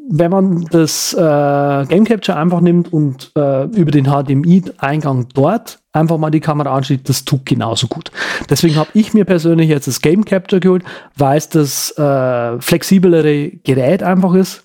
wenn 0.09 0.29
man 0.29 0.65
das 0.65 1.13
äh, 1.13 1.85
Game 1.87 2.03
Capture 2.03 2.37
einfach 2.37 2.61
nimmt 2.61 2.93
und 2.93 3.31
äh, 3.35 3.65
über 3.65 3.89
den 3.89 4.05
HDMI-Eingang 4.05 5.27
dort 5.33 5.80
einfach 5.93 6.17
mal 6.17 6.31
die 6.31 6.39
Kamera 6.39 6.75
anschließt, 6.75 7.07
das 7.07 7.25
tut 7.25 7.45
genauso 7.45 7.87
gut. 7.87 8.11
Deswegen 8.49 8.75
habe 8.75 8.89
ich 8.93 9.13
mir 9.13 9.25
persönlich 9.25 9.69
jetzt 9.69 9.87
das 9.87 10.01
Game 10.01 10.25
Capture 10.25 10.59
geholt, 10.59 10.83
weil 11.15 11.37
es 11.37 11.49
das 11.49 11.97
äh, 11.97 12.59
flexiblere 12.61 13.49
Gerät 13.63 14.03
einfach 14.03 14.33
ist. 14.33 14.63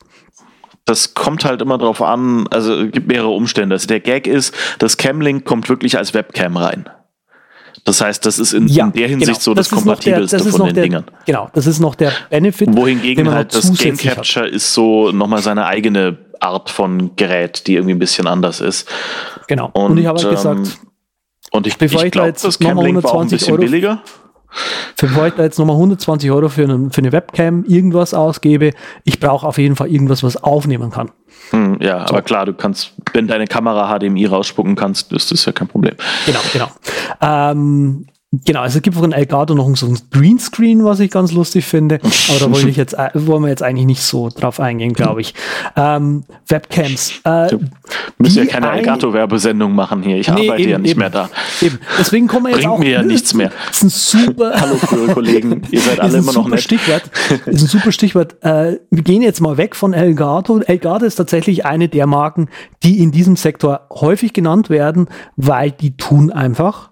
Das 0.85 1.15
kommt 1.15 1.45
halt 1.45 1.63
immer 1.63 1.79
drauf 1.79 2.01
an, 2.01 2.47
also 2.49 2.75
es 2.75 2.93
gibt 2.93 3.09
mehrere 3.09 3.31
Umstände. 3.31 3.75
Also 3.75 3.89
der 3.89 3.99
Gag 3.99 4.29
ist, 4.29 4.55
das 4.79 4.97
Camlink 4.97 5.45
kommt 5.45 5.69
wirklich 5.69 5.99
als 5.99 6.15
Webcam 6.15 6.57
rein. 6.57 6.89
Das 7.85 8.01
heißt, 8.01 8.25
das 8.25 8.39
ist 8.39 8.53
in, 8.53 8.67
ja, 8.69 8.87
in 8.87 8.93
der 8.93 9.09
Hinsicht 9.09 9.33
genau. 9.33 9.41
so 9.41 9.55
das, 9.55 9.69
das 9.69 9.79
kompatibelste 9.79 10.37
der, 10.37 10.45
das 10.45 10.57
von 10.57 10.67
den 10.67 10.75
der, 10.75 10.85
Dingern. 10.85 11.05
Genau, 11.25 11.51
das 11.55 11.67
ist 11.67 11.79
noch 11.79 11.95
der 11.95 12.13
Benefit. 12.31 12.75
Wohingegen 12.75 13.31
halt 13.31 13.55
das 13.55 13.77
Game 13.79 13.97
Capture 13.97 14.47
hat. 14.47 14.53
ist 14.53 14.73
so 14.73 15.13
nochmal 15.13 15.43
seine 15.43 15.67
eigene 15.67 16.19
Art 16.41 16.71
von 16.71 17.15
Gerät, 17.17 17.67
die 17.67 17.75
irgendwie 17.75 17.95
ein 17.95 17.99
bisschen 17.99 18.27
anders 18.27 18.61
ist. 18.61 18.89
Genau. 19.47 19.71
Und, 19.73 19.93
und 19.93 19.99
ich 19.99 20.07
habe 20.07 20.21
halt 20.21 20.31
gesagt, 20.31 20.59
ähm, 20.59 20.73
und 21.57 21.67
ich, 21.67 21.81
ich 21.81 22.11
glaube, 22.11 22.33
das 22.33 22.59
Camlink 22.59 23.03
war 23.03 23.15
auch 23.15 23.21
ein 23.23 23.29
bisschen 23.29 23.53
Euro 23.55 23.63
billiger. 23.63 24.03
Bevor 24.99 25.27
ich 25.27 25.35
da 25.35 25.43
jetzt 25.43 25.59
nochmal 25.59 25.77
120 25.77 26.31
Euro 26.31 26.49
für, 26.49 26.65
einen, 26.65 26.91
für 26.91 26.99
eine 26.99 27.13
Webcam 27.13 27.65
irgendwas 27.65 28.15
ausgebe, 28.15 28.71
ich 29.05 29.21
brauche 29.21 29.47
auf 29.47 29.59
jeden 29.59 29.77
Fall 29.77 29.89
irgendwas, 29.89 30.23
was 30.23 30.43
aufnehmen 30.43 30.91
kann. 30.91 31.11
Hm, 31.51 31.79
ja, 31.81 32.01
so. 32.01 32.15
aber 32.15 32.23
klar, 32.23 32.47
du 32.47 32.55
kannst, 32.55 32.93
wenn 33.13 33.27
deine 33.27 33.47
Kamera 33.47 33.99
HDMI 33.99 34.27
rausspucken 34.27 34.75
kannst, 34.75 35.13
ist 35.13 35.31
das 35.31 35.45
ja 35.45 35.53
kein 35.53 35.69
Problem. 35.69 35.95
Genau, 36.25 36.41
genau. 36.53 36.69
Ähm, 37.21 38.07
Genau, 38.45 38.61
also 38.61 38.79
es 38.79 38.83
gibt 38.83 38.97
von 38.97 39.13
Elgato 39.13 39.55
noch 39.55 39.75
so 39.77 39.87
ein 39.87 39.99
Greenscreen, 40.11 40.85
was 40.85 41.01
ich 41.01 41.11
ganz 41.11 41.33
lustig 41.33 41.65
finde. 41.65 42.01
Aber 42.03 42.39
da 42.41 42.51
wollte 42.51 42.69
ich 42.69 42.77
jetzt, 42.77 42.95
äh, 42.95 43.11
wollen 43.15 43.43
wir 43.43 43.49
jetzt 43.49 43.63
eigentlich 43.63 43.87
nicht 43.87 44.03
so 44.03 44.29
drauf 44.29 44.61
eingehen, 44.61 44.93
glaube 44.93 45.21
ich. 45.21 45.35
Ähm, 45.77 46.25
Webcams. 46.49 47.21
Äh, 47.25 47.49
du 47.49 47.61
müssen 48.19 48.39
ja 48.39 48.47
keine 48.47 48.73
Elgato-Werbesendung 48.73 49.75
machen 49.75 50.03
hier. 50.03 50.17
Ich 50.17 50.29
nee, 50.29 50.49
arbeite 50.49 50.63
eben, 50.63 50.71
ja 50.71 50.79
nicht 50.79 50.91
eben, 50.93 51.01
mehr 51.01 51.11
da. 51.11 51.31
Eben. 51.61 51.79
Deswegen 51.99 52.27
kommen 52.27 52.47
wir 52.47 52.51
jetzt 52.51 52.61
Bringt 52.61 52.73
auch. 52.73 52.79
mir 52.79 52.91
ja 52.91 53.03
nichts 53.03 53.35
mehr. 53.35 53.51
Ist 53.71 53.85
ein 53.85 53.89
super. 53.91 54.53
Hallo, 54.61 55.13
Kollegen. 55.13 55.63
Ihr 55.71 55.81
seid 55.81 56.01
alle 56.01 56.19
immer 56.19 56.33
noch 56.33 56.49
nett. 56.49 56.61
Stichwort. 56.61 57.03
ist 57.47 57.63
ein 57.63 57.69
super 57.69 57.93
Stichwort. 57.93 58.43
Äh, 58.43 58.79
wir 58.91 59.03
gehen 59.03 59.23
jetzt 59.23 59.41
mal 59.41 59.57
weg 59.57 59.77
von 59.77 59.93
Elgato. 59.93 60.61
Elgato 60.61 61.05
ist 61.05 61.17
tatsächlich 61.17 61.65
eine 61.65 61.89
der 61.89 62.07
Marken, 62.07 62.49
die 62.83 63.01
in 63.01 63.13
diesem 63.13 63.37
Sektor 63.37 63.87
häufig 63.91 64.33
genannt 64.33 64.71
werden, 64.71 65.09
weil 65.37 65.71
die 65.71 65.97
tun 65.97 66.31
einfach 66.33 66.91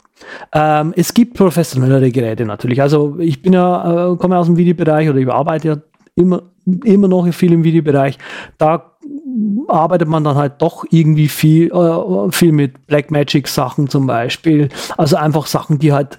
ähm, 0.52 0.92
es 0.96 1.14
gibt 1.14 1.34
professionellere 1.34 2.10
Geräte 2.10 2.44
natürlich. 2.44 2.80
Also 2.80 3.18
ich 3.18 3.42
bin 3.42 3.52
ja, 3.52 4.12
äh, 4.12 4.16
komme 4.16 4.38
aus 4.38 4.46
dem 4.46 4.56
Videobereich 4.56 5.08
oder 5.08 5.18
ich 5.18 5.28
arbeite 5.28 5.68
ja 5.68 5.76
immer, 6.14 6.42
immer 6.84 7.08
noch 7.08 7.28
viel 7.32 7.52
im 7.52 7.64
Videobereich. 7.64 8.18
Da 8.58 8.92
arbeitet 9.68 10.08
man 10.08 10.24
dann 10.24 10.36
halt 10.36 10.54
doch 10.58 10.84
irgendwie 10.90 11.28
viel, 11.28 11.70
äh, 11.72 12.32
viel 12.32 12.52
mit 12.52 12.86
Blackmagic 12.86 13.48
Sachen 13.48 13.88
zum 13.88 14.06
Beispiel. 14.06 14.68
Also 14.96 15.16
einfach 15.16 15.46
Sachen, 15.46 15.78
die 15.78 15.92
halt 15.92 16.18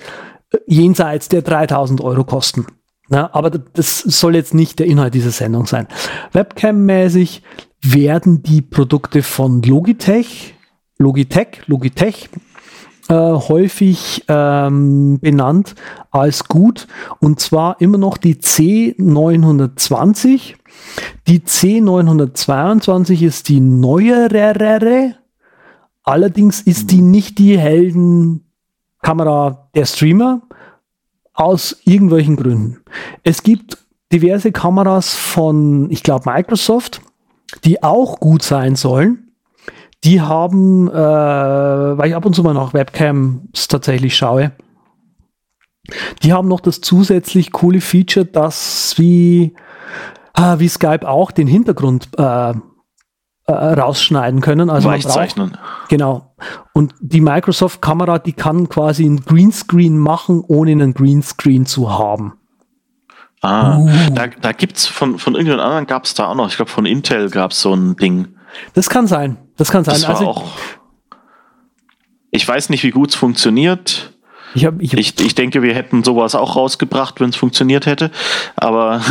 jenseits 0.68 1.30
der 1.30 1.42
3000 1.42 2.02
Euro 2.02 2.24
kosten. 2.24 2.66
Na, 3.08 3.30
aber 3.34 3.52
das 3.52 4.00
soll 4.00 4.36
jetzt 4.36 4.54
nicht 4.54 4.80
der 4.80 4.88
Inhalt 4.88 5.14
dieser 5.14 5.30
Sendung 5.30 5.68
sein. 5.68 5.88
Webcam-mäßig 6.34 7.44
werden 7.82 8.42
die 8.42 8.64
Produkte 8.64 9.22
von 9.22 9.62
Logitech, 9.62 10.56
Logitech, 10.98 11.62
Logitech 11.68 12.30
äh, 13.08 13.14
häufig 13.14 14.26
ähm, 14.28 15.20
benannt 15.20 15.76
als 16.12 16.44
gut 16.46 16.88
und 17.20 17.40
zwar 17.40 17.82
immer 17.82 17.98
noch 17.98 18.18
die 18.18 18.36
C920. 18.36 20.56
Die 21.28 21.40
C922 21.40 23.26
ist 23.26 23.50
die 23.50 23.60
neuere, 23.60 25.16
allerdings 26.04 26.62
ist 26.62 26.92
die 26.92 27.02
nicht 27.02 27.40
die 27.40 27.58
Heldenkamera 27.58 29.70
der 29.76 29.86
Streamer, 29.86 30.44
aus 31.34 31.78
irgendwelchen 31.84 32.36
Gründen. 32.38 32.78
Es 33.24 33.44
gibt 33.44 33.78
diverse 34.12 34.52
Kameras 34.52 35.14
von, 35.14 35.92
ich 35.92 36.02
glaube, 36.02 36.32
Microsoft, 36.32 37.02
die 37.64 37.84
auch 37.84 38.20
gut 38.20 38.42
sein 38.42 38.76
sollen. 38.76 39.25
Die 40.06 40.22
haben, 40.22 40.88
äh, 40.88 40.94
weil 40.94 42.10
ich 42.10 42.16
ab 42.16 42.26
und 42.26 42.34
zu 42.36 42.44
mal 42.44 42.54
nach 42.54 42.74
Webcams 42.74 43.68
tatsächlich 43.68 44.16
schaue, 44.16 44.52
die 46.24 46.32
haben 46.32 46.48
noch 46.48 46.60
das 46.60 46.82
zusätzlich 46.82 47.52
coole 47.52 47.82
Feature, 47.82 48.26
dass 48.26 48.96
wie, 48.98 49.56
äh, 50.36 50.60
wie 50.60 50.68
Skype 50.68 51.08
auch 51.08 51.32
den 51.32 51.48
Hintergrund 51.48 52.10
äh, 52.18 52.54
äh, 53.48 53.52
rausschneiden 53.52 54.42
können. 54.42 54.70
Also 54.70 54.90
Weichzeichnen. 54.90 55.52
Braucht, 55.52 55.90
genau. 55.90 56.36
Und 56.74 56.94
die 57.00 57.22
Microsoft-Kamera, 57.22 58.20
die 58.20 58.34
kann 58.34 58.70
quasi 58.70 59.06
ein 59.06 59.22
Greenscreen 59.22 59.98
machen, 59.98 60.44
ohne 60.48 60.72
einen 60.72 60.94
Greenscreen 60.94 61.66
zu 61.66 61.98
haben. 61.98 62.34
Ah, 63.42 63.78
uh. 63.78 63.90
da, 64.14 64.28
da 64.28 64.52
gibt 64.52 64.78
es 64.78 64.88
von, 64.88 65.20
von 65.20 65.36
irgendeinem 65.36 65.60
anderen 65.60 65.86
gab 65.88 66.06
es 66.06 66.16
da 66.16 66.28
auch 66.28 66.36
noch, 66.36 66.48
ich 66.48 66.56
glaube 66.56 66.72
von 66.72 66.86
Intel 66.86 67.30
gab 67.30 67.52
es 67.52 67.62
so 67.62 67.74
ein 67.74 67.96
Ding. 67.96 68.30
Das 68.74 68.90
kann 68.90 69.06
sein. 69.06 69.38
Das 69.58 69.72
kann 69.72 69.84
sein. 69.84 69.96
Das 69.96 70.04
war 70.08 70.16
also, 70.16 70.28
auch, 70.28 70.52
ich 72.32 72.48
weiß 72.48 72.70
nicht, 72.70 72.84
wie 72.84 72.92
gut 72.92 73.10
es 73.10 73.16
funktioniert. 73.16 74.15
Ich, 74.56 74.66
hab, 74.66 74.82
ich, 74.82 74.92
hab, 74.92 75.00
ich, 75.00 75.20
ich 75.20 75.36
denke, 75.36 75.62
wir 75.62 75.76
hätten 75.76 76.04
sowas 76.04 76.34
auch 76.34 76.56
rausgebracht, 76.56 77.20
wenn 77.20 77.30
es 77.30 77.36
funktioniert 77.36 77.86
hätte. 77.86 78.10
Aber 78.56 79.02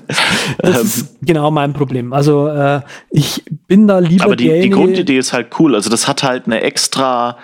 das 0.58 0.82
ist 0.82 1.16
genau 1.22 1.50
mein 1.50 1.72
Problem. 1.72 2.12
Also 2.12 2.48
äh, 2.48 2.80
ich 3.10 3.42
bin 3.66 3.86
da 3.86 3.98
lieber. 3.98 4.24
Aber 4.24 4.36
die, 4.36 4.60
die 4.60 4.70
Grundidee 4.70 5.18
ist 5.18 5.32
halt 5.32 5.48
cool. 5.58 5.74
Also 5.74 5.90
das 5.90 6.08
hat 6.08 6.22
halt 6.22 6.46
eine 6.46 6.62
extra 6.62 7.36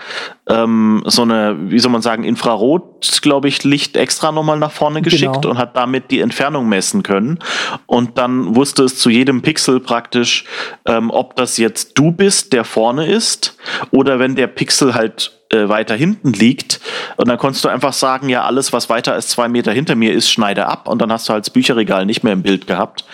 ähm, 0.51 1.03
so 1.07 1.23
eine, 1.23 1.57
wie 1.71 1.79
soll 1.79 1.93
man 1.93 2.03
sagen, 2.03 2.25
Infrarot, 2.25 3.21
glaube 3.23 3.49
ich, 3.49 3.63
Licht 3.65 3.97
extra 3.97 4.33
nochmal 4.33 4.59
nach 4.59 4.73
vorne 4.73 5.01
geschickt 5.01 5.43
genau. 5.43 5.51
und 5.51 5.59
hat 5.59 5.77
damit 5.77 6.11
die 6.11 6.21
Entfernung 6.21 6.69
messen 6.69 7.03
können. 7.03 7.39
Und 7.87 8.19
dann 8.19 8.57
wusste 8.57 8.83
es 8.85 8.99
zu 8.99 9.11
jedem 9.11 9.43
Pixel 9.43 9.81
praktisch, 9.81 10.45
ähm, 10.87 11.11
ob 11.11 11.37
das 11.37 11.57
jetzt 11.57 11.99
du 11.99 12.11
bist, 12.11 12.53
der 12.53 12.65
vorne 12.65 13.07
ist, 13.07 13.57
oder 13.91 14.19
wenn 14.19 14.35
der 14.35 14.49
Pixel 14.49 14.95
halt 14.95 15.40
äh, 15.53 15.69
weiter 15.69 15.95
hinten 15.95 16.33
liegt. 16.33 16.81
Und 17.17 17.29
dann 17.29 17.37
konntest 17.37 17.65
du 17.65 17.69
einfach 17.69 17.93
sagen, 17.93 18.29
ja, 18.29 18.45
alles, 18.45 18.73
was 18.73 18.89
weiter 18.89 19.15
als 19.15 19.29
zwei 19.29 19.49
Meter 19.49 19.73
hinter 19.73 19.97
mir 19.97 20.13
ist, 20.13 20.31
schneide 20.31 20.67
ab. 20.67 20.89
Und 20.89 21.03
dann 21.03 21.13
hast 21.13 21.29
du 21.29 21.33
halt 21.33 21.47
das 21.47 21.51
Bücherregal 21.51 22.07
nicht 22.07 22.23
mehr 22.23 22.33
im 22.33 22.43
Bild 22.43 22.67
gehabt. 22.67 23.05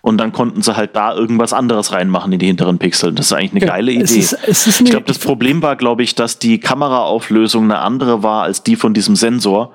Und 0.00 0.18
dann 0.18 0.32
konnten 0.32 0.62
sie 0.62 0.76
halt 0.76 0.96
da 0.96 1.14
irgendwas 1.14 1.52
anderes 1.52 1.92
reinmachen 1.92 2.32
in 2.32 2.38
die 2.38 2.46
hinteren 2.46 2.78
Pixel. 2.78 3.12
Das 3.12 3.26
ist 3.26 3.32
eigentlich 3.32 3.52
eine 3.52 3.60
ja, 3.60 3.66
geile 3.68 3.92
Idee. 3.92 4.02
Es 4.02 4.16
ist, 4.16 4.32
es 4.46 4.66
ist 4.66 4.80
ich 4.80 4.90
glaube, 4.90 5.06
das 5.06 5.18
Problem 5.18 5.62
war, 5.62 5.76
glaube 5.76 6.02
ich, 6.02 6.14
dass 6.14 6.38
die 6.38 6.58
Kameraauflösung 6.58 7.64
eine 7.64 7.78
andere 7.78 8.22
war 8.22 8.42
als 8.42 8.62
die 8.62 8.76
von 8.76 8.92
diesem 8.92 9.14
Sensor. 9.14 9.72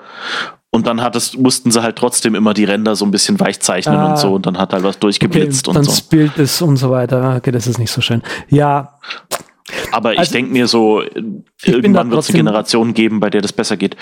Und 0.73 0.87
dann 0.87 1.01
hattest, 1.01 1.37
mussten 1.37 1.69
sie 1.69 1.83
halt 1.83 1.97
trotzdem 1.97 2.33
immer 2.33 2.53
die 2.53 2.63
Ränder 2.63 2.95
so 2.95 3.03
ein 3.03 3.11
bisschen 3.11 3.39
weich 3.41 3.59
zeichnen 3.59 3.97
ah, 3.97 4.11
und 4.11 4.17
so. 4.17 4.33
Und 4.33 4.45
dann 4.45 4.57
hat 4.57 4.71
halt 4.71 4.83
was 4.83 4.99
durchgeblitzt 4.99 5.67
okay, 5.67 5.77
und 5.77 5.83
so. 5.83 5.91
Dann 5.91 6.09
Bild 6.09 6.37
ist 6.37 6.61
und 6.61 6.77
so 6.77 6.91
weiter. 6.91 7.35
Okay, 7.37 7.51
das 7.51 7.67
ist 7.67 7.77
nicht 7.77 7.91
so 7.91 7.99
schön. 7.99 8.21
Ja, 8.47 8.97
aber 9.91 10.13
ich 10.13 10.19
also, 10.19 10.33
denke 10.33 10.51
mir 10.51 10.67
so, 10.67 11.01
irgendwann 11.63 12.11
wird 12.11 12.21
es 12.21 12.29
eine 12.29 12.37
Generation 12.37 12.93
geben, 12.93 13.19
bei 13.19 13.29
der 13.29 13.41
das 13.41 13.53
besser 13.53 13.77
geht. 13.77 13.95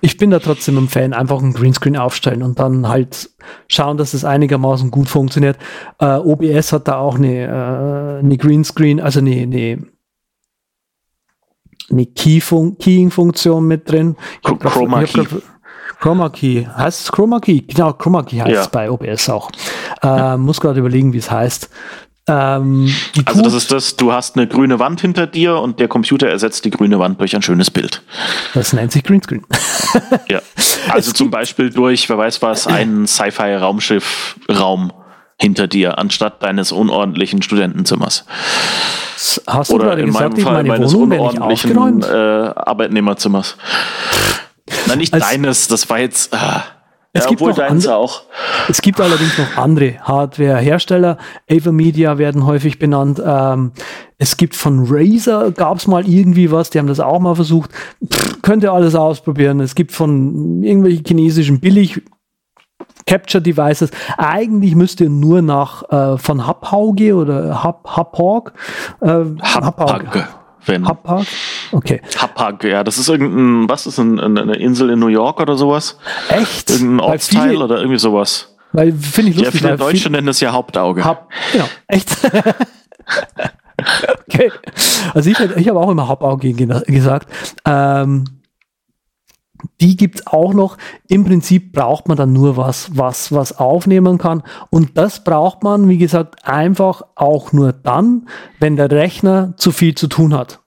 Ich 0.00 0.16
bin 0.16 0.30
da 0.30 0.38
trotzdem 0.38 0.78
ein 0.78 0.88
Fan, 0.88 1.12
einfach 1.12 1.40
einen 1.40 1.52
Greenscreen 1.52 1.96
aufstellen 1.96 2.42
und 2.42 2.58
dann 2.58 2.88
halt 2.88 3.30
schauen, 3.68 3.96
dass 3.96 4.14
es 4.14 4.24
einigermaßen 4.24 4.90
gut 4.90 5.08
funktioniert. 5.08 5.58
Äh, 5.98 6.16
OBS 6.16 6.72
hat 6.72 6.88
da 6.88 6.98
auch 6.98 7.16
eine, 7.16 7.44
äh, 7.44 8.24
eine 8.24 8.36
Greenscreen, 8.36 9.00
also 9.00 9.20
eine, 9.20 9.34
eine, 9.34 9.86
eine 11.90 12.06
Keying-Funktion 12.06 13.66
mit 13.66 13.90
drin. 13.90 14.16
Chroma 14.42 15.04
Key. 15.04 15.24
Chroma 16.00 16.28
Key. 16.28 16.66
Heißt 16.66 17.00
es 17.00 17.12
Chroma 17.12 17.40
Key? 17.40 17.62
Genau, 17.62 17.92
Chroma 17.94 18.22
Key 18.22 18.36
heißt 18.36 18.50
ja. 18.50 18.60
es 18.60 18.68
bei 18.68 18.90
OBS 18.90 19.30
auch. 19.30 19.50
Äh, 20.02 20.06
ja. 20.06 20.36
Muss 20.36 20.60
gerade 20.60 20.80
überlegen, 20.80 21.12
wie 21.12 21.18
es 21.18 21.30
heißt. 21.30 21.70
Ähm, 22.26 22.94
also 23.26 23.42
das 23.42 23.52
ist 23.52 23.70
das, 23.70 23.96
du 23.96 24.12
hast 24.12 24.36
eine 24.36 24.46
grüne 24.46 24.78
Wand 24.78 25.00
hinter 25.00 25.26
dir 25.26 25.56
und 25.56 25.78
der 25.78 25.88
Computer 25.88 26.28
ersetzt 26.28 26.64
die 26.64 26.70
grüne 26.70 26.98
Wand 26.98 27.20
durch 27.20 27.36
ein 27.36 27.42
schönes 27.42 27.70
Bild. 27.70 28.02
Das 28.54 28.72
nennt 28.72 28.92
sich 28.92 29.04
Greenscreen. 29.04 29.44
ja. 30.28 30.40
Also 30.88 31.12
zum 31.12 31.30
Beispiel 31.30 31.70
durch, 31.70 32.08
wer 32.08 32.16
weiß 32.16 32.40
was, 32.40 32.66
einen 32.66 33.06
Sci-Fi-Raumschiff-Raum 33.06 34.92
hinter 35.38 35.66
dir, 35.66 35.98
anstatt 35.98 36.42
deines 36.42 36.72
unordentlichen 36.72 37.42
Studentenzimmers. 37.42 38.24
Hast 39.46 39.70
du 39.70 39.74
Oder 39.74 39.98
in 39.98 40.06
gesagt, 40.06 40.36
meinem 40.36 40.44
Fall 40.44 40.64
meines 40.64 40.94
Wohnung 40.94 41.18
unordentlichen 41.18 42.02
äh, 42.02 42.52
Arbeitnehmerzimmers. 42.56 43.56
Na, 44.86 44.96
nicht 44.96 45.12
Als 45.12 45.28
deines, 45.28 45.68
das 45.68 45.90
war 45.90 45.98
jetzt. 45.98 46.32
Äh, 46.32 46.38
es 47.16 47.24
ja, 47.24 47.30
gibt 47.30 47.42
obwohl 47.42 47.54
deins 47.54 47.86
auch. 47.86 48.22
Es 48.68 48.82
gibt 48.82 49.00
allerdings 49.00 49.38
noch 49.38 49.56
andere 49.56 50.00
Hardware-Hersteller. 50.00 51.16
Avermedia 51.48 52.18
werden 52.18 52.44
häufig 52.44 52.80
benannt. 52.80 53.22
Ähm, 53.24 53.70
es 54.18 54.36
gibt 54.36 54.56
von 54.56 54.84
Razer, 54.88 55.52
gab 55.52 55.78
es 55.78 55.86
mal 55.86 56.08
irgendwie 56.08 56.50
was, 56.50 56.70
die 56.70 56.80
haben 56.80 56.88
das 56.88 56.98
auch 56.98 57.20
mal 57.20 57.36
versucht. 57.36 57.70
Pff, 58.04 58.42
könnt 58.42 58.64
ihr 58.64 58.72
alles 58.72 58.96
ausprobieren. 58.96 59.60
Es 59.60 59.76
gibt 59.76 59.92
von 59.92 60.64
irgendwelchen 60.64 61.04
chinesischen 61.06 61.60
Billig 61.60 62.02
Capture 63.06 63.40
Devices. 63.40 63.92
Eigentlich 64.18 64.74
müsst 64.74 65.00
ihr 65.00 65.08
nur 65.08 65.40
nach 65.40 65.88
äh, 65.90 66.18
von 66.18 66.44
Hapauge 66.48 67.14
oder 67.14 67.62
Hap, 67.62 67.96
Hapog. 67.96 68.54
Äh, 69.00 69.24
Hapag 69.40 70.43
wenn. 70.66 70.86
Hapag? 70.86 71.26
Okay. 71.72 72.00
Hapag, 72.18 72.64
ja, 72.64 72.84
das 72.84 72.98
ist 72.98 73.08
irgendein, 73.08 73.68
was 73.68 73.86
ist 73.86 73.98
ein, 73.98 74.18
eine 74.20 74.56
Insel 74.56 74.90
in 74.90 74.98
New 74.98 75.08
York 75.08 75.40
oder 75.40 75.56
sowas? 75.56 75.98
Echt? 76.28 76.70
Irgendein 76.70 77.00
Ortsteil 77.00 77.50
viele, 77.50 77.64
oder 77.64 77.78
irgendwie 77.78 77.98
sowas. 77.98 78.54
Weil, 78.72 78.92
finde 78.92 79.30
ich 79.30 79.36
lustig. 79.36 79.60
Ja, 79.60 79.68
viele 79.68 79.76
Deutsche 79.76 80.02
viel, 80.02 80.12
nennen 80.12 80.26
das 80.26 80.40
ja 80.40 80.52
Hauptauge. 80.52 81.04
Hab, 81.04 81.30
genau, 81.52 81.68
echt. 81.86 82.10
okay. 84.28 84.50
Also 85.14 85.30
ich, 85.30 85.38
ich 85.38 85.68
habe 85.68 85.78
auch 85.78 85.90
immer 85.90 86.08
Hauptauge 86.08 86.52
gesagt. 86.52 87.28
Ähm, 87.64 88.24
die 89.80 89.96
gibt 89.96 90.20
es 90.20 90.26
auch 90.26 90.54
noch. 90.54 90.76
Im 91.08 91.24
Prinzip 91.24 91.72
braucht 91.72 92.08
man 92.08 92.16
dann 92.16 92.32
nur 92.32 92.56
was, 92.56 92.96
was, 92.96 93.32
was 93.32 93.58
aufnehmen 93.58 94.18
kann. 94.18 94.42
Und 94.70 94.96
das 94.96 95.24
braucht 95.24 95.62
man, 95.62 95.88
wie 95.88 95.98
gesagt, 95.98 96.46
einfach 96.46 97.02
auch 97.14 97.52
nur 97.52 97.72
dann, 97.72 98.28
wenn 98.60 98.76
der 98.76 98.90
Rechner 98.90 99.54
zu 99.56 99.72
viel 99.72 99.94
zu 99.94 100.06
tun 100.06 100.34
hat. 100.34 100.60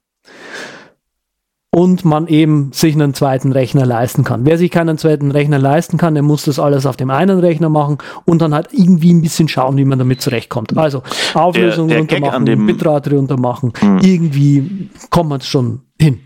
Und 1.69 2.05
man 2.05 2.27
eben 2.27 2.71
sich 2.71 2.95
einen 2.95 3.13
zweiten 3.13 3.51
Rechner 3.51 3.85
leisten 3.85 4.23
kann. 4.23 4.45
Wer 4.45 4.57
sich 4.57 4.71
keinen 4.71 4.97
zweiten 4.97 5.31
Rechner 5.31 5.59
leisten 5.59 5.97
kann, 5.97 6.15
der 6.15 6.23
muss 6.23 6.45
das 6.45 6.59
alles 6.59 6.85
auf 6.85 6.97
dem 6.97 7.11
einen 7.11 7.39
Rechner 7.39 7.69
machen 7.69 7.97
und 8.25 8.41
dann 8.41 8.53
halt 8.55 8.69
irgendwie 8.71 9.13
ein 9.13 9.21
bisschen 9.21 9.47
schauen, 9.47 9.77
wie 9.77 9.85
man 9.85 9.99
damit 9.99 10.21
zurechtkommt. 10.21 10.75
Also 10.75 11.03
Auflösung 11.33 11.89
der, 11.89 12.03
der 12.03 12.19
runtermachen, 12.19 12.65
Bitrate 12.65 13.11
runtermachen. 13.11 13.73
Hm. 13.79 13.99
Irgendwie 14.01 14.89
kommt 15.11 15.29
man 15.29 15.41
schon 15.41 15.81
hin. 15.99 16.21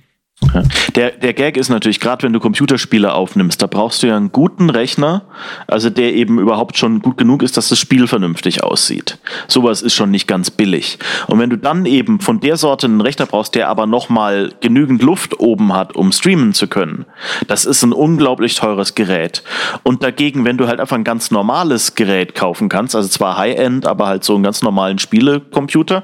Der, 0.96 1.12
der 1.12 1.34
Gag 1.34 1.56
ist 1.56 1.70
natürlich, 1.70 2.00
gerade 2.00 2.24
wenn 2.24 2.34
du 2.34 2.40
Computerspiele 2.40 3.14
aufnimmst, 3.14 3.62
da 3.62 3.68
brauchst 3.68 4.04
du 4.04 4.08
ja 4.08 4.18
einen 4.18 4.32
guten 4.32 4.70
Rechner, 4.70 5.24
also 5.68 5.90
der 5.90 6.14
eben 6.14 6.40
überhaupt 6.40 6.78
schon 6.78 7.00
gut 7.02 7.18
genug 7.18 7.44
ist, 7.44 7.58
dass 7.58 7.70
das 7.70 7.80
Spiel 7.80 8.08
vernünftig 8.08 8.64
aussieht. 8.64 9.18
Sowas 9.48 9.82
ist 9.82 9.94
schon 9.94 10.12
nicht 10.12 10.28
ganz 10.28 10.52
billig. 10.52 11.00
Und 11.28 11.40
wenn 11.40 11.50
du 11.50 11.58
dann 11.58 11.86
eben 11.86 12.20
von 12.20 12.40
der 12.40 12.58
Sorte 12.58 12.88
einen 12.88 13.02
Rechner 13.02 13.28
brauchst, 13.28 13.56
der 13.56 13.70
aber 13.70 13.86
nochmal 13.86 14.52
genügend 14.60 15.02
Luft 15.02 15.40
oben 15.40 15.74
hat, 15.74 15.96
um 15.96 16.12
streamen 16.12 16.54
zu 16.54 16.68
können, 16.68 17.06
das 17.48 17.66
ist 17.66 17.84
ein 17.84 17.94
unglaublich 17.94 18.56
teures 18.56 18.96
Gerät. 18.96 19.44
Und 19.84 20.04
dagegen, 20.04 20.44
wenn 20.44 20.58
du 20.58 20.68
halt 20.68 20.80
einfach 20.80 20.98
ein 20.98 21.04
ganz 21.04 21.32
normales 21.32 21.96
Gerät 21.96 22.36
kaufen 22.36 22.68
kannst, 22.68 22.96
also 22.96 23.08
zwar 23.08 23.38
High-End, 23.38 23.86
aber 23.86 24.08
halt 24.08 24.24
so 24.24 24.34
einen 24.34 24.44
ganz 24.44 24.62
normalen 24.62 25.00
Spielecomputer 25.00 26.04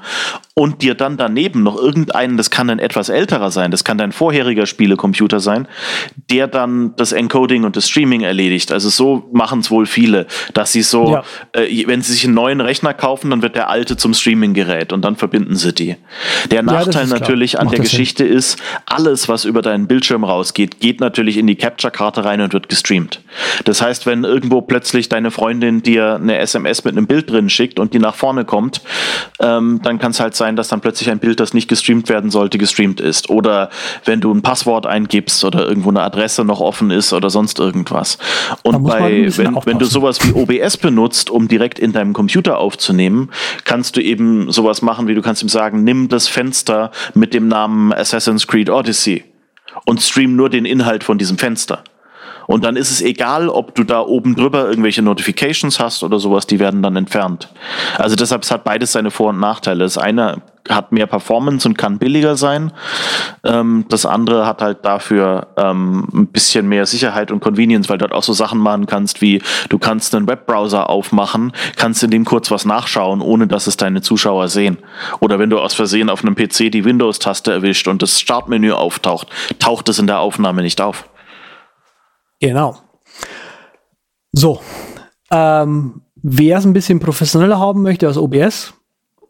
und 0.54 0.82
dir 0.82 0.94
dann 0.94 1.16
daneben 1.16 1.62
noch 1.62 1.76
irgendeinen, 1.76 2.36
das 2.36 2.50
kann 2.50 2.68
ein 2.68 2.80
etwas 2.80 3.08
älterer 3.08 3.52
sein, 3.52 3.70
das 3.70 3.84
kann 3.84 3.96
dein 3.96 4.10
vorheriger 4.28 4.66
Spielecomputer 4.66 5.40
sein, 5.40 5.68
der 6.30 6.48
dann 6.48 6.94
das 6.96 7.12
Encoding 7.12 7.64
und 7.64 7.76
das 7.76 7.88
Streaming 7.88 8.22
erledigt. 8.22 8.72
Also 8.72 8.88
so 8.88 9.28
machen 9.32 9.60
es 9.60 9.70
wohl 9.70 9.86
viele, 9.86 10.26
dass 10.54 10.72
sie 10.72 10.82
so, 10.82 11.12
ja. 11.12 11.24
äh, 11.52 11.86
wenn 11.86 12.02
sie 12.02 12.12
sich 12.12 12.24
einen 12.24 12.34
neuen 12.34 12.60
Rechner 12.60 12.92
kaufen, 12.92 13.30
dann 13.30 13.42
wird 13.42 13.56
der 13.56 13.70
alte 13.70 13.96
zum 13.96 14.12
Streaming-Gerät 14.14 14.92
und 14.92 15.02
dann 15.04 15.16
verbinden 15.16 15.56
sie 15.56 15.72
die. 15.72 15.96
Der 16.50 16.62
Nachteil 16.62 17.08
ja, 17.08 17.14
natürlich 17.14 17.58
an 17.58 17.68
der 17.68 17.78
Geschichte 17.80 18.24
Sinn. 18.24 18.36
ist, 18.36 18.62
alles, 18.86 19.28
was 19.28 19.44
über 19.44 19.62
deinen 19.62 19.86
Bildschirm 19.86 20.24
rausgeht, 20.24 20.80
geht 20.80 21.00
natürlich 21.00 21.36
in 21.36 21.46
die 21.46 21.56
Capture-Karte 21.56 22.24
rein 22.24 22.40
und 22.40 22.52
wird 22.52 22.68
gestreamt. 22.68 23.22
Das 23.64 23.80
heißt, 23.80 24.06
wenn 24.06 24.24
irgendwo 24.24 24.60
plötzlich 24.60 25.08
deine 25.08 25.30
Freundin 25.30 25.82
dir 25.82 26.16
eine 26.16 26.38
SMS 26.38 26.84
mit 26.84 26.96
einem 26.96 27.06
Bild 27.06 27.30
drin 27.30 27.48
schickt 27.48 27.78
und 27.78 27.94
die 27.94 27.98
nach 27.98 28.14
vorne 28.14 28.44
kommt, 28.44 28.82
ähm, 29.40 29.80
dann 29.82 29.98
kann 29.98 30.10
es 30.10 30.20
halt 30.20 30.34
sein, 30.34 30.48
sein, 30.48 30.56
dass 30.56 30.68
dann 30.68 30.80
plötzlich 30.80 31.10
ein 31.10 31.18
Bild, 31.18 31.40
das 31.40 31.52
nicht 31.52 31.68
gestreamt 31.68 32.08
werden 32.08 32.30
sollte, 32.30 32.56
gestreamt 32.56 33.00
ist. 33.00 33.28
Oder 33.28 33.68
wenn 34.04 34.17
du 34.20 34.32
ein 34.32 34.42
Passwort 34.42 34.86
eingibst 34.86 35.44
oder 35.44 35.66
irgendwo 35.66 35.90
eine 35.90 36.02
Adresse 36.02 36.44
noch 36.44 36.60
offen 36.60 36.90
ist 36.90 37.12
oder 37.12 37.30
sonst 37.30 37.58
irgendwas. 37.58 38.18
Und 38.62 38.84
bei, 38.84 39.28
wenn, 39.36 39.56
wenn 39.64 39.78
du 39.78 39.84
sowas 39.84 40.18
wie 40.22 40.32
OBS 40.32 40.76
benutzt, 40.76 41.30
um 41.30 41.48
direkt 41.48 41.78
in 41.78 41.92
deinem 41.92 42.12
Computer 42.12 42.58
aufzunehmen, 42.58 43.30
kannst 43.64 43.96
du 43.96 44.02
eben 44.02 44.50
sowas 44.50 44.82
machen, 44.82 45.08
wie 45.08 45.14
du 45.14 45.22
kannst 45.22 45.42
ihm 45.42 45.48
sagen, 45.48 45.84
nimm 45.84 46.08
das 46.08 46.28
Fenster 46.28 46.90
mit 47.14 47.34
dem 47.34 47.48
Namen 47.48 47.92
Assassin's 47.92 48.46
Creed 48.46 48.70
Odyssey 48.70 49.24
und 49.84 50.00
stream 50.00 50.36
nur 50.36 50.50
den 50.50 50.64
Inhalt 50.64 51.04
von 51.04 51.18
diesem 51.18 51.38
Fenster. 51.38 51.84
Und 52.48 52.64
dann 52.64 52.76
ist 52.76 52.90
es 52.90 53.02
egal, 53.02 53.50
ob 53.50 53.74
du 53.74 53.84
da 53.84 54.00
oben 54.00 54.34
drüber 54.34 54.70
irgendwelche 54.70 55.02
Notifications 55.02 55.78
hast 55.78 56.02
oder 56.02 56.18
sowas, 56.18 56.46
die 56.46 56.58
werden 56.58 56.82
dann 56.82 56.96
entfernt. 56.96 57.50
Also 57.98 58.16
deshalb 58.16 58.42
es 58.42 58.50
hat 58.50 58.64
beides 58.64 58.92
seine 58.92 59.10
Vor- 59.10 59.28
und 59.28 59.38
Nachteile. 59.38 59.84
Das 59.84 59.98
eine 59.98 60.40
hat 60.66 60.90
mehr 60.90 61.06
Performance 61.06 61.68
und 61.68 61.76
kann 61.76 61.98
billiger 61.98 62.36
sein. 62.36 62.72
Ähm, 63.44 63.84
das 63.90 64.06
andere 64.06 64.46
hat 64.46 64.62
halt 64.62 64.78
dafür 64.82 65.48
ähm, 65.58 66.08
ein 66.14 66.26
bisschen 66.28 66.66
mehr 66.66 66.86
Sicherheit 66.86 67.30
und 67.30 67.40
Convenience, 67.40 67.90
weil 67.90 67.98
du 67.98 68.06
dort 68.06 68.18
auch 68.18 68.22
so 68.22 68.32
Sachen 68.32 68.60
machen 68.60 68.86
kannst, 68.86 69.20
wie 69.20 69.42
du 69.68 69.78
kannst 69.78 70.14
einen 70.14 70.26
Webbrowser 70.26 70.88
aufmachen, 70.88 71.52
kannst 71.76 72.02
in 72.02 72.10
dem 72.10 72.24
kurz 72.24 72.50
was 72.50 72.64
nachschauen, 72.64 73.20
ohne 73.20 73.46
dass 73.46 73.66
es 73.66 73.76
deine 73.76 74.00
Zuschauer 74.00 74.48
sehen. 74.48 74.78
Oder 75.20 75.38
wenn 75.38 75.50
du 75.50 75.58
aus 75.58 75.74
Versehen 75.74 76.08
auf 76.08 76.24
einem 76.24 76.34
PC 76.34 76.72
die 76.72 76.86
Windows-Taste 76.86 77.52
erwischt 77.52 77.88
und 77.88 78.00
das 78.00 78.18
Startmenü 78.18 78.72
auftaucht, 78.72 79.28
taucht 79.58 79.90
es 79.90 79.98
in 79.98 80.06
der 80.06 80.20
Aufnahme 80.20 80.62
nicht 80.62 80.80
auf. 80.80 81.04
Genau. 82.40 82.76
So. 84.32 84.60
Ähm, 85.30 86.02
Wer 86.22 86.58
es 86.58 86.64
ein 86.64 86.72
bisschen 86.72 86.98
professioneller 86.98 87.58
haben 87.58 87.82
möchte 87.82 88.06
als 88.06 88.16
OBS, 88.16 88.74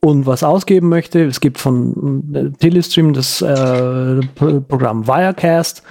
und 0.00 0.26
was 0.26 0.42
ausgeben 0.42 0.88
möchte. 0.88 1.24
Es 1.24 1.40
gibt 1.40 1.58
von 1.58 2.34
äh, 2.34 2.50
Telestream 2.58 3.12
das 3.12 3.42
äh, 3.42 4.20
Programm 4.34 5.06
Wirecast. 5.06 5.82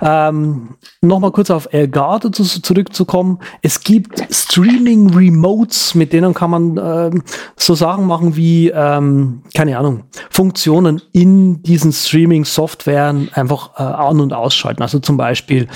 Ähm, 0.00 0.76
Nochmal 1.00 1.30
kurz 1.30 1.50
auf 1.50 1.68
Elgato 1.72 2.28
zu, 2.30 2.42
zurückzukommen. 2.44 3.38
Es 3.62 3.80
gibt 3.80 4.20
Streaming 4.34 5.14
Remotes, 5.14 5.94
mit 5.94 6.12
denen 6.12 6.34
kann 6.34 6.50
man 6.50 6.76
äh, 6.76 7.10
so 7.56 7.74
Sachen 7.74 8.06
machen 8.06 8.34
wie, 8.34 8.70
ähm, 8.70 9.42
keine 9.54 9.78
Ahnung, 9.78 10.04
Funktionen 10.30 11.00
in 11.12 11.62
diesen 11.62 11.92
Streaming-Softwaren 11.92 13.30
einfach 13.32 13.78
äh, 13.78 13.82
an- 13.82 14.20
und 14.20 14.32
ausschalten. 14.32 14.82
Also 14.82 14.98
zum 14.98 15.16
Beispiel 15.16 15.68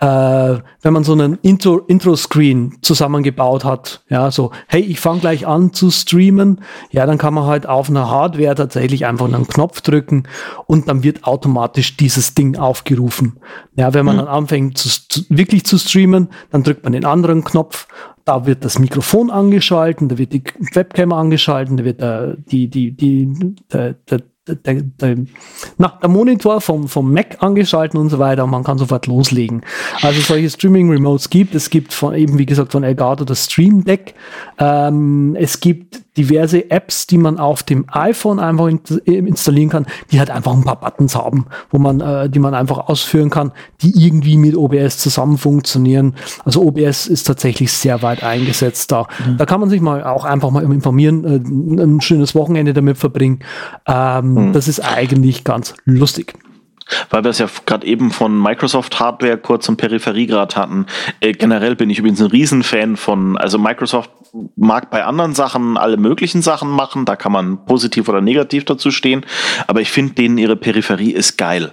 äh, 0.00 0.58
wenn 0.82 0.92
man 0.92 1.04
so 1.04 1.12
einen 1.12 1.38
Intro, 1.42 1.78
Intro-Screen 1.78 2.78
zusammengebaut 2.82 3.64
hat, 3.64 4.02
ja, 4.08 4.30
so, 4.30 4.50
hey, 4.68 4.82
ich 4.82 5.00
fange 5.00 5.20
gleich 5.20 5.46
an 5.46 5.72
zu 5.72 5.90
streamen, 5.90 6.60
ja, 6.96 7.04
dann 7.04 7.18
kann 7.18 7.34
man 7.34 7.44
halt 7.44 7.68
auf 7.68 7.90
einer 7.90 8.08
Hardware 8.08 8.54
tatsächlich 8.54 9.04
einfach 9.04 9.26
einen 9.26 9.46
Knopf 9.46 9.82
drücken 9.82 10.22
und 10.66 10.88
dann 10.88 11.02
wird 11.02 11.24
automatisch 11.24 11.98
dieses 11.98 12.32
Ding 12.32 12.56
aufgerufen. 12.56 13.38
Ja, 13.74 13.92
wenn 13.92 14.06
man 14.06 14.16
mhm. 14.16 14.20
dann 14.20 14.28
anfängt 14.28 14.78
zu, 14.78 14.88
zu, 15.06 15.20
wirklich 15.28 15.66
zu 15.66 15.76
streamen, 15.76 16.28
dann 16.50 16.62
drückt 16.62 16.84
man 16.84 16.94
den 16.94 17.04
anderen 17.04 17.44
Knopf 17.44 17.86
da 18.24 18.44
wird 18.44 18.64
das 18.64 18.80
Mikrofon 18.80 19.30
angeschalten, 19.30 20.08
da 20.08 20.18
wird 20.18 20.32
die 20.32 20.42
Webcam 20.72 21.12
angeschalten, 21.12 21.76
da 21.76 21.84
wird 21.84 22.00
äh, 22.00 22.34
die, 22.50 22.68
die, 22.68 22.90
die, 22.90 23.54
der, 23.72 23.92
der, 23.92 24.22
der, 24.48 24.82
der, 24.82 25.16
na, 25.78 25.98
der 26.02 26.08
Monitor 26.08 26.60
vom, 26.60 26.88
vom 26.88 27.12
Mac 27.12 27.36
angeschalten 27.40 28.00
und 28.00 28.08
so 28.08 28.18
weiter 28.18 28.42
und 28.42 28.50
man 28.50 28.64
kann 28.64 28.78
sofort 28.78 29.06
loslegen. 29.06 29.60
Also 30.02 30.20
solche 30.22 30.50
Streaming 30.50 30.90
Remotes 30.90 31.30
gibt. 31.30 31.54
Es 31.54 31.70
gibt 31.70 31.92
von 31.92 32.14
eben, 32.14 32.36
wie 32.38 32.46
gesagt, 32.46 32.72
von 32.72 32.82
Elgato 32.82 33.24
das 33.24 33.44
Stream 33.44 33.84
Deck. 33.84 34.14
Ähm, 34.58 35.36
es 35.38 35.60
gibt 35.60 36.05
diverse 36.16 36.70
Apps, 36.70 37.06
die 37.06 37.18
man 37.18 37.38
auf 37.38 37.62
dem 37.62 37.86
iPhone 37.90 38.38
einfach 38.38 38.68
installieren 39.04 39.68
kann, 39.68 39.86
die 40.10 40.18
halt 40.18 40.30
einfach 40.30 40.52
ein 40.52 40.64
paar 40.64 40.80
Buttons 40.80 41.14
haben, 41.14 41.46
wo 41.70 41.78
man, 41.78 42.00
äh, 42.00 42.30
die 42.30 42.38
man 42.38 42.54
einfach 42.54 42.88
ausführen 42.88 43.30
kann, 43.30 43.52
die 43.82 44.06
irgendwie 44.06 44.36
mit 44.36 44.56
OBS 44.56 44.98
zusammen 44.98 45.38
funktionieren. 45.38 46.14
Also 46.44 46.62
OBS 46.62 47.06
ist 47.06 47.24
tatsächlich 47.24 47.72
sehr 47.72 48.02
weit 48.02 48.22
eingesetzt 48.22 48.92
da. 48.92 49.06
Mhm. 49.26 49.36
Da 49.36 49.46
kann 49.46 49.60
man 49.60 49.70
sich 49.70 49.80
mal 49.80 50.04
auch 50.04 50.24
einfach 50.24 50.50
mal 50.50 50.62
informieren, 50.64 51.24
äh, 51.24 51.82
ein 51.82 52.00
schönes 52.00 52.34
Wochenende 52.34 52.72
damit 52.72 52.98
verbringen. 52.98 53.40
Ähm, 53.86 54.48
mhm. 54.48 54.52
Das 54.52 54.68
ist 54.68 54.80
eigentlich 54.80 55.44
ganz 55.44 55.74
lustig. 55.84 56.34
Weil 57.10 57.24
wir 57.24 57.30
es 57.30 57.38
ja 57.38 57.46
gerade 57.66 57.86
eben 57.86 58.10
von 58.10 58.40
Microsoft 58.40 59.00
Hardware 59.00 59.38
kurz 59.38 59.68
und 59.68 59.76
Peripherie 59.76 60.26
gerade 60.26 60.54
hatten. 60.56 60.86
Äh, 61.20 61.32
generell 61.32 61.76
bin 61.76 61.90
ich 61.90 61.98
übrigens 61.98 62.20
ein 62.20 62.28
Riesenfan 62.28 62.96
von, 62.96 63.36
also 63.36 63.58
Microsoft 63.58 64.10
mag 64.56 64.90
bei 64.90 65.04
anderen 65.04 65.34
Sachen 65.34 65.76
alle 65.76 65.96
möglichen 65.96 66.42
Sachen 66.42 66.70
machen, 66.70 67.04
da 67.04 67.16
kann 67.16 67.32
man 67.32 67.64
positiv 67.64 68.08
oder 68.08 68.20
negativ 68.20 68.64
dazu 68.64 68.90
stehen, 68.90 69.24
aber 69.66 69.80
ich 69.80 69.90
finde 69.90 70.14
denen 70.14 70.38
ihre 70.38 70.56
Peripherie 70.56 71.12
ist 71.12 71.38
geil. 71.38 71.72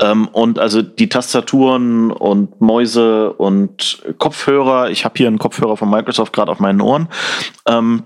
Ähm, 0.00 0.28
und 0.28 0.58
also 0.58 0.82
die 0.82 1.08
Tastaturen 1.08 2.10
und 2.10 2.60
Mäuse 2.60 3.32
und 3.32 4.02
Kopfhörer, 4.18 4.90
ich 4.90 5.04
habe 5.04 5.14
hier 5.16 5.28
einen 5.28 5.38
Kopfhörer 5.38 5.76
von 5.76 5.90
Microsoft 5.90 6.32
gerade 6.32 6.50
auf 6.50 6.60
meinen 6.60 6.80
Ohren, 6.80 7.08
ähm, 7.66 8.04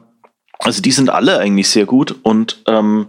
also 0.58 0.82
die 0.82 0.90
sind 0.90 1.10
alle 1.10 1.38
eigentlich 1.38 1.68
sehr 1.68 1.86
gut 1.86 2.16
und 2.22 2.62
ähm, 2.66 3.08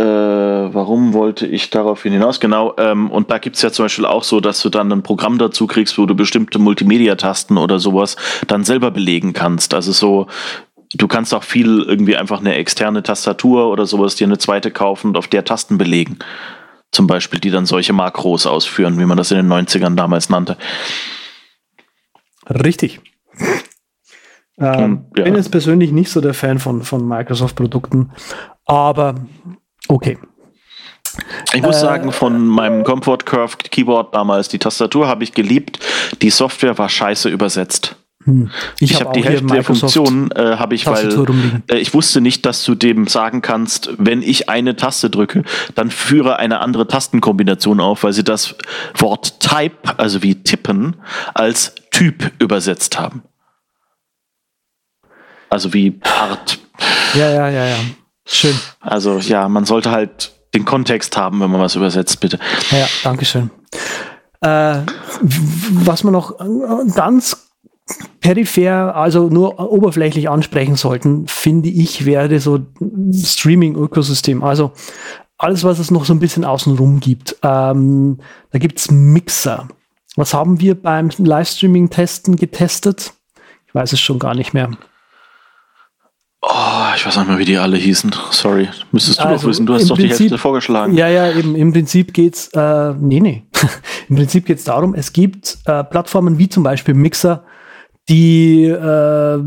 äh, 0.00 0.74
warum 0.74 1.12
wollte 1.12 1.46
ich 1.46 1.68
darauf 1.68 2.02
hinaus? 2.04 2.40
Genau, 2.40 2.74
ähm, 2.78 3.10
und 3.10 3.30
da 3.30 3.36
gibt 3.36 3.56
es 3.56 3.62
ja 3.62 3.70
zum 3.70 3.84
Beispiel 3.84 4.06
auch 4.06 4.24
so, 4.24 4.40
dass 4.40 4.62
du 4.62 4.70
dann 4.70 4.90
ein 4.90 5.02
Programm 5.02 5.36
dazu 5.36 5.66
kriegst, 5.66 5.98
wo 5.98 6.06
du 6.06 6.14
bestimmte 6.14 6.58
Multimedia-Tasten 6.58 7.58
oder 7.58 7.78
sowas 7.78 8.16
dann 8.46 8.64
selber 8.64 8.90
belegen 8.90 9.34
kannst. 9.34 9.74
Also 9.74 9.92
so, 9.92 10.26
du 10.94 11.06
kannst 11.06 11.34
auch 11.34 11.42
viel 11.42 11.82
irgendwie 11.82 12.16
einfach 12.16 12.40
eine 12.40 12.54
externe 12.54 13.02
Tastatur 13.02 13.68
oder 13.68 13.84
sowas 13.84 14.16
dir 14.16 14.26
eine 14.26 14.38
zweite 14.38 14.70
kaufen 14.70 15.08
und 15.08 15.16
auf 15.18 15.28
der 15.28 15.44
Tasten 15.44 15.76
belegen. 15.76 16.18
Zum 16.92 17.06
Beispiel, 17.06 17.38
die 17.38 17.50
dann 17.50 17.66
solche 17.66 17.92
Makros 17.92 18.46
ausführen, 18.46 18.98
wie 18.98 19.04
man 19.04 19.18
das 19.18 19.30
in 19.30 19.36
den 19.36 19.52
90ern 19.52 19.96
damals 19.96 20.30
nannte. 20.30 20.56
Richtig. 22.48 23.00
Ähm, 24.58 25.06
ja. 25.16 25.24
bin 25.24 25.36
jetzt 25.36 25.50
persönlich 25.50 25.92
nicht 25.92 26.10
so 26.10 26.20
der 26.20 26.34
Fan 26.34 26.58
von, 26.58 26.82
von 26.82 27.06
Microsoft-Produkten, 27.06 28.12
aber 28.66 29.14
Okay. 29.90 30.18
Ich 31.52 31.62
muss 31.62 31.76
äh, 31.76 31.80
sagen, 31.80 32.12
von 32.12 32.46
meinem 32.46 32.84
Comfort 32.84 33.18
Curve 33.24 33.56
Keyboard 33.58 34.14
damals, 34.14 34.48
die 34.48 34.58
Tastatur 34.58 35.08
habe 35.08 35.24
ich 35.24 35.32
geliebt. 35.32 35.80
Die 36.22 36.30
Software 36.30 36.78
war 36.78 36.88
scheiße 36.88 37.28
übersetzt. 37.28 37.96
Hm. 38.24 38.50
Ich, 38.78 38.92
ich 38.92 38.96
habe 38.96 39.06
hab 39.06 39.12
die 39.14 39.24
Hälfte 39.24 39.46
der 39.46 39.64
Funktionen 39.64 40.30
äh, 40.32 40.56
habe 40.56 40.74
ich, 40.74 40.86
weil 40.86 41.08
äh, 41.68 41.78
ich 41.78 41.94
wusste 41.94 42.20
nicht, 42.20 42.46
dass 42.46 42.64
du 42.64 42.74
dem 42.74 43.08
sagen 43.08 43.42
kannst, 43.42 43.90
wenn 43.98 44.22
ich 44.22 44.48
eine 44.48 44.76
Taste 44.76 45.10
drücke, 45.10 45.42
dann 45.74 45.90
führe 45.90 46.36
eine 46.36 46.60
andere 46.60 46.86
Tastenkombination 46.86 47.80
auf, 47.80 48.04
weil 48.04 48.12
sie 48.12 48.22
das 48.22 48.54
Wort 48.94 49.40
Type, 49.40 49.98
also 49.98 50.22
wie 50.22 50.36
tippen, 50.36 50.96
als 51.34 51.74
Typ 51.90 52.30
übersetzt 52.38 53.00
haben. 53.00 53.22
Also 55.48 55.72
wie 55.72 55.90
Part. 55.90 56.58
Ja, 57.14 57.30
ja, 57.30 57.48
ja, 57.48 57.66
ja. 57.66 57.76
Schön. 58.32 58.54
Also 58.80 59.18
ja, 59.18 59.48
man 59.48 59.64
sollte 59.64 59.90
halt 59.90 60.32
den 60.54 60.64
Kontext 60.64 61.16
haben, 61.16 61.40
wenn 61.40 61.50
man 61.50 61.60
was 61.60 61.74
übersetzt, 61.74 62.20
bitte. 62.20 62.38
Ja, 62.70 62.86
danke 63.02 63.24
schön. 63.24 63.50
Äh, 64.40 64.82
was 65.20 66.04
man 66.04 66.12
noch 66.12 66.38
ganz 66.94 67.48
peripher, 68.20 68.94
also 68.94 69.28
nur 69.28 69.58
oberflächlich 69.58 70.28
ansprechen 70.28 70.76
sollten, 70.76 71.26
finde 71.26 71.68
ich, 71.68 72.06
wäre 72.06 72.38
so 72.38 72.60
Streaming-Ökosystem. 73.12 74.44
Also 74.44 74.72
alles, 75.36 75.64
was 75.64 75.80
es 75.80 75.90
noch 75.90 76.04
so 76.04 76.14
ein 76.14 76.20
bisschen 76.20 76.44
außenrum 76.44 77.00
gibt. 77.00 77.36
Ähm, 77.42 78.18
da 78.52 78.58
gibt 78.60 78.78
es 78.78 78.92
Mixer. 78.92 79.68
Was 80.14 80.34
haben 80.34 80.60
wir 80.60 80.80
beim 80.80 81.10
Livestreaming-Testen 81.18 82.36
getestet? 82.36 83.12
Ich 83.66 83.74
weiß 83.74 83.92
es 83.92 84.00
schon 84.00 84.20
gar 84.20 84.34
nicht 84.34 84.54
mehr. 84.54 84.70
Oh, 86.42 86.94
ich 86.96 87.04
weiß 87.04 87.18
nicht 87.18 87.28
mehr, 87.28 87.38
wie 87.38 87.44
die 87.44 87.58
alle 87.58 87.76
hießen. 87.76 88.14
Sorry. 88.30 88.68
Müsstest 88.92 89.20
du 89.20 89.24
also, 89.24 89.42
doch 89.42 89.50
wissen. 89.50 89.66
Du 89.66 89.74
hast 89.74 89.90
doch 89.90 89.96
Prinzip, 89.96 90.16
die 90.16 90.22
Hälfte 90.24 90.38
vorgeschlagen. 90.38 90.94
Ja, 90.94 91.08
ja, 91.08 91.30
eben. 91.32 91.54
Im 91.54 91.72
Prinzip 91.72 92.14
geht's, 92.14 92.48
äh, 92.54 92.94
nee, 92.94 93.20
nee. 93.20 93.46
Im 94.08 94.16
Prinzip 94.16 94.46
geht's 94.46 94.64
darum, 94.64 94.94
es 94.94 95.12
gibt 95.12 95.58
äh, 95.66 95.84
Plattformen 95.84 96.38
wie 96.38 96.48
zum 96.48 96.62
Beispiel 96.62 96.94
Mixer, 96.94 97.44
die 98.08 98.64
äh, 98.64 99.38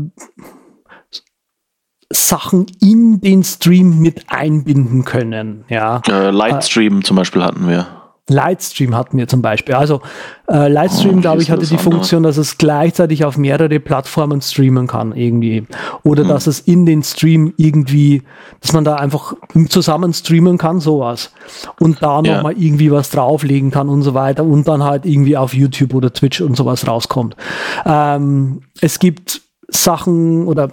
Sachen 2.12 2.66
in 2.80 3.20
den 3.20 3.42
Stream 3.42 3.98
mit 3.98 4.26
einbinden 4.28 5.04
können. 5.04 5.64
Ja. 5.68 6.00
Äh, 6.08 6.30
Lightstream 6.30 7.02
zum 7.02 7.16
Beispiel 7.16 7.42
hatten 7.42 7.68
wir. 7.68 8.03
Lightstream 8.28 8.96
hatten 8.96 9.18
wir 9.18 9.28
zum 9.28 9.42
Beispiel. 9.42 9.74
Also 9.74 10.00
äh, 10.48 10.68
Lightstream, 10.68 11.18
oh, 11.18 11.20
glaube 11.20 11.42
ich, 11.42 11.50
hatte 11.50 11.66
die 11.66 11.76
Funktion, 11.76 12.22
dass 12.22 12.38
es 12.38 12.56
gleichzeitig 12.56 13.24
auf 13.26 13.36
mehrere 13.36 13.80
Plattformen 13.80 14.40
streamen 14.40 14.86
kann 14.86 15.14
irgendwie. 15.14 15.66
Oder 16.04 16.22
hm. 16.22 16.28
dass 16.28 16.46
es 16.46 16.60
in 16.60 16.86
den 16.86 17.02
Stream 17.02 17.52
irgendwie, 17.58 18.22
dass 18.60 18.72
man 18.72 18.84
da 18.84 18.96
einfach 18.96 19.34
zusammen 19.68 20.14
streamen 20.14 20.56
kann, 20.56 20.80
sowas. 20.80 21.32
Und 21.78 22.02
da 22.02 22.22
ja. 22.22 22.36
nochmal 22.36 22.54
irgendwie 22.56 22.90
was 22.90 23.10
drauflegen 23.10 23.70
kann 23.70 23.90
und 23.90 24.00
so 24.00 24.14
weiter. 24.14 24.44
Und 24.44 24.68
dann 24.68 24.82
halt 24.82 25.04
irgendwie 25.04 25.36
auf 25.36 25.52
YouTube 25.52 25.92
oder 25.92 26.10
Twitch 26.10 26.40
und 26.40 26.56
sowas 26.56 26.86
rauskommt. 26.86 27.36
Ähm, 27.84 28.62
es 28.80 28.98
gibt 28.98 29.42
Sachen 29.68 30.46
oder 30.46 30.70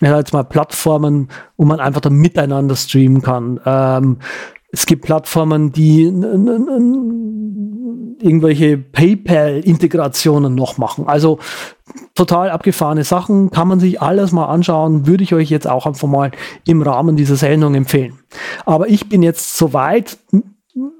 ja, 0.00 0.18
jetzt 0.18 0.32
mal 0.32 0.42
Plattformen, 0.42 1.28
wo 1.56 1.64
man 1.64 1.78
einfach 1.78 2.00
dann 2.00 2.14
miteinander 2.14 2.74
streamen 2.74 3.22
kann. 3.22 3.60
Ähm, 3.64 4.18
es 4.74 4.86
gibt 4.86 5.04
Plattformen, 5.04 5.72
die 5.72 6.02
irgendwelche 8.20 8.76
PayPal-Integrationen 8.76 10.54
noch 10.54 10.78
machen. 10.78 11.06
Also 11.06 11.38
total 12.14 12.50
abgefahrene 12.50 13.04
Sachen, 13.04 13.50
kann 13.50 13.68
man 13.68 13.78
sich 13.78 14.02
alles 14.02 14.32
mal 14.32 14.46
anschauen, 14.46 15.06
würde 15.06 15.22
ich 15.22 15.32
euch 15.34 15.48
jetzt 15.50 15.68
auch 15.68 15.86
einfach 15.86 16.08
mal 16.08 16.32
im 16.66 16.82
Rahmen 16.82 17.16
dieser 17.16 17.36
Sendung 17.36 17.74
empfehlen. 17.74 18.18
Aber 18.64 18.88
ich 18.88 19.08
bin 19.08 19.22
jetzt 19.22 19.56
soweit, 19.56 20.18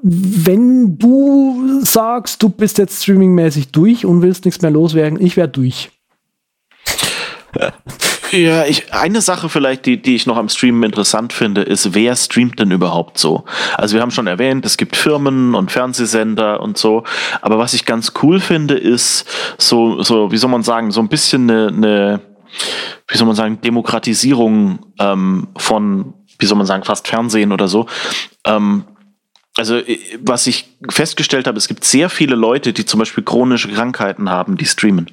wenn 0.03 0.97
du 0.99 1.81
sagst, 1.83 2.43
du 2.43 2.49
bist 2.49 2.79
jetzt 2.79 3.03
streamingmäßig 3.03 3.73
durch 3.73 4.07
und 4.07 4.23
willst 4.23 4.45
nichts 4.45 4.63
mehr 4.63 4.71
loswerden, 4.71 5.21
ich 5.21 5.37
wäre 5.37 5.49
durch. 5.49 5.91
Ja, 8.35 8.65
ich, 8.65 8.93
eine 8.93 9.21
Sache 9.21 9.49
vielleicht, 9.49 9.87
die, 9.87 10.03
die 10.03 10.17
ich 10.17 10.27
noch 10.27 10.37
am 10.37 10.49
Streamen 10.49 10.83
interessant 10.83 11.33
finde, 11.33 11.63
ist, 11.63 11.95
wer 11.95 12.17
streamt 12.17 12.59
denn 12.59 12.73
überhaupt 12.73 13.17
so? 13.17 13.45
Also 13.77 13.95
wir 13.95 14.03
haben 14.03 14.11
schon 14.11 14.27
erwähnt, 14.27 14.67
es 14.67 14.77
gibt 14.77 14.97
Firmen 14.97 15.55
und 15.55 15.71
Fernsehsender 15.71 16.61
und 16.61 16.77
so, 16.77 17.05
aber 17.43 17.59
was 17.59 17.75
ich 17.75 17.85
ganz 17.85 18.13
cool 18.23 18.41
finde, 18.41 18.75
ist 18.75 19.25
so, 19.57 20.03
so 20.03 20.33
wie 20.33 20.37
soll 20.37 20.51
man 20.51 20.65
sagen, 20.65 20.91
so 20.91 21.01
ein 21.01 21.09
bisschen 21.09 21.49
eine, 21.49 21.69
eine 21.69 22.21
wie 23.07 23.17
soll 23.17 23.29
man 23.29 23.37
sagen, 23.37 23.61
Demokratisierung 23.61 24.81
ähm, 24.99 25.49
von, 25.57 26.15
wie 26.41 26.47
soll 26.47 26.59
man 26.59 26.67
sagen, 26.67 26.83
fast 26.83 27.07
Fernsehen 27.07 27.53
oder 27.53 27.69
so. 27.69 27.87
Ähm, 28.45 28.83
also 29.57 29.81
was 30.19 30.49
ich 30.49 30.77
festgestellt 30.91 31.47
habe, 31.47 31.59
es 31.59 31.69
gibt 31.69 31.85
sehr 31.85 32.11
viele 32.11 32.35
Leute, 32.35 32.73
die 32.73 32.85
zum 32.85 32.99
Beispiel 32.99 33.23
chronische 33.23 33.69
Krankheiten 33.69 34.29
haben, 34.29 34.57
die 34.57 34.67
streamen. 34.67 35.07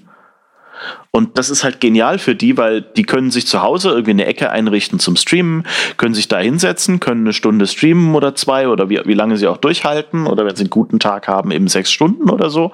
Und 1.12 1.38
das 1.38 1.50
ist 1.50 1.66
halt 1.66 1.82
genial 1.82 2.20
für 2.20 2.36
die, 2.36 2.58
weil 2.58 2.82
die 2.82 3.04
können 3.04 3.32
sich 3.32 3.46
zu 3.46 3.62
Hause 3.62 3.90
irgendwie 3.90 4.12
eine 4.12 4.26
Ecke 4.26 4.50
einrichten 4.50 4.98
zum 4.98 5.18
Streamen, 5.18 5.68
können 5.98 6.14
sich 6.14 6.30
da 6.30 6.40
hinsetzen, 6.40 7.02
können 7.02 7.22
eine 7.22 7.34
Stunde 7.34 7.68
streamen 7.68 8.16
oder 8.16 8.34
zwei 8.34 8.70
oder 8.70 8.90
wie, 8.90 9.02
wie 9.04 9.14
lange 9.14 9.36
sie 9.36 9.48
auch 9.48 9.58
durchhalten 9.58 10.26
oder 10.26 10.46
wenn 10.46 10.56
sie 10.56 10.64
einen 10.64 10.70
guten 10.70 11.00
Tag 11.00 11.28
haben, 11.28 11.52
eben 11.52 11.68
sechs 11.68 11.92
Stunden 11.92 12.30
oder 12.30 12.50
so. 12.50 12.72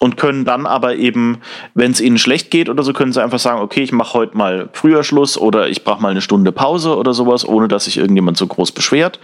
Und 0.00 0.16
können 0.16 0.44
dann 0.44 0.64
aber 0.66 0.94
eben, 0.94 1.40
wenn 1.74 1.90
es 1.90 2.00
ihnen 2.00 2.18
schlecht 2.18 2.52
geht 2.52 2.68
oder 2.68 2.84
so, 2.84 2.92
können 2.92 3.12
sie 3.12 3.20
einfach 3.20 3.40
sagen, 3.40 3.60
okay, 3.60 3.82
ich 3.82 3.90
mache 3.90 4.14
heute 4.14 4.36
mal 4.36 4.68
früher 4.72 5.02
Schluss 5.02 5.36
oder 5.36 5.68
ich 5.68 5.82
brauche 5.82 6.00
mal 6.00 6.10
eine 6.10 6.20
Stunde 6.20 6.52
Pause 6.52 6.96
oder 6.96 7.12
sowas, 7.12 7.44
ohne 7.44 7.66
dass 7.66 7.86
sich 7.86 7.96
irgendjemand 7.96 8.36
so 8.36 8.46
groß 8.46 8.70
beschwert. 8.70 9.18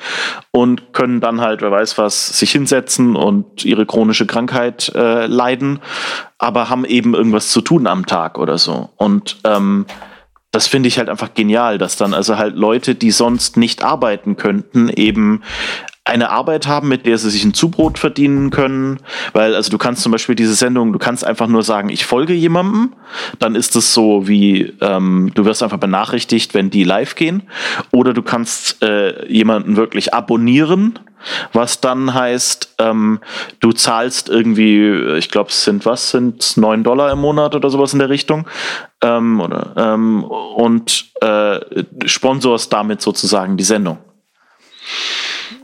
Und 0.50 0.92
können 0.92 1.20
dann 1.20 1.40
halt, 1.40 1.62
wer 1.62 1.70
weiß 1.70 1.96
was, 1.96 2.36
sich 2.36 2.50
hinsetzen 2.50 3.14
und 3.14 3.64
ihre 3.64 3.86
chronische 3.86 4.26
Krankheit 4.26 4.90
äh, 4.96 5.26
leiden, 5.26 5.78
aber 6.44 6.68
haben 6.68 6.84
eben 6.84 7.14
irgendwas 7.14 7.48
zu 7.48 7.62
tun 7.62 7.86
am 7.86 8.04
Tag 8.04 8.38
oder 8.38 8.58
so. 8.58 8.90
Und 8.96 9.38
ähm, 9.44 9.86
das 10.50 10.66
finde 10.66 10.88
ich 10.88 10.98
halt 10.98 11.08
einfach 11.08 11.32
genial, 11.32 11.78
dass 11.78 11.96
dann 11.96 12.12
also 12.12 12.36
halt 12.36 12.54
Leute, 12.54 12.94
die 12.94 13.10
sonst 13.12 13.56
nicht 13.56 13.82
arbeiten 13.82 14.36
könnten, 14.36 14.90
eben 14.90 15.40
eine 16.04 16.28
Arbeit 16.28 16.66
haben, 16.66 16.88
mit 16.88 17.06
der 17.06 17.16
sie 17.16 17.30
sich 17.30 17.44
ein 17.44 17.54
Zubrot 17.54 17.98
verdienen 17.98 18.50
können. 18.50 18.98
Weil, 19.32 19.54
also 19.54 19.70
du 19.70 19.78
kannst 19.78 20.02
zum 20.02 20.12
Beispiel 20.12 20.34
diese 20.34 20.54
Sendung, 20.54 20.92
du 20.92 20.98
kannst 20.98 21.26
einfach 21.26 21.46
nur 21.46 21.62
sagen, 21.62 21.88
ich 21.88 22.04
folge 22.04 22.34
jemandem, 22.34 22.92
dann 23.38 23.54
ist 23.54 23.74
es 23.74 23.94
so 23.94 24.28
wie, 24.28 24.74
ähm, 24.82 25.32
du 25.34 25.46
wirst 25.46 25.62
einfach 25.62 25.78
benachrichtigt, 25.78 26.52
wenn 26.52 26.68
die 26.68 26.84
live 26.84 27.14
gehen. 27.14 27.44
Oder 27.90 28.12
du 28.12 28.20
kannst 28.20 28.82
äh, 28.82 29.26
jemanden 29.32 29.76
wirklich 29.76 30.12
abonnieren, 30.12 30.98
was 31.52 31.80
dann 31.80 32.14
heißt, 32.14 32.74
ähm, 32.78 33.20
du 33.60 33.72
zahlst 33.72 34.28
irgendwie, 34.28 35.16
ich 35.16 35.30
glaube, 35.30 35.50
es 35.50 35.64
sind 35.64 35.86
was, 35.86 36.10
sind 36.10 36.56
neun 36.56 36.84
Dollar 36.84 37.10
im 37.12 37.20
Monat 37.20 37.54
oder 37.54 37.70
sowas 37.70 37.92
in 37.92 37.98
der 37.98 38.08
Richtung. 38.10 38.46
Ähm, 39.02 39.40
oder, 39.40 39.74
ähm, 39.76 40.24
und 40.24 41.06
äh, 41.20 41.84
sponsorst 42.06 42.72
damit 42.72 43.00
sozusagen 43.00 43.56
die 43.56 43.64
Sendung. 43.64 43.98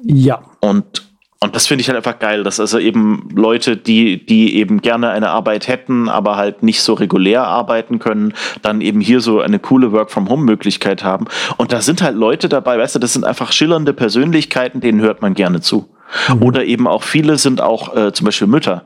Ja. 0.02 0.42
Und, 0.60 1.09
und 1.42 1.56
das 1.56 1.66
finde 1.66 1.80
ich 1.80 1.88
halt 1.88 1.96
einfach 1.96 2.18
geil, 2.18 2.44
dass 2.44 2.60
also 2.60 2.78
eben 2.78 3.30
Leute, 3.34 3.78
die, 3.78 4.26
die 4.26 4.56
eben 4.56 4.82
gerne 4.82 5.08
eine 5.08 5.30
Arbeit 5.30 5.68
hätten, 5.68 6.10
aber 6.10 6.36
halt 6.36 6.62
nicht 6.62 6.82
so 6.82 6.92
regulär 6.92 7.44
arbeiten 7.44 7.98
können, 7.98 8.34
dann 8.60 8.82
eben 8.82 9.00
hier 9.00 9.22
so 9.22 9.40
eine 9.40 9.58
coole 9.58 9.90
Work-from-Home-Möglichkeit 9.90 11.02
haben. 11.02 11.28
Und 11.56 11.72
da 11.72 11.80
sind 11.80 12.02
halt 12.02 12.14
Leute 12.16 12.50
dabei, 12.50 12.78
weißt 12.78 12.96
du, 12.96 12.98
das 12.98 13.14
sind 13.14 13.24
einfach 13.24 13.52
schillernde 13.52 13.94
Persönlichkeiten, 13.94 14.82
denen 14.82 15.00
hört 15.00 15.22
man 15.22 15.32
gerne 15.32 15.62
zu. 15.62 15.88
Mhm. 16.28 16.42
Oder 16.42 16.64
eben 16.66 16.86
auch 16.86 17.02
viele 17.02 17.38
sind 17.38 17.62
auch 17.62 17.96
äh, 17.96 18.12
zum 18.12 18.26
Beispiel 18.26 18.46
Mütter 18.46 18.84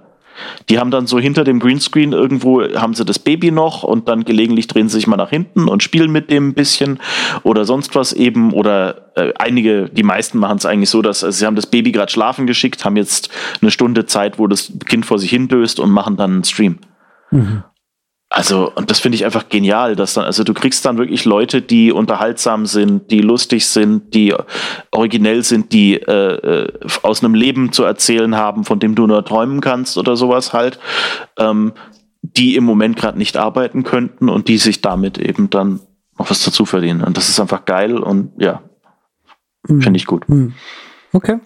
die 0.69 0.79
haben 0.79 0.91
dann 0.91 1.07
so 1.07 1.19
hinter 1.19 1.45
dem 1.45 1.61
Greenscreen 1.61 2.13
irgendwo, 2.13 2.63
haben 2.63 2.95
sie 2.95 3.05
das 3.05 3.19
Baby 3.19 3.51
noch 3.51 3.83
und 3.83 4.09
dann 4.09 4.25
gelegentlich 4.25 4.67
drehen 4.67 4.89
sie 4.89 4.97
sich 4.97 5.07
mal 5.07 5.17
nach 5.17 5.31
hinten 5.31 5.69
und 5.69 5.83
spielen 5.83 6.11
mit 6.11 6.31
dem 6.31 6.49
ein 6.49 6.55
bisschen 6.55 6.99
oder 7.43 7.65
sonst 7.65 7.95
was 7.95 8.13
eben. 8.13 8.53
Oder 8.53 9.11
äh, 9.17 9.33
einige, 9.39 9.89
die 9.91 10.03
meisten 10.03 10.39
machen 10.39 10.59
es 10.59 10.67
eigentlich 10.67 10.91
so, 10.91 11.03
dass 11.03 11.25
also 11.25 11.39
sie 11.39 11.47
haben 11.47 11.57
das 11.57 11.67
Baby 11.67 11.93
gerade 11.93 12.11
schlafen 12.11 12.47
geschickt, 12.47 12.85
haben 12.85 12.97
jetzt 12.97 13.31
eine 13.61 13.71
Stunde 13.71 14.07
Zeit, 14.07 14.39
wo 14.39 14.47
das 14.47 14.73
Kind 14.87 15.07
vor 15.07 15.19
sich 15.19 15.31
hindöst 15.31 15.81
und 15.81 15.91
machen 15.91 16.17
dann 16.17 16.33
einen 16.33 16.45
Stream. 16.45 16.79
Mhm. 17.31 17.63
Also, 18.37 18.73
und 18.75 18.91
das 18.91 18.99
finde 18.99 19.15
ich 19.15 19.25
einfach 19.25 19.49
genial, 19.49 19.95
dass 19.95 20.15
dann, 20.15 20.25
also 20.25 20.43
du 20.43 20.55
kriegst 20.55 20.85
dann 20.85 20.99
wirklich 20.99 21.25
Leute, 21.25 21.63
die 21.63 21.93
unterhaltsam 21.93 22.67
sind, 22.67 23.13
die 23.13 23.21
lustig 23.21 23.67
sind, 23.67 24.13
die 24.13 24.35
originell 24.91 25.45
sind, 25.45 25.73
die 25.73 25.95
äh, 25.95 26.65
äh, 26.65 26.73
aus 27.03 27.23
einem 27.23 27.35
Leben 27.35 27.71
zu 27.71 27.85
erzählen 27.85 28.35
haben, 28.35 28.65
von 28.65 28.81
dem 28.81 28.97
du 28.97 29.07
nur 29.07 29.25
träumen 29.25 29.61
kannst 29.61 29.97
oder 29.99 30.17
sowas 30.17 30.53
halt, 30.53 30.81
ähm, 31.39 31.75
die 32.23 32.57
im 32.57 32.65
Moment 32.65 32.97
gerade 32.97 33.19
nicht 33.19 33.37
arbeiten 33.37 33.85
könnten 33.85 34.29
und 34.29 34.49
die 34.49 34.59
sich 34.59 34.81
damit 34.81 35.17
eben 35.19 35.49
dann 35.49 35.79
noch 36.19 36.29
was 36.29 36.43
dazu 36.43 36.67
verdienen. 36.67 37.03
Und 37.03 37.17
das 37.17 37.29
ist 37.29 37.39
einfach 37.39 37.65
geil 37.65 37.99
und 37.99 38.33
ja, 38.39 38.63
mhm. 39.69 39.81
finde 39.81 39.97
ich 39.97 40.07
gut. 40.07 40.29
Mhm. 40.29 40.55
Okay. 41.13 41.39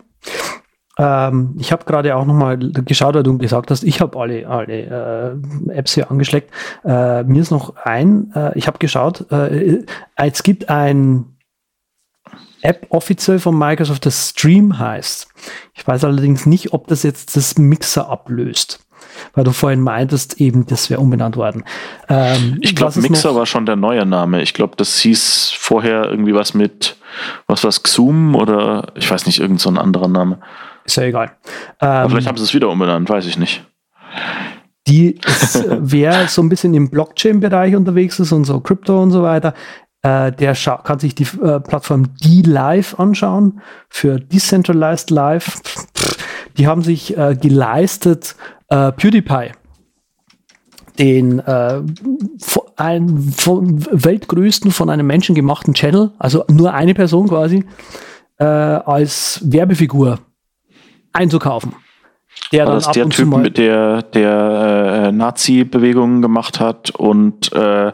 Ähm, 0.98 1.54
ich 1.58 1.70
habe 1.70 1.84
gerade 1.84 2.16
auch 2.16 2.24
nochmal 2.24 2.58
geschaut, 2.58 3.14
weil 3.14 3.22
du 3.22 3.38
gesagt 3.38 3.70
hast, 3.70 3.84
ich 3.84 4.00
habe 4.00 4.18
alle, 4.18 4.46
alle 4.48 5.38
äh, 5.68 5.72
Apps 5.72 5.94
hier 5.94 6.10
angeschleckt. 6.10 6.52
Äh, 6.84 7.22
mir 7.22 7.40
ist 7.40 7.50
noch 7.50 7.76
ein, 7.76 8.32
äh, 8.34 8.58
ich 8.58 8.66
habe 8.66 8.78
geschaut, 8.78 9.30
äh, 9.30 9.84
es 10.16 10.42
gibt 10.42 10.68
ein 10.68 11.36
App 12.62 12.86
offiziell 12.90 13.38
von 13.38 13.56
Microsoft, 13.56 14.04
das 14.06 14.30
Stream 14.30 14.78
heißt. 14.78 15.28
Ich 15.74 15.86
weiß 15.86 16.04
allerdings 16.04 16.46
nicht, 16.46 16.72
ob 16.72 16.88
das 16.88 17.04
jetzt 17.04 17.36
das 17.36 17.56
Mixer 17.58 18.08
ablöst. 18.08 18.80
Weil 19.34 19.44
du 19.44 19.52
vorhin 19.52 19.80
meintest, 19.80 20.40
eben, 20.40 20.66
das 20.66 20.90
wäre 20.90 21.00
umbenannt 21.00 21.36
worden. 21.36 21.64
Ähm, 22.08 22.58
ich 22.60 22.74
glaube, 22.74 23.00
Mixer 23.00 23.34
war 23.34 23.46
schon 23.46 23.66
der 23.66 23.76
neue 23.76 24.04
Name. 24.06 24.42
Ich 24.42 24.54
glaube, 24.54 24.74
das 24.76 24.98
hieß 24.98 25.52
vorher 25.56 26.04
irgendwie 26.06 26.34
was 26.34 26.54
mit, 26.54 26.96
was 27.46 27.64
war 27.64 27.70
Xoom 27.70 28.34
oder 28.34 28.92
ich 28.96 29.10
weiß 29.10 29.26
nicht, 29.26 29.40
irgendein 29.40 29.58
so 29.58 29.80
anderer 29.80 30.08
Name. 30.08 30.38
Ist 30.88 30.96
ja 30.96 31.02
egal. 31.02 31.32
Ähm, 31.82 32.08
vielleicht 32.08 32.26
haben 32.26 32.38
sie 32.38 32.44
es 32.44 32.54
wieder 32.54 32.70
umbenannt, 32.70 33.10
weiß 33.10 33.26
ich 33.26 33.36
nicht. 33.36 33.62
Die, 34.86 35.20
wer 35.68 36.28
so 36.28 36.40
ein 36.40 36.48
bisschen 36.48 36.72
im 36.72 36.88
Blockchain-Bereich 36.88 37.76
unterwegs 37.76 38.18
ist 38.18 38.32
und 38.32 38.46
so 38.46 38.60
Krypto 38.60 39.02
und 39.02 39.10
so 39.10 39.22
weiter, 39.22 39.52
äh, 40.00 40.32
der 40.32 40.54
kann 40.54 40.98
sich 40.98 41.14
die 41.14 41.24
äh, 41.24 41.60
Plattform 41.60 42.14
D-Live 42.24 42.98
anschauen 42.98 43.60
für 43.90 44.18
Decentralized 44.18 45.10
Live. 45.10 45.60
Die 46.56 46.66
haben 46.66 46.80
sich 46.80 47.18
äh, 47.18 47.36
geleistet, 47.38 48.34
äh, 48.68 48.90
PewDiePie, 48.92 49.52
den 50.98 51.40
äh, 51.40 51.82
ein, 52.76 53.18
von 53.36 53.84
weltgrößten 53.90 54.70
von 54.70 54.88
einem 54.88 55.06
Menschen 55.06 55.34
gemachten 55.34 55.74
Channel, 55.74 56.12
also 56.18 56.46
nur 56.48 56.72
eine 56.72 56.94
Person 56.94 57.28
quasi, 57.28 57.66
äh, 58.38 58.44
als 58.44 59.42
Werbefigur 59.44 60.20
einzukaufen. 61.18 61.74
Der 62.52 62.66
War 62.66 62.74
das 62.74 62.90
der 62.92 63.08
Typ, 63.08 63.36
mit 63.36 63.58
der, 63.58 64.02
der 64.02 65.08
äh, 65.08 65.12
Nazi-Bewegungen 65.12 66.22
gemacht 66.22 66.60
hat 66.60 66.90
und 66.90 67.52
äh, 67.52 67.92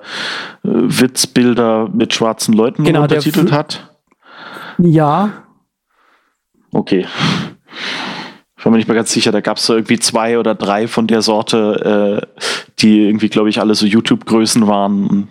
Witzbilder 0.62 1.88
mit 1.92 2.14
schwarzen 2.14 2.54
Leuten 2.54 2.84
genau, 2.84 3.02
untertitelt 3.02 3.50
hat? 3.50 3.90
Ja. 4.78 5.30
Okay. 6.72 7.06
Ich 8.56 8.64
war 8.64 8.70
mir 8.70 8.78
nicht 8.78 8.88
mehr 8.88 8.96
ganz 8.96 9.12
sicher, 9.12 9.32
da 9.32 9.40
gab 9.40 9.56
es 9.56 9.66
so 9.66 9.74
irgendwie 9.74 9.98
zwei 9.98 10.38
oder 10.38 10.54
drei 10.54 10.88
von 10.88 11.06
der 11.06 11.22
Sorte, 11.22 12.22
äh, 12.22 12.40
die 12.80 13.06
irgendwie, 13.06 13.28
glaube 13.28 13.48
ich, 13.48 13.60
alle 13.60 13.74
so 13.74 13.86
YouTube-Größen 13.86 14.66
waren. 14.66 15.28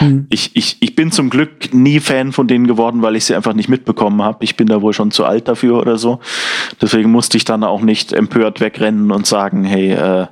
Hm. 0.00 0.26
Ich, 0.28 0.54
ich, 0.54 0.76
ich 0.80 0.94
bin 0.94 1.10
zum 1.10 1.30
Glück 1.30 1.72
nie 1.72 2.00
Fan 2.00 2.32
von 2.32 2.46
denen 2.46 2.66
geworden, 2.66 3.00
weil 3.00 3.16
ich 3.16 3.24
sie 3.24 3.34
einfach 3.34 3.54
nicht 3.54 3.70
mitbekommen 3.70 4.22
habe. 4.22 4.44
Ich 4.44 4.56
bin 4.56 4.66
da 4.66 4.82
wohl 4.82 4.92
schon 4.92 5.10
zu 5.10 5.24
alt 5.24 5.48
dafür 5.48 5.80
oder 5.80 5.96
so. 5.96 6.20
Deswegen 6.82 7.10
musste 7.10 7.38
ich 7.38 7.46
dann 7.46 7.64
auch 7.64 7.80
nicht 7.80 8.12
empört 8.12 8.60
wegrennen 8.60 9.10
und 9.10 9.26
sagen, 9.26 9.64
hey, 9.64 9.92
äh, 9.92 10.26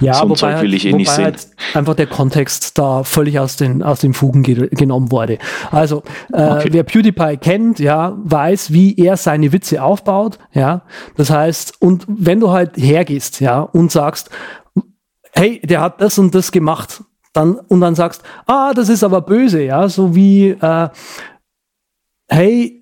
ja, 0.00 0.14
so 0.14 0.26
ein 0.26 0.34
Zeug 0.34 0.60
will 0.60 0.70
halt- 0.70 0.74
ich 0.74 0.86
eh 0.86 0.92
nicht 0.92 1.10
sehen. 1.10 1.26
Halt 1.26 1.46
einfach 1.74 1.94
der 1.94 2.08
Kontext 2.08 2.76
da 2.76 3.04
völlig 3.04 3.38
aus 3.38 3.56
den, 3.56 3.84
aus 3.84 4.00
den 4.00 4.12
Fugen 4.12 4.42
ge 4.42 4.68
genommen 4.72 5.12
wurde. 5.12 5.38
Also, 5.70 6.02
äh, 6.32 6.42
okay. 6.42 6.68
wer 6.72 6.82
PewDiePie 6.82 7.36
kennt, 7.36 7.78
ja, 7.78 8.16
weiß, 8.24 8.72
wie 8.72 8.96
er 8.96 9.16
seine 9.16 9.52
Witze 9.52 9.82
aufbaut, 9.82 10.40
ja. 10.52 10.82
Das 11.16 11.30
heißt, 11.30 11.74
und 11.78 12.04
wenn 12.08 12.40
du 12.40 12.50
halt 12.50 12.76
hergehst, 12.76 13.40
ja, 13.40 13.60
und 13.60 13.92
sagst, 13.92 14.30
hey, 15.36 15.60
der 15.62 15.80
hat 15.80 16.00
das 16.00 16.18
und 16.18 16.34
das 16.34 16.50
gemacht, 16.50 17.04
dann, 17.32 17.56
und 17.68 17.80
dann 17.80 17.94
sagst, 17.94 18.22
ah, 18.46 18.72
das 18.72 18.88
ist 18.88 19.04
aber 19.04 19.20
böse, 19.20 19.62
ja, 19.62 19.88
so 19.88 20.14
wie, 20.14 20.48
äh, 20.48 20.88
hey, 22.28 22.76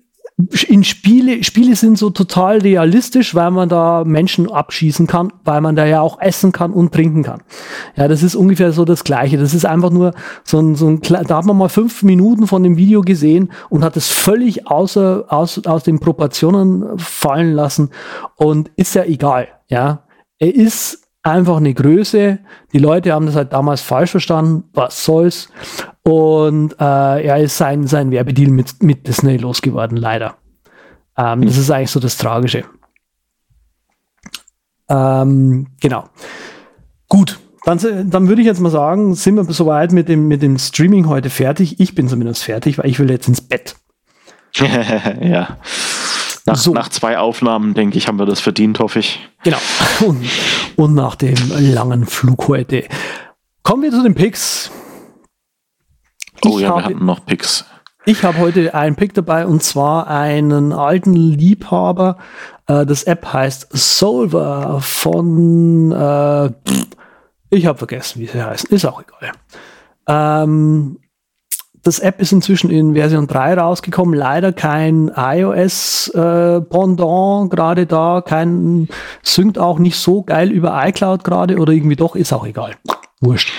in 0.67 0.83
Spiele, 0.83 1.45
Spiele 1.45 1.77
sind 1.77 1.97
so 1.97 2.09
total 2.09 2.57
realistisch, 2.57 3.35
weil 3.35 3.51
man 3.51 3.69
da 3.69 4.03
Menschen 4.05 4.51
abschießen 4.51 5.07
kann, 5.07 5.31
weil 5.45 5.61
man 5.61 5.77
da 5.77 5.85
ja 5.85 6.01
auch 6.01 6.19
essen 6.19 6.51
kann 6.51 6.73
und 6.73 6.93
trinken 6.93 7.23
kann. 7.23 7.41
Ja, 7.95 8.09
das 8.09 8.21
ist 8.21 8.35
ungefähr 8.35 8.73
so 8.73 8.83
das 8.83 9.05
Gleiche. 9.05 9.37
Das 9.37 9.53
ist 9.53 9.65
einfach 9.65 9.91
nur 9.91 10.13
so 10.43 10.59
ein, 10.59 10.75
so 10.75 10.89
ein 10.89 10.99
da 11.01 11.37
hat 11.37 11.45
man 11.45 11.55
mal 11.55 11.69
fünf 11.69 12.03
Minuten 12.03 12.47
von 12.47 12.63
dem 12.63 12.75
Video 12.75 12.99
gesehen 12.99 13.49
und 13.69 13.85
hat 13.85 13.95
es 13.95 14.09
völlig 14.09 14.67
außer, 14.67 15.23
aus, 15.29 15.65
aus 15.65 15.83
den 15.83 16.01
Proportionen 16.01 16.99
fallen 16.99 17.53
lassen 17.53 17.91
und 18.35 18.71
ist 18.75 18.93
ja 18.93 19.05
egal. 19.05 19.47
Ja, 19.69 20.03
er 20.37 20.53
ist 20.53 21.04
einfach 21.25 21.57
eine 21.57 21.73
Größe. 21.73 22.39
Die 22.71 22.77
Leute 22.77 23.11
haben 23.11 23.25
das 23.25 23.35
halt 23.35 23.51
damals 23.51 23.81
falsch 23.81 24.11
verstanden. 24.11 24.65
Was 24.73 25.03
soll's? 25.03 25.49
Und 26.03 26.73
äh, 26.79 27.25
er 27.25 27.37
ist 27.37 27.57
sein, 27.57 27.87
sein 27.87 28.11
Werbedeal 28.11 28.51
mit, 28.51 28.83
mit 28.83 29.07
Disney 29.07 29.37
losgeworden, 29.37 29.97
leider. 29.97 30.35
Ähm, 31.17 31.45
das 31.45 31.57
ist 31.57 31.71
eigentlich 31.71 31.91
so 31.91 31.99
das 31.99 32.17
Tragische. 32.17 32.65
Ähm, 34.87 35.67
genau. 35.81 36.09
Gut, 37.09 37.39
dann, 37.63 37.79
dann 38.09 38.27
würde 38.27 38.41
ich 38.41 38.47
jetzt 38.47 38.61
mal 38.61 38.69
sagen, 38.69 39.15
sind 39.15 39.35
wir 39.35 39.43
soweit 39.45 39.91
mit 39.91 40.07
dem, 40.07 40.27
mit 40.27 40.43
dem 40.43 40.59
Streaming 40.59 41.07
heute 41.07 41.31
fertig. 41.31 41.79
Ich 41.79 41.95
bin 41.95 42.07
zumindest 42.07 42.43
fertig, 42.43 42.77
weil 42.77 42.87
ich 42.87 42.99
will 42.99 43.09
jetzt 43.09 43.27
ins 43.27 43.41
Bett. 43.41 43.75
ja. 44.55 45.57
Nach, 46.45 46.55
so. 46.55 46.73
nach 46.73 46.89
zwei 46.89 47.17
Aufnahmen, 47.17 47.73
denke 47.73 47.97
ich, 47.97 48.07
haben 48.07 48.19
wir 48.19 48.25
das 48.25 48.39
verdient, 48.39 48.79
hoffe 48.79 48.99
ich. 48.99 49.19
Genau. 49.43 49.57
Und, 50.05 50.29
und 50.75 50.93
nach 50.93 51.15
dem 51.15 51.35
langen 51.73 52.05
Flug 52.05 52.47
heute. 52.47 52.83
Kommen 53.63 53.83
wir 53.83 53.91
zu 53.91 54.03
den 54.03 54.13
Picks. 54.13 54.69
Oh 56.43 56.57
ich 56.57 56.59
ja, 56.59 56.69
habe, 56.69 56.81
wir 56.81 56.85
hatten 56.95 57.05
noch 57.05 57.25
Picks. 57.25 57.65
Ich 58.05 58.23
habe 58.23 58.37
heute 58.37 58.75
einen 58.75 58.95
Pick 58.95 59.15
dabei 59.15 59.47
und 59.47 59.63
zwar 59.63 60.07
einen 60.07 60.73
alten 60.73 61.13
Liebhaber. 61.13 62.17
Äh, 62.67 62.85
das 62.85 63.03
App 63.03 63.33
heißt 63.33 63.69
Solver 63.71 64.79
von, 64.81 65.91
äh, 65.91 66.51
ich 67.49 67.65
habe 67.65 67.79
vergessen, 67.79 68.21
wie 68.21 68.27
sie 68.27 68.43
heißen, 68.43 68.69
ist 68.69 68.85
auch 68.85 69.01
egal. 69.01 69.31
Ähm, 70.07 70.99
das 71.85 71.99
App 71.99 72.19
ist 72.19 72.31
inzwischen 72.31 72.71
in 72.71 72.95
Version 72.95 73.27
3 73.27 73.53
rausgekommen, 73.53 74.15
leider 74.15 74.51
kein 74.51 75.11
iOS-Pendant 75.15 77.45
äh, 77.45 77.49
gerade 77.55 77.85
da, 77.85 78.23
kein 78.25 78.87
synkt 79.21 79.59
auch 79.59 79.77
nicht 79.77 79.95
so 79.95 80.23
geil 80.23 80.51
über 80.51 80.83
iCloud 80.87 81.23
gerade 81.23 81.59
oder 81.59 81.73
irgendwie 81.73 81.95
doch, 81.95 82.15
ist 82.15 82.33
auch 82.33 82.47
egal. 82.47 82.71
Wurscht. 83.21 83.53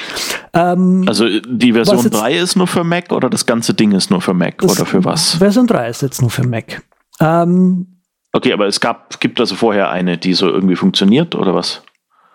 Ähm, 0.54 1.04
also 1.06 1.28
die 1.40 1.72
Version 1.72 2.10
3 2.10 2.36
ist 2.36 2.56
nur 2.56 2.66
für 2.66 2.82
Mac 2.82 3.12
oder 3.12 3.30
das 3.30 3.46
ganze 3.46 3.74
Ding 3.74 3.92
ist 3.92 4.10
nur 4.10 4.20
für 4.20 4.34
Mac 4.34 4.60
oder 4.64 4.84
für 4.84 5.04
was? 5.04 5.36
Version 5.36 5.68
3 5.68 5.88
ist 5.88 6.02
jetzt 6.02 6.20
nur 6.20 6.30
für 6.30 6.44
Mac. 6.44 6.82
Ähm, 7.20 8.00
okay, 8.32 8.52
aber 8.52 8.66
es 8.66 8.80
gab, 8.80 9.20
gibt 9.20 9.38
also 9.38 9.54
vorher 9.54 9.90
eine, 9.90 10.18
die 10.18 10.34
so 10.34 10.48
irgendwie 10.48 10.74
funktioniert 10.74 11.36
oder 11.36 11.54
was? 11.54 11.82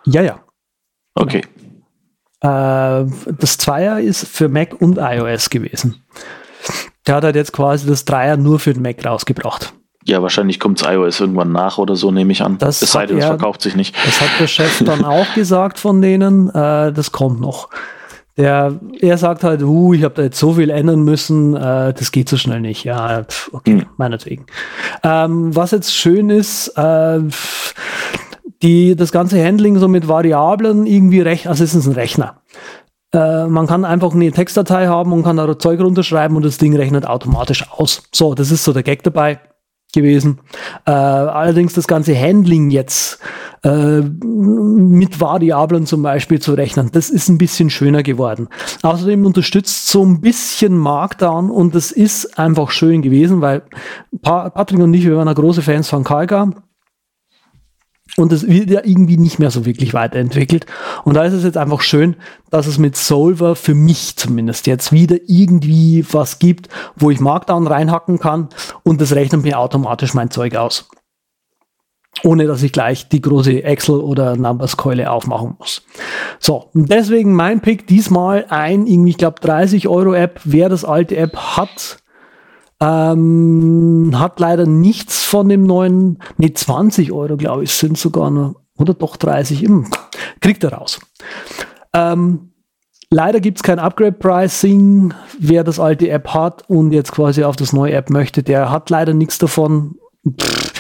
Ja, 0.05 0.21
ja. 0.21 0.39
Okay. 1.15 1.41
Äh, 2.41 3.05
das 3.37 3.57
Zweier 3.57 3.99
ist 3.99 4.27
für 4.27 4.49
Mac 4.49 4.79
und 4.79 4.97
iOS 4.97 5.49
gewesen. 5.49 6.03
Der 7.07 7.15
hat 7.15 7.23
halt 7.23 7.35
jetzt 7.35 7.53
quasi 7.53 7.87
das 7.87 8.05
Dreier 8.05 8.37
nur 8.37 8.59
für 8.59 8.73
den 8.73 8.83
Mac 8.83 9.05
rausgebracht. 9.05 9.73
Ja, 10.03 10.21
wahrscheinlich 10.21 10.59
kommt 10.59 10.81
iOS 10.81 11.19
irgendwann 11.19 11.51
nach 11.51 11.77
oder 11.77 11.95
so, 11.95 12.11
nehme 12.11 12.31
ich 12.31 12.41
an. 12.41 12.57
Das 12.57 12.81
es 12.81 12.91
sei 12.91 13.05
denn, 13.05 13.19
es 13.19 13.25
verkauft 13.25 13.61
sich 13.61 13.75
nicht. 13.75 13.95
Das 14.05 14.19
hat 14.19 14.29
der 14.39 14.47
Chef 14.47 14.83
dann 14.85 15.05
auch 15.05 15.33
gesagt 15.35 15.77
von 15.77 16.01
denen. 16.01 16.49
Äh, 16.49 16.91
das 16.91 17.11
kommt 17.11 17.39
noch. 17.39 17.69
Der, 18.37 18.79
er 18.99 19.17
sagt 19.17 19.43
halt, 19.43 19.61
uh, 19.61 19.93
ich 19.93 20.03
habe 20.03 20.15
da 20.15 20.23
jetzt 20.23 20.39
so 20.39 20.53
viel 20.53 20.69
ändern 20.69 21.03
müssen, 21.03 21.55
äh, 21.55 21.93
das 21.93 22.11
geht 22.11 22.29
so 22.29 22.37
schnell 22.37 22.61
nicht. 22.61 22.83
Ja, 22.85 23.25
okay, 23.51 23.81
hm. 23.81 23.85
meinetwegen. 23.97 24.45
Ähm, 25.03 25.55
was 25.55 25.71
jetzt 25.71 25.93
schön 25.93 26.29
ist, 26.29 26.69
äh, 26.69 27.19
die 28.61 28.95
das 28.95 29.11
ganze 29.11 29.43
Handling 29.43 29.77
so 29.77 29.87
mit 29.87 30.07
Variablen 30.07 30.85
irgendwie 30.85 31.21
recht, 31.21 31.47
also 31.47 31.63
es 31.63 31.73
ist 31.73 31.87
ein 31.87 31.93
Rechner. 31.93 32.41
Äh, 33.13 33.47
man 33.47 33.67
kann 33.67 33.85
einfach 33.85 34.13
eine 34.13 34.31
Textdatei 34.31 34.87
haben 34.87 35.11
und 35.11 35.23
kann 35.23 35.37
da 35.37 35.59
Zeug 35.59 35.79
runterschreiben 35.81 36.37
und 36.37 36.45
das 36.45 36.57
Ding 36.57 36.75
rechnet 36.75 37.05
automatisch 37.05 37.69
aus. 37.71 38.03
So, 38.13 38.35
das 38.35 38.51
ist 38.51 38.63
so 38.63 38.73
der 38.73 38.83
Gag 38.83 39.03
dabei 39.03 39.39
gewesen. 39.93 40.39
Äh, 40.85 40.91
allerdings 40.91 41.73
das 41.73 41.87
ganze 41.87 42.17
Handling 42.17 42.69
jetzt 42.69 43.19
äh, 43.63 43.99
mit 43.99 45.19
Variablen 45.19 45.85
zum 45.85 46.01
Beispiel 46.01 46.39
zu 46.39 46.53
rechnen, 46.53 46.91
das 46.93 47.09
ist 47.09 47.27
ein 47.27 47.37
bisschen 47.37 47.69
schöner 47.69 48.01
geworden. 48.01 48.47
Außerdem 48.83 49.25
unterstützt 49.25 49.89
so 49.89 50.05
ein 50.05 50.21
bisschen 50.21 50.77
Markdown 50.77 51.51
und 51.51 51.75
das 51.75 51.91
ist 51.91 52.39
einfach 52.39 52.71
schön 52.71 53.01
gewesen, 53.01 53.41
weil 53.41 53.63
Patrick 54.21 54.79
und 54.79 54.93
ich, 54.93 55.05
wir 55.05 55.17
waren 55.17 55.27
ja 55.27 55.33
große 55.33 55.61
Fans 55.61 55.89
von 55.89 56.05
Kalka 56.05 56.51
und 58.17 58.33
es 58.33 58.47
wird 58.47 58.69
ja 58.69 58.81
irgendwie 58.83 59.17
nicht 59.17 59.39
mehr 59.39 59.51
so 59.51 59.65
wirklich 59.65 59.93
weiterentwickelt. 59.93 60.65
Und 61.03 61.15
da 61.15 61.23
ist 61.23 61.33
es 61.33 61.43
jetzt 61.43 61.57
einfach 61.57 61.81
schön, 61.81 62.15
dass 62.49 62.67
es 62.67 62.77
mit 62.77 62.97
Solver 62.97 63.55
für 63.55 63.73
mich 63.73 64.17
zumindest 64.17 64.67
jetzt 64.67 64.91
wieder 64.91 65.17
irgendwie 65.27 66.05
was 66.11 66.39
gibt, 66.39 66.67
wo 66.95 67.09
ich 67.09 67.19
Markdown 67.19 67.67
reinhacken 67.67 68.19
kann 68.19 68.49
und 68.83 68.99
das 68.99 69.15
rechnet 69.15 69.43
mir 69.43 69.59
automatisch 69.59 70.13
mein 70.13 70.29
Zeug 70.31 70.55
aus. 70.55 70.89
Ohne 72.23 72.45
dass 72.45 72.61
ich 72.61 72.73
gleich 72.73 73.07
die 73.07 73.21
große 73.21 73.63
Excel- 73.63 74.01
oder 74.01 74.35
Numbers-Keule 74.35 75.09
aufmachen 75.09 75.55
muss. 75.57 75.83
So, 76.39 76.69
und 76.73 76.91
deswegen 76.91 77.33
mein 77.33 77.61
Pick 77.61 77.87
diesmal 77.87 78.45
ein, 78.49 78.85
irgendwie, 78.85 79.11
ich 79.11 79.17
glaube, 79.17 79.39
30 79.39 79.87
Euro 79.87 80.13
App. 80.13 80.41
Wer 80.43 80.67
das 80.67 80.83
alte 80.83 81.15
App 81.15 81.37
hat, 81.37 82.00
ähm, 82.81 84.11
hat 84.15 84.39
leider 84.39 84.65
nichts 84.65 85.23
von 85.23 85.47
dem 85.47 85.63
neuen, 85.63 86.17
nee, 86.37 86.51
20 86.51 87.11
Euro, 87.11 87.37
glaube 87.37 87.63
ich, 87.63 87.71
sind 87.71 87.97
sogar 87.97 88.31
noch, 88.31 88.55
oder 88.77 88.95
doch 88.95 89.17
30, 89.17 89.61
hm, 89.61 89.91
kriegt 90.41 90.63
er 90.63 90.73
raus. 90.73 90.99
Ähm, 91.93 92.53
leider 93.11 93.39
gibt 93.39 93.59
es 93.59 93.63
kein 93.63 93.77
Upgrade-Pricing. 93.77 95.13
Wer 95.39 95.63
das 95.63 95.79
alte 95.79 96.09
App 96.09 96.29
hat 96.29 96.67
und 96.69 96.91
jetzt 96.91 97.11
quasi 97.11 97.43
auf 97.43 97.55
das 97.55 97.71
neue 97.71 97.93
App 97.93 98.09
möchte, 98.09 98.41
der 98.41 98.71
hat 98.71 98.89
leider 98.89 99.13
nichts 99.13 99.37
davon. 99.37 99.97
Pff, 100.27 100.73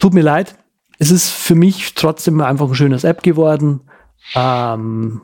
tut 0.00 0.14
mir 0.14 0.22
leid. 0.22 0.56
Es 0.98 1.12
ist 1.12 1.30
für 1.30 1.54
mich 1.54 1.94
trotzdem 1.94 2.40
einfach 2.40 2.68
ein 2.68 2.74
schönes 2.74 3.04
App 3.04 3.22
geworden. 3.22 3.82
Ähm, 4.34 5.20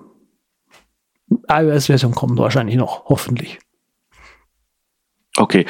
iOS-Version 1.48 2.14
kommt 2.14 2.38
wahrscheinlich 2.38 2.76
noch, 2.76 3.06
hoffentlich. 3.06 3.58
Okay. 5.36 5.66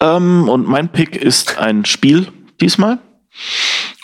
Ähm, 0.00 0.48
und 0.48 0.68
mein 0.68 0.90
Pick 0.90 1.16
ist 1.16 1.58
ein 1.58 1.84
Spiel 1.84 2.28
diesmal. 2.60 2.98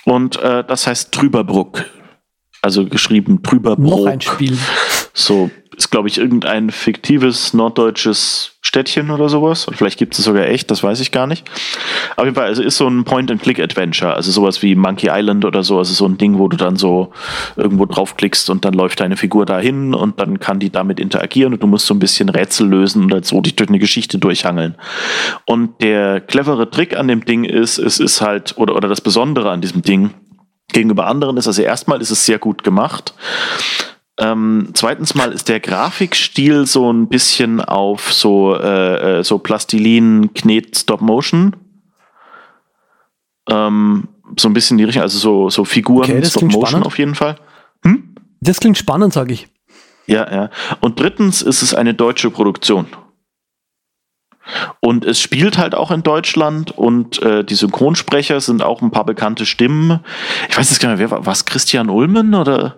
Und 0.05 0.36
äh, 0.36 0.64
das 0.64 0.86
heißt 0.86 1.12
Trüberbruck. 1.12 1.84
Also 2.62 2.86
geschrieben 2.86 3.43
Trüberbruck. 3.43 4.05
Noch 4.05 4.07
ein 4.07 4.20
Spiel. 4.20 4.57
So 5.14 5.50
ist, 5.76 5.90
glaube 5.90 6.08
ich, 6.08 6.18
irgendein 6.18 6.70
fiktives 6.70 7.54
norddeutsches 7.54 8.58
Städtchen 8.60 9.10
oder 9.10 9.28
sowas. 9.28 9.66
Und 9.66 9.76
vielleicht 9.76 9.98
gibt 9.98 10.16
es 10.16 10.24
sogar 10.24 10.46
echt, 10.46 10.70
das 10.70 10.82
weiß 10.82 11.00
ich 11.00 11.12
gar 11.12 11.26
nicht. 11.26 11.48
Auf 12.16 12.24
jeden 12.24 12.34
Fall, 12.34 12.46
also 12.46 12.62
ist 12.62 12.76
so 12.76 12.86
ein 12.86 13.04
Point-and-Click-Adventure. 13.04 14.14
Also 14.14 14.30
sowas 14.30 14.62
wie 14.62 14.74
Monkey 14.74 15.08
Island 15.10 15.44
oder 15.44 15.62
so. 15.62 15.78
Also 15.78 15.94
so 15.94 16.06
ein 16.06 16.18
Ding, 16.18 16.38
wo 16.38 16.48
du 16.48 16.56
dann 16.56 16.76
so 16.76 17.12
irgendwo 17.56 17.86
draufklickst 17.86 18.50
und 18.50 18.64
dann 18.64 18.74
läuft 18.74 19.00
deine 19.00 19.16
Figur 19.16 19.46
dahin 19.46 19.94
und 19.94 20.20
dann 20.20 20.40
kann 20.40 20.60
die 20.60 20.70
damit 20.70 21.00
interagieren 21.00 21.54
und 21.54 21.62
du 21.62 21.66
musst 21.66 21.86
so 21.86 21.94
ein 21.94 21.98
bisschen 21.98 22.28
Rätsel 22.28 22.68
lösen 22.68 23.04
und 23.04 23.12
halt 23.12 23.26
so 23.26 23.40
dich 23.40 23.56
durch 23.56 23.68
eine 23.68 23.78
Geschichte 23.78 24.18
durchhangeln. 24.18 24.76
Und 25.46 25.80
der 25.80 26.20
clevere 26.20 26.70
Trick 26.70 26.96
an 26.96 27.08
dem 27.08 27.24
Ding 27.24 27.44
ist, 27.44 27.78
es 27.78 27.98
ist 27.98 28.20
halt, 28.20 28.56
oder, 28.56 28.76
oder 28.76 28.88
das 28.88 29.00
Besondere 29.00 29.50
an 29.50 29.60
diesem 29.60 29.82
Ding, 29.82 30.10
gegenüber 30.72 31.06
anderen 31.06 31.36
ist, 31.36 31.46
also 31.46 31.62
erstmal 31.62 32.00
ist 32.00 32.10
es 32.10 32.24
sehr 32.24 32.38
gut 32.38 32.64
gemacht. 32.64 33.14
Ähm, 34.23 34.68
zweitens 34.75 35.16
mal 35.16 35.33
ist 35.33 35.49
der 35.49 35.59
Grafikstil 35.59 36.66
so 36.66 36.93
ein 36.93 37.09
bisschen 37.09 37.61
auf 37.61 38.12
so, 38.12 38.55
äh, 38.55 39.18
äh 39.18 39.25
so 39.25 39.39
Plastilin, 39.39 40.33
Knet, 40.33 40.79
Stop 40.79 41.01
Motion. 41.01 41.57
Ähm, 43.49 44.09
so 44.39 44.49
ein 44.49 44.55
bisschen 44.55 44.79
die 44.79 44.85
Richtung, 44.85 45.03
also 45.03 45.18
so, 45.18 45.51
so 45.51 45.64
Figuren, 45.64 46.09
okay, 46.09 46.25
Stop 46.25 46.43
Motion 46.45 46.66
spannend. 46.66 46.87
auf 46.87 46.99
jeden 46.99 47.16
Fall. 47.16 47.37
Hm? 47.85 48.14
Das 48.41 48.61
klingt 48.61 48.79
spannend, 48.79 49.12
sage 49.12 49.33
ich. 49.33 49.49
Ja, 50.07 50.31
ja. 50.33 50.51
Und 50.81 51.01
drittens 51.01 51.43
ist 51.43 51.62
es 51.62 51.75
eine 51.75 51.95
deutsche 51.95 52.31
Produktion. 52.31 52.87
Und 54.81 55.05
es 55.05 55.20
spielt 55.20 55.59
halt 55.59 55.75
auch 55.75 55.91
in 55.91 56.03
Deutschland 56.03 56.70
und 56.73 57.23
äh, 57.23 57.45
die 57.45 57.55
Synchronsprecher 57.55 58.41
sind 58.41 58.62
auch 58.62 58.83
ein 58.83 58.91
paar 58.91 59.07
bekannte 59.07 59.47
Stimmen. 59.47 60.01
Ich 60.49 60.57
weiß 60.57 60.70
jetzt 60.70 60.81
gar 60.81 60.91
nicht 60.91 60.99
wer 60.99 61.11
war 61.11 61.33
es 61.33 61.45
Christian 61.45 61.89
Ulmen 61.89 62.35
oder 62.35 62.77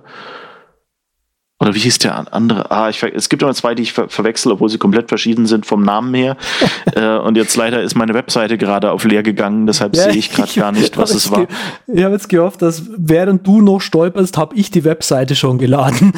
oder 1.64 1.74
wie 1.74 1.78
hieß 1.78 1.98
der 1.98 2.34
andere? 2.34 2.70
Ah, 2.70 2.90
ich, 2.90 3.02
es 3.02 3.30
gibt 3.30 3.40
immer 3.42 3.54
zwei, 3.54 3.74
die 3.74 3.82
ich 3.82 3.94
ver 3.94 4.10
verwechsel, 4.10 4.52
obwohl 4.52 4.68
sie 4.68 4.76
komplett 4.76 5.08
verschieden 5.08 5.46
sind 5.46 5.64
vom 5.64 5.82
Namen 5.82 6.12
her. 6.12 6.36
äh, 6.94 7.16
und 7.16 7.38
jetzt 7.38 7.56
leider 7.56 7.80
ist 7.80 7.94
meine 7.94 8.12
Webseite 8.12 8.58
gerade 8.58 8.90
auf 8.90 9.04
leer 9.04 9.22
gegangen, 9.22 9.66
deshalb 9.66 9.96
ja, 9.96 10.02
sehe 10.02 10.12
ich 10.12 10.30
gerade 10.30 10.52
gar 10.52 10.72
nicht, 10.72 10.96
was 10.98 11.14
es 11.14 11.30
war. 11.30 11.46
Ich 11.86 12.04
habe 12.04 12.12
jetzt 12.12 12.28
gehofft, 12.28 12.60
dass 12.60 12.82
während 12.98 13.46
du 13.46 13.62
noch 13.62 13.80
stolperst, 13.80 14.36
habe 14.36 14.54
ich 14.56 14.70
die 14.70 14.84
Webseite 14.84 15.34
schon 15.36 15.56
geladen. 15.56 16.12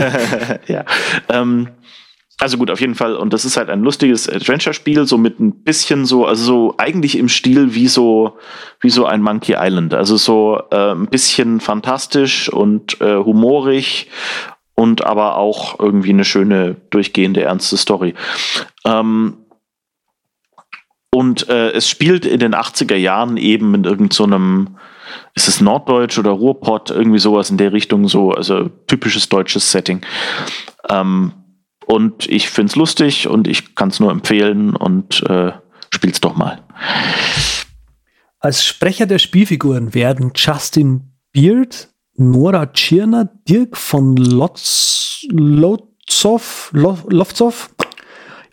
ja. 0.66 0.84
Ähm, 1.28 1.68
also 2.40 2.56
gut, 2.56 2.70
auf 2.70 2.80
jeden 2.80 2.94
Fall. 2.94 3.14
Und 3.14 3.32
das 3.32 3.44
ist 3.44 3.56
halt 3.56 3.68
ein 3.68 3.82
lustiges 3.82 4.28
Adventure-Spiel, 4.28 5.06
so 5.06 5.18
mit 5.18 5.38
ein 5.38 5.62
bisschen 5.62 6.06
so, 6.06 6.24
also 6.24 6.42
so 6.42 6.74
eigentlich 6.78 7.16
im 7.16 7.28
Stil 7.28 7.74
wie 7.74 7.86
so, 7.86 8.38
wie 8.80 8.90
so 8.90 9.04
ein 9.04 9.22
Monkey 9.22 9.54
Island. 9.56 9.94
Also 9.94 10.16
so 10.16 10.60
äh, 10.70 10.92
ein 10.92 11.06
bisschen 11.06 11.60
fantastisch 11.60 12.50
und 12.52 13.00
äh, 13.00 13.16
humorig 13.16 14.08
und 14.80 15.04
aber 15.04 15.36
auch 15.36 15.78
irgendwie 15.78 16.08
eine 16.08 16.24
schöne, 16.24 16.74
durchgehende, 16.88 17.42
ernste 17.42 17.76
Story. 17.76 18.14
Ähm, 18.86 19.36
und 21.12 21.50
äh, 21.50 21.72
es 21.72 21.86
spielt 21.86 22.24
in 22.24 22.40
den 22.40 22.54
80er 22.54 22.96
Jahren 22.96 23.36
eben 23.36 23.74
in 23.74 23.84
irgendeinem, 23.84 24.68
so 24.68 24.80
ist 25.34 25.48
es 25.48 25.60
Norddeutsch 25.60 26.18
oder 26.18 26.30
Ruhrpott, 26.30 26.90
irgendwie 26.90 27.18
sowas 27.18 27.50
in 27.50 27.58
der 27.58 27.74
Richtung, 27.74 28.08
so, 28.08 28.30
also 28.30 28.70
typisches 28.86 29.28
deutsches 29.28 29.70
Setting. 29.70 30.00
Ähm, 30.88 31.32
und 31.84 32.26
ich 32.26 32.48
finde 32.48 32.70
es 32.70 32.76
lustig 32.76 33.28
und 33.28 33.48
ich 33.48 33.74
kann 33.74 33.90
es 33.90 34.00
nur 34.00 34.10
empfehlen 34.10 34.74
und 34.74 35.22
äh, 35.28 35.52
spiel's 35.92 36.22
doch 36.22 36.36
mal. 36.36 36.62
Als 38.38 38.64
Sprecher 38.64 39.04
der 39.04 39.18
Spielfiguren 39.18 39.92
werden 39.92 40.32
Justin 40.34 41.12
Beard, 41.32 41.89
Nora 42.20 42.66
Tschirner, 42.66 43.30
Dirk 43.48 43.78
von 43.78 44.14
Lotz, 44.14 45.26
Lotzow, 45.30 46.70
Lofzow 46.72 47.70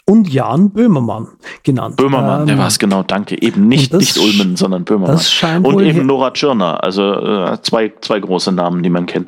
und 0.06 0.30
Jan 0.30 0.72
Böhmermann 0.72 1.28
genannt. 1.64 1.98
Böhmermann, 1.98 2.42
ähm, 2.42 2.48
der 2.48 2.58
war 2.58 2.68
es 2.68 2.80
genau, 2.80 3.04
danke. 3.04 3.42
Eben 3.42 3.68
nicht, 3.68 3.92
nicht 3.92 4.18
Ulmen, 4.18 4.56
sondern 4.56 4.86
Böhmermann. 4.86 5.20
und 5.66 5.82
eben 5.82 6.06
Nora 6.06 6.32
Tschirner, 6.32 6.82
also 6.82 7.14
äh, 7.14 7.62
zwei, 7.62 7.92
zwei 8.00 8.22
große 8.22 8.54
Namen, 8.54 8.84
die 8.84 8.90
man 8.90 9.06
kennt. 9.06 9.28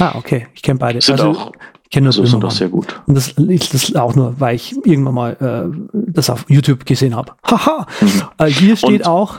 Ah, 0.00 0.14
okay, 0.16 0.48
ich 0.54 0.62
kenne 0.62 0.80
beide. 0.80 1.00
Sind 1.00 1.20
also, 1.20 1.38
auch 1.38 1.52
kenne 1.90 2.04
nur 2.04 2.12
so 2.12 2.24
sind 2.24 2.42
doch 2.42 2.50
sehr 2.50 2.68
gut. 2.68 3.00
Und 3.06 3.14
das 3.14 3.28
ist 3.28 3.74
das 3.74 3.94
auch 3.94 4.14
nur, 4.14 4.40
weil 4.40 4.56
ich 4.56 4.74
irgendwann 4.84 5.14
mal 5.14 5.36
äh, 5.40 5.76
das 5.92 6.30
auf 6.30 6.44
YouTube 6.48 6.84
gesehen 6.86 7.14
habe. 7.14 7.32
Haha! 7.44 7.86
Mhm. 8.00 8.22
Äh, 8.38 8.46
hier 8.46 8.76
steht 8.76 9.02
und? 9.02 9.06
auch, 9.06 9.36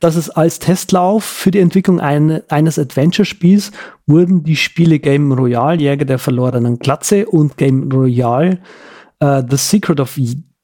dass 0.00 0.16
es 0.16 0.30
als 0.30 0.58
Testlauf 0.58 1.24
für 1.24 1.50
die 1.50 1.60
Entwicklung 1.60 2.00
ein, 2.00 2.42
eines 2.48 2.78
Adventure-Spiels 2.78 3.72
wurden 4.06 4.44
die 4.44 4.56
Spiele 4.56 4.98
Game 4.98 5.32
Royale, 5.32 5.80
Jäger 5.80 6.04
der 6.04 6.18
verlorenen 6.18 6.78
Glatze 6.78 7.26
und 7.26 7.56
Game 7.56 7.90
Royale, 7.90 8.60
uh, 9.22 9.42
The 9.48 9.56
Secret 9.56 10.00
of 10.00 10.18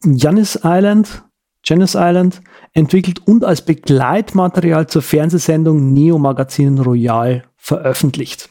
Janis 0.04 0.58
Island, 0.62 1.24
Janice 1.64 1.94
Island 1.94 2.42
entwickelt 2.74 3.26
und 3.26 3.44
als 3.44 3.62
Begleitmaterial 3.62 4.86
zur 4.86 5.02
Fernsehsendung 5.02 5.92
Neo 5.92 6.18
Magazin 6.18 6.78
Royal 6.78 7.44
veröffentlicht. 7.56 8.50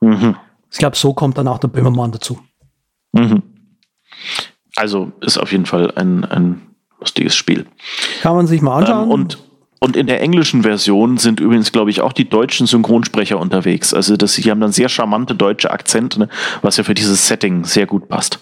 Mhm. 0.00 0.36
Ich 0.74 0.78
glaube, 0.78 0.96
so 0.96 1.14
kommt 1.14 1.38
dann 1.38 1.46
auch 1.46 1.58
der 1.58 1.68
Böhmermann 1.68 2.10
dazu. 2.10 2.40
Mhm. 3.12 3.44
Also 4.74 5.12
ist 5.20 5.38
auf 5.38 5.52
jeden 5.52 5.66
Fall 5.66 5.92
ein, 5.92 6.24
ein 6.24 6.62
lustiges 6.98 7.36
Spiel. 7.36 7.66
Kann 8.22 8.34
man 8.34 8.48
sich 8.48 8.60
mal 8.60 8.78
anschauen. 8.78 9.04
Ähm, 9.04 9.10
und, 9.12 9.38
und 9.78 9.96
in 9.96 10.08
der 10.08 10.20
englischen 10.20 10.64
Version 10.64 11.16
sind 11.16 11.38
übrigens, 11.38 11.70
glaube 11.70 11.90
ich, 11.90 12.00
auch 12.00 12.12
die 12.12 12.28
deutschen 12.28 12.66
Synchronsprecher 12.66 13.38
unterwegs. 13.38 13.94
Also 13.94 14.16
das, 14.16 14.34
die 14.34 14.50
haben 14.50 14.60
dann 14.60 14.72
sehr 14.72 14.88
charmante 14.88 15.36
deutsche 15.36 15.70
Akzente, 15.70 16.18
ne, 16.18 16.28
was 16.62 16.76
ja 16.76 16.82
für 16.82 16.94
dieses 16.94 17.28
Setting 17.28 17.64
sehr 17.64 17.86
gut 17.86 18.08
passt. 18.08 18.40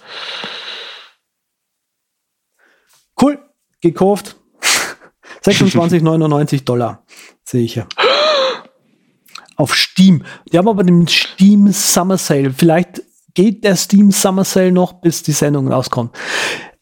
Cool, 3.20 3.41
gekauft. 3.83 4.37
26,99 5.45 6.64
Dollar 6.64 7.05
sehe 7.45 7.64
ich 7.64 7.74
hier 7.74 7.87
auf 9.63 9.75
Steam. 9.75 10.25
Die 10.53 10.59
haben 10.59 10.69
aber 10.69 10.83
den 10.83 11.07
Steam 11.07 11.69
Summer 11.71 12.19
Sale. 12.19 12.53
Vielleicht 12.53 13.03
geht 13.35 13.65
der 13.65 13.77
Steam 13.77 14.11
Summer 14.11 14.45
Sale 14.45 14.73
noch, 14.73 14.95
bis 14.95 15.23
die 15.23 15.33
Sendung 15.33 15.69
rauskommt. 15.69 16.11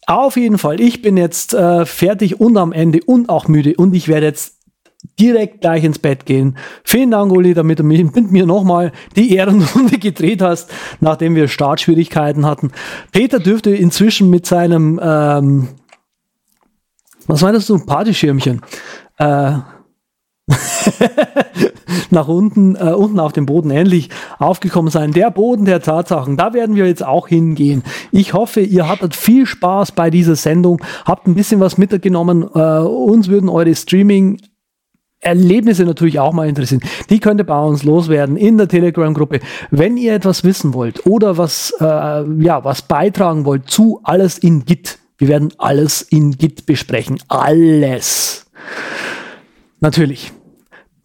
Auf 0.07 0.37
jeden 0.37 0.59
Fall, 0.59 0.81
ich 0.81 1.03
bin 1.03 1.16
jetzt 1.16 1.55
äh, 1.55 1.85
fertig 1.85 2.41
und 2.41 2.57
am 2.57 2.72
Ende 2.72 3.01
und 3.05 3.28
auch 3.28 3.47
müde 3.47 3.74
und 3.76 3.95
ich 3.95 4.09
werde 4.09 4.26
jetzt 4.26 4.57
direkt 5.18 5.61
gleich 5.61 5.85
ins 5.85 5.99
Bett 5.99 6.26
gehen. 6.26 6.57
Vielen 6.85 7.11
Dank, 7.11 7.33
Uli, 7.33 7.55
damit 7.55 7.78
du 7.78 7.85
mich, 7.85 8.03
mit 8.03 8.33
mir 8.33 8.47
nochmal 8.47 8.93
die 9.14 9.35
Ehrenrunde 9.35 9.99
gedreht 10.01 10.43
hast, 10.43 10.70
nachdem 11.01 11.37
wir 11.37 11.49
Startschwierigkeiten 11.49 12.47
hatten. 12.47 12.72
Peter 13.12 13.39
dürfte 13.39 13.70
inzwischen 13.70 14.31
mit 14.31 14.47
seinem, 14.47 14.99
ähm, 15.03 15.68
was 17.26 17.41
das 17.41 17.66
so, 17.66 17.78
Partyschirmchen, 17.78 18.62
äh, 19.18 19.53
nach 22.11 22.28
unten, 22.28 22.76
äh, 22.76 22.92
unten 22.92 23.20
auf 23.20 23.32
dem 23.32 23.46
Boden 23.46 23.70
ähnlich 23.70 24.11
aufgekommen 24.38 24.90
sein. 24.90 25.12
Der 25.12 25.30
Boden 25.30 25.64
der 25.64 25.80
Tatsachen, 25.80 26.36
da 26.36 26.53
werden 26.53 26.76
wir 26.76 26.86
jetzt 26.86 27.05
auch 27.05 27.28
hingehen. 27.28 27.82
Ich 28.11 28.34
hoffe, 28.34 28.61
ihr 28.61 28.88
hattet 28.88 29.14
viel 29.14 29.46
Spaß 29.46 29.92
bei 29.92 30.11
dieser 30.11 30.36
Sendung, 30.36 30.82
habt 31.05 31.26
ein 31.26 31.34
bisschen 31.34 31.61
was 31.61 31.78
mitgenommen. 31.78 32.48
Äh, 32.55 32.78
uns 32.80 33.28
würden 33.28 33.48
eure 33.48 33.74
Streaming 33.74 34.38
Erlebnisse 35.22 35.84
natürlich 35.84 36.18
auch 36.18 36.32
mal 36.32 36.48
interessieren. 36.48 36.80
Die 37.11 37.20
könnt 37.20 37.40
ihr 37.40 37.44
bei 37.44 37.61
uns 37.61 37.82
loswerden 37.82 38.38
in 38.38 38.57
der 38.57 38.68
Telegram-Gruppe. 38.68 39.40
Wenn 39.70 39.98
ihr 39.98 40.14
etwas 40.14 40.44
wissen 40.44 40.72
wollt 40.72 41.05
oder 41.07 41.36
was, 41.36 41.74
äh, 41.78 41.84
ja, 41.84 42.64
was 42.64 42.80
beitragen 42.80 43.44
wollt 43.44 43.68
zu 43.68 44.01
alles 44.03 44.38
in 44.38 44.64
Git. 44.64 44.98
Wir 45.18 45.28
werden 45.28 45.53
alles 45.59 46.01
in 46.01 46.38
Git 46.38 46.64
besprechen. 46.64 47.18
Alles. 47.28 48.46
Natürlich 49.80 50.32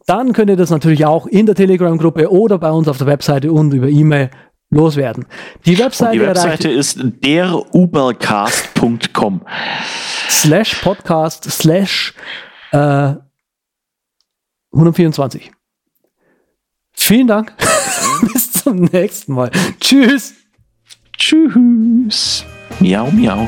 dann 0.05 0.33
könnt 0.33 0.49
ihr 0.49 0.55
das 0.55 0.69
natürlich 0.69 1.05
auch 1.05 1.27
in 1.27 1.45
der 1.45 1.55
Telegram-Gruppe 1.55 2.31
oder 2.31 2.57
bei 2.59 2.71
uns 2.71 2.87
auf 2.87 2.97
der 2.97 3.07
Webseite 3.07 3.51
und 3.51 3.73
über 3.73 3.89
E-Mail 3.89 4.29
loswerden. 4.69 5.25
Die 5.65 5.77
Webseite, 5.79 6.17
die 6.17 6.21
Webseite 6.21 6.69
ist 6.69 6.99
derubercast.com 7.23 9.41
slash 10.29 10.75
podcast 10.81 11.49
slash 11.49 12.13
äh, 12.71 13.15
124. 14.73 15.51
Vielen 16.93 17.27
Dank. 17.27 17.53
Bis 18.33 18.51
zum 18.51 18.83
nächsten 18.83 19.33
Mal. 19.33 19.49
Tschüss. 19.79 20.33
Tschüss. 21.17 22.45
Miau, 22.79 23.09
miau. 23.11 23.47